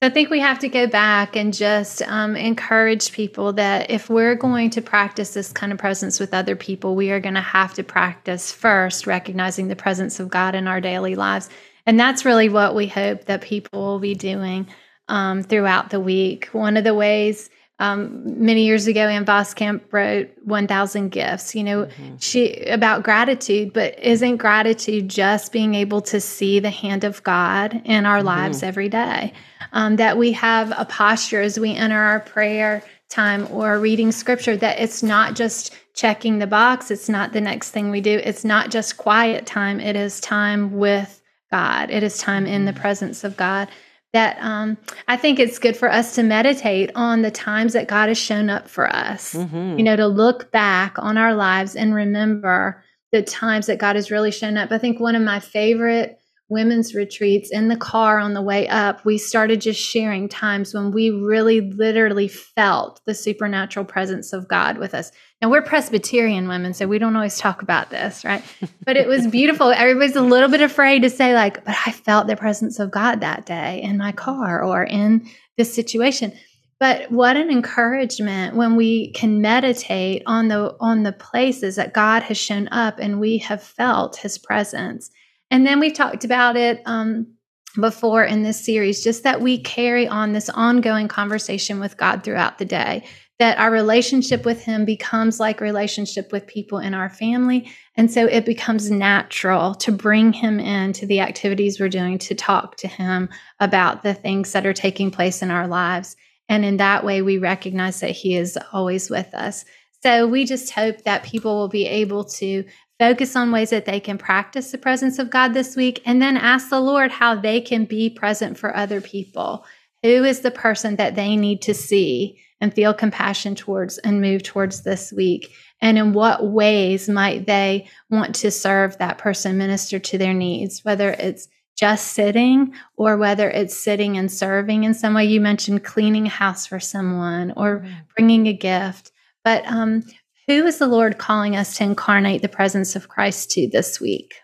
I 0.00 0.10
think 0.10 0.30
we 0.30 0.38
have 0.38 0.60
to 0.60 0.68
go 0.68 0.86
back 0.86 1.34
and 1.34 1.52
just 1.52 2.02
um, 2.02 2.36
encourage 2.36 3.10
people 3.10 3.52
that 3.54 3.90
if 3.90 4.08
we're 4.08 4.36
going 4.36 4.70
to 4.70 4.80
practice 4.80 5.34
this 5.34 5.52
kind 5.52 5.72
of 5.72 5.78
presence 5.78 6.20
with 6.20 6.32
other 6.32 6.54
people, 6.54 6.94
we 6.94 7.10
are 7.10 7.18
going 7.18 7.34
to 7.34 7.40
have 7.40 7.74
to 7.74 7.82
practice 7.82 8.52
first 8.52 9.08
recognizing 9.08 9.66
the 9.66 9.74
presence 9.74 10.20
of 10.20 10.28
God 10.28 10.54
in 10.54 10.68
our 10.68 10.80
daily 10.80 11.16
lives. 11.16 11.50
And 11.84 11.98
that's 11.98 12.24
really 12.24 12.48
what 12.48 12.76
we 12.76 12.86
hope 12.86 13.24
that 13.24 13.40
people 13.40 13.80
will 13.80 13.98
be 13.98 14.14
doing 14.14 14.68
um, 15.08 15.42
throughout 15.42 15.90
the 15.90 15.98
week. 15.98 16.48
One 16.52 16.76
of 16.76 16.84
the 16.84 16.94
ways 16.94 17.50
um, 17.80 18.44
many 18.44 18.66
years 18.66 18.86
ago, 18.86 19.00
Ann 19.00 19.24
Voskamp 19.24 19.82
wrote 19.92 20.30
1000 20.44 21.08
Gifts, 21.10 21.56
you 21.56 21.64
know, 21.64 21.86
mm-hmm. 21.86 22.16
she 22.18 22.54
about 22.66 23.02
gratitude, 23.02 23.72
but 23.72 23.98
isn't 23.98 24.36
gratitude 24.36 25.08
just 25.08 25.52
being 25.52 25.74
able 25.74 26.02
to 26.02 26.20
see 26.20 26.60
the 26.60 26.70
hand 26.70 27.02
of 27.02 27.22
God 27.24 27.82
in 27.84 28.06
our 28.06 28.18
mm-hmm. 28.18 28.26
lives 28.26 28.62
every 28.62 28.88
day? 28.88 29.32
Um, 29.72 29.96
that 29.96 30.18
we 30.18 30.32
have 30.32 30.72
a 30.76 30.84
posture 30.84 31.40
as 31.40 31.58
we 31.58 31.74
enter 31.74 31.98
our 31.98 32.20
prayer 32.20 32.82
time 33.08 33.48
or 33.50 33.78
reading 33.78 34.12
scripture 34.12 34.56
that 34.56 34.78
it's 34.78 35.02
not 35.02 35.34
just 35.34 35.74
checking 35.94 36.38
the 36.38 36.46
box. 36.46 36.90
It's 36.90 37.08
not 37.08 37.32
the 37.32 37.40
next 37.40 37.70
thing 37.70 37.90
we 37.90 38.00
do. 38.00 38.20
It's 38.22 38.44
not 38.44 38.70
just 38.70 38.96
quiet 38.96 39.46
time. 39.46 39.80
It 39.80 39.96
is 39.96 40.20
time 40.20 40.78
with 40.78 41.20
god. 41.50 41.90
It 41.90 42.02
is 42.02 42.18
time 42.18 42.46
in 42.46 42.64
the 42.64 42.72
mm-hmm. 42.72 42.80
presence 42.80 43.24
of 43.24 43.36
god. 43.36 43.68
That 44.14 44.38
um, 44.40 44.78
i 45.06 45.18
think 45.18 45.38
it's 45.38 45.58
good 45.58 45.76
for 45.76 45.92
us 45.92 46.14
to 46.14 46.22
meditate 46.22 46.90
on 46.94 47.20
the 47.20 47.30
times 47.30 47.74
that 47.74 47.88
god 47.88 48.08
has 48.08 48.16
shown 48.16 48.48
up 48.48 48.66
for 48.66 48.88
us. 48.90 49.34
Mm-hmm. 49.34 49.78
you 49.78 49.84
know 49.84 49.96
to 49.96 50.06
look 50.06 50.50
back 50.50 50.98
on 50.98 51.18
our 51.18 51.34
lives 51.34 51.76
and 51.76 51.94
remember 51.94 52.82
the 53.12 53.22
times 53.22 53.66
that 53.66 53.78
god 53.78 53.96
has 53.96 54.10
really 54.10 54.30
shown 54.30 54.56
up. 54.56 54.70
I 54.72 54.78
think 54.78 54.98
one 54.98 55.14
of 55.14 55.22
my 55.22 55.40
favorite 55.40 56.17
women's 56.48 56.94
retreats 56.94 57.50
in 57.50 57.68
the 57.68 57.76
car 57.76 58.18
on 58.18 58.32
the 58.32 58.42
way 58.42 58.66
up, 58.68 59.04
we 59.04 59.18
started 59.18 59.60
just 59.60 59.80
sharing 59.80 60.28
times 60.28 60.72
when 60.72 60.90
we 60.92 61.10
really 61.10 61.60
literally 61.60 62.28
felt 62.28 63.00
the 63.04 63.14
supernatural 63.14 63.84
presence 63.84 64.32
of 64.32 64.48
God 64.48 64.78
with 64.78 64.94
us. 64.94 65.12
Now, 65.42 65.50
we're 65.50 65.62
Presbyterian 65.62 66.48
women, 66.48 66.72
so 66.72 66.86
we 66.86 66.98
don't 66.98 67.14
always 67.14 67.38
talk 67.38 67.62
about 67.62 67.90
this, 67.90 68.24
right? 68.24 68.42
But 68.84 68.96
it 68.96 69.06
was 69.06 69.26
beautiful. 69.26 69.70
Everybody's 69.70 70.16
a 70.16 70.22
little 70.22 70.48
bit 70.48 70.62
afraid 70.62 71.02
to 71.02 71.10
say, 71.10 71.34
like, 71.34 71.62
but 71.64 71.76
I 71.86 71.92
felt 71.92 72.26
the 72.26 72.36
presence 72.36 72.78
of 72.78 72.90
God 72.90 73.20
that 73.20 73.44
day 73.44 73.82
in 73.82 73.98
my 73.98 74.12
car 74.12 74.64
or 74.64 74.82
in 74.82 75.28
this 75.58 75.74
situation. 75.74 76.32
But 76.80 77.10
what 77.10 77.36
an 77.36 77.50
encouragement 77.50 78.56
when 78.56 78.76
we 78.76 79.10
can 79.12 79.42
meditate 79.42 80.22
on 80.26 80.48
the 80.48 80.74
on 80.80 81.02
the 81.02 81.12
places 81.12 81.76
that 81.76 81.92
God 81.92 82.22
has 82.22 82.38
shown 82.38 82.68
up 82.68 82.98
and 82.98 83.20
we 83.20 83.38
have 83.38 83.62
felt 83.62 84.16
his 84.16 84.38
presence 84.38 85.10
and 85.50 85.66
then 85.66 85.80
we've 85.80 85.94
talked 85.94 86.24
about 86.24 86.56
it 86.56 86.82
um, 86.86 87.34
before 87.80 88.24
in 88.24 88.42
this 88.42 88.64
series, 88.64 89.02
just 89.02 89.22
that 89.22 89.40
we 89.40 89.58
carry 89.58 90.06
on 90.08 90.32
this 90.32 90.48
ongoing 90.48 91.08
conversation 91.08 91.80
with 91.80 91.96
God 91.96 92.24
throughout 92.24 92.58
the 92.58 92.64
day, 92.64 93.04
that 93.38 93.58
our 93.58 93.70
relationship 93.70 94.44
with 94.44 94.62
Him 94.62 94.84
becomes 94.84 95.38
like 95.38 95.60
relationship 95.60 96.32
with 96.32 96.46
people 96.46 96.78
in 96.78 96.92
our 96.92 97.08
family. 97.08 97.70
And 97.94 98.10
so 98.10 98.26
it 98.26 98.44
becomes 98.44 98.90
natural 98.90 99.74
to 99.76 99.92
bring 99.92 100.32
Him 100.32 100.58
into 100.58 101.06
the 101.06 101.20
activities 101.20 101.78
we're 101.78 101.88
doing, 101.88 102.18
to 102.18 102.34
talk 102.34 102.76
to 102.78 102.88
Him 102.88 103.28
about 103.60 104.02
the 104.02 104.14
things 104.14 104.52
that 104.52 104.66
are 104.66 104.72
taking 104.72 105.10
place 105.10 105.42
in 105.42 105.50
our 105.50 105.68
lives. 105.68 106.16
And 106.48 106.64
in 106.64 106.78
that 106.78 107.04
way, 107.04 107.22
we 107.22 107.38
recognize 107.38 108.00
that 108.00 108.10
He 108.10 108.36
is 108.36 108.58
always 108.72 109.08
with 109.08 109.32
us. 109.34 109.64
So 110.02 110.26
we 110.26 110.44
just 110.44 110.72
hope 110.72 111.02
that 111.02 111.24
people 111.24 111.56
will 111.56 111.68
be 111.68 111.86
able 111.86 112.24
to 112.24 112.64
focus 112.98 113.36
on 113.36 113.52
ways 113.52 113.70
that 113.70 113.84
they 113.84 114.00
can 114.00 114.18
practice 114.18 114.70
the 114.70 114.78
presence 114.78 115.18
of 115.18 115.30
God 115.30 115.54
this 115.54 115.76
week, 115.76 116.02
and 116.04 116.20
then 116.20 116.36
ask 116.36 116.70
the 116.70 116.80
Lord 116.80 117.10
how 117.10 117.34
they 117.34 117.60
can 117.60 117.84
be 117.84 118.10
present 118.10 118.58
for 118.58 118.76
other 118.76 119.00
people. 119.00 119.64
Who 120.02 120.24
is 120.24 120.40
the 120.40 120.50
person 120.50 120.96
that 120.96 121.14
they 121.14 121.36
need 121.36 121.62
to 121.62 121.74
see 121.74 122.38
and 122.60 122.74
feel 122.74 122.94
compassion 122.94 123.54
towards 123.54 123.98
and 123.98 124.20
move 124.20 124.42
towards 124.42 124.82
this 124.82 125.12
week? 125.12 125.52
And 125.80 125.96
in 125.96 126.12
what 126.12 126.46
ways 126.46 127.08
might 127.08 127.46
they 127.46 127.88
want 128.10 128.34
to 128.36 128.50
serve 128.50 128.98
that 128.98 129.18
person, 129.18 129.58
minister 129.58 129.98
to 129.98 130.18
their 130.18 130.34
needs, 130.34 130.84
whether 130.84 131.10
it's 131.10 131.48
just 131.78 132.08
sitting 132.08 132.74
or 132.96 133.16
whether 133.16 133.48
it's 133.48 133.76
sitting 133.76 134.18
and 134.18 134.30
serving 134.30 134.82
in 134.82 134.92
some 134.94 135.14
way. 135.14 135.24
You 135.24 135.40
mentioned 135.40 135.84
cleaning 135.84 136.26
a 136.26 136.30
house 136.30 136.66
for 136.66 136.80
someone 136.80 137.52
or 137.56 137.80
mm. 137.80 137.94
bringing 138.16 138.48
a 138.48 138.52
gift. 138.52 139.12
But 139.44 139.64
um, 139.66 140.02
who 140.48 140.66
is 140.66 140.78
the 140.78 140.88
Lord 140.88 141.18
calling 141.18 141.54
us 141.54 141.76
to 141.76 141.84
incarnate 141.84 142.42
the 142.42 142.48
presence 142.48 142.96
of 142.96 143.08
Christ 143.08 143.50
to 143.52 143.68
this 143.68 144.00
week? 144.00 144.34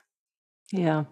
Yeah. 0.71 1.05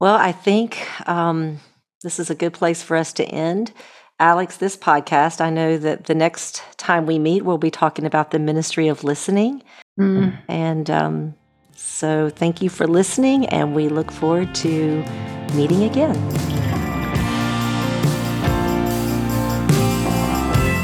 Well, 0.00 0.14
I 0.14 0.32
think 0.32 0.86
um, 1.08 1.58
this 2.02 2.20
is 2.20 2.30
a 2.30 2.36
good 2.36 2.52
place 2.52 2.82
for 2.82 2.96
us 2.96 3.12
to 3.14 3.24
end. 3.24 3.72
Alex, 4.20 4.56
this 4.56 4.76
podcast, 4.76 5.40
I 5.40 5.50
know 5.50 5.76
that 5.76 6.04
the 6.04 6.14
next 6.14 6.62
time 6.76 7.04
we 7.04 7.18
meet, 7.18 7.44
we'll 7.44 7.58
be 7.58 7.70
talking 7.70 8.04
about 8.04 8.30
the 8.30 8.38
ministry 8.38 8.88
of 8.88 9.02
listening. 9.02 9.62
Mm. 9.98 10.38
And 10.48 10.88
um, 10.88 11.34
so 11.74 12.30
thank 12.30 12.62
you 12.62 12.70
for 12.70 12.86
listening, 12.86 13.46
and 13.46 13.74
we 13.74 13.88
look 13.88 14.12
forward 14.12 14.54
to 14.56 15.04
meeting 15.54 15.82
again. 15.82 16.47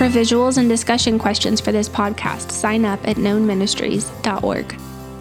For 0.04 0.10
visuals 0.10 0.58
and 0.58 0.68
discussion 0.68 1.18
questions 1.18 1.62
for 1.62 1.72
this 1.72 1.88
podcast, 1.88 2.52
sign 2.52 2.84
up 2.84 3.00
at 3.08 3.16
knownministries.org. 3.16 4.78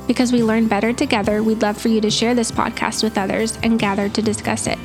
Because 0.07 0.33
we 0.33 0.43
learn 0.43 0.67
better 0.67 0.91
together, 0.91 1.41
we'd 1.41 1.61
love 1.61 1.77
for 1.77 1.87
you 1.87 2.01
to 2.01 2.11
share 2.11 2.35
this 2.35 2.51
podcast 2.51 3.01
with 3.01 3.17
others 3.17 3.57
and 3.63 3.79
gather 3.79 4.09
to 4.09 4.21
discuss 4.21 4.67
it. 4.67 4.77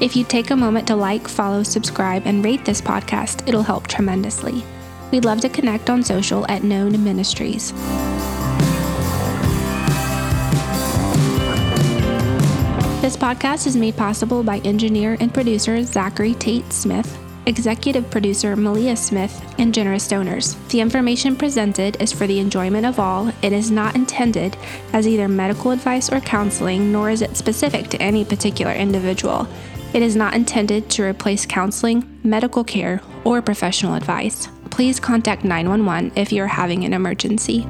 If 0.00 0.14
you 0.14 0.22
take 0.22 0.50
a 0.50 0.56
moment 0.56 0.86
to 0.86 0.94
like, 0.94 1.26
follow, 1.26 1.64
subscribe, 1.64 2.22
and 2.26 2.44
rate 2.44 2.64
this 2.64 2.80
podcast, 2.80 3.48
it'll 3.48 3.64
help 3.64 3.88
tremendously. 3.88 4.62
We'd 5.10 5.24
love 5.24 5.40
to 5.40 5.48
connect 5.48 5.90
on 5.90 6.04
social 6.04 6.48
at 6.48 6.62
Known 6.62 7.02
Ministries. 7.02 7.72
This 13.02 13.16
podcast 13.16 13.66
is 13.66 13.76
made 13.76 13.96
possible 13.96 14.44
by 14.44 14.58
engineer 14.58 15.16
and 15.18 15.34
producer 15.34 15.82
Zachary 15.82 16.34
Tate 16.34 16.72
Smith 16.72 17.18
executive 17.46 18.10
producer 18.10 18.56
Meleah 18.56 18.96
Smith, 18.96 19.44
and 19.58 19.74
generous 19.74 20.06
donors. 20.08 20.54
The 20.68 20.80
information 20.80 21.36
presented 21.36 22.00
is 22.00 22.12
for 22.12 22.26
the 22.26 22.38
enjoyment 22.38 22.86
of 22.86 22.98
all. 22.98 23.32
It 23.42 23.52
is 23.52 23.70
not 23.70 23.94
intended 23.94 24.56
as 24.92 25.06
either 25.06 25.28
medical 25.28 25.70
advice 25.70 26.10
or 26.12 26.20
counseling, 26.20 26.92
nor 26.92 27.10
is 27.10 27.22
it 27.22 27.36
specific 27.36 27.88
to 27.88 28.02
any 28.02 28.24
particular 28.24 28.72
individual. 28.72 29.48
It 29.92 30.02
is 30.02 30.14
not 30.14 30.34
intended 30.34 30.88
to 30.90 31.02
replace 31.02 31.46
counseling, 31.46 32.20
medical 32.22 32.62
care, 32.62 33.02
or 33.24 33.42
professional 33.42 33.94
advice. 33.94 34.48
Please 34.70 35.00
contact 35.00 35.44
911 35.44 36.12
if 36.16 36.32
you're 36.32 36.46
having 36.46 36.84
an 36.84 36.92
emergency. 36.92 37.66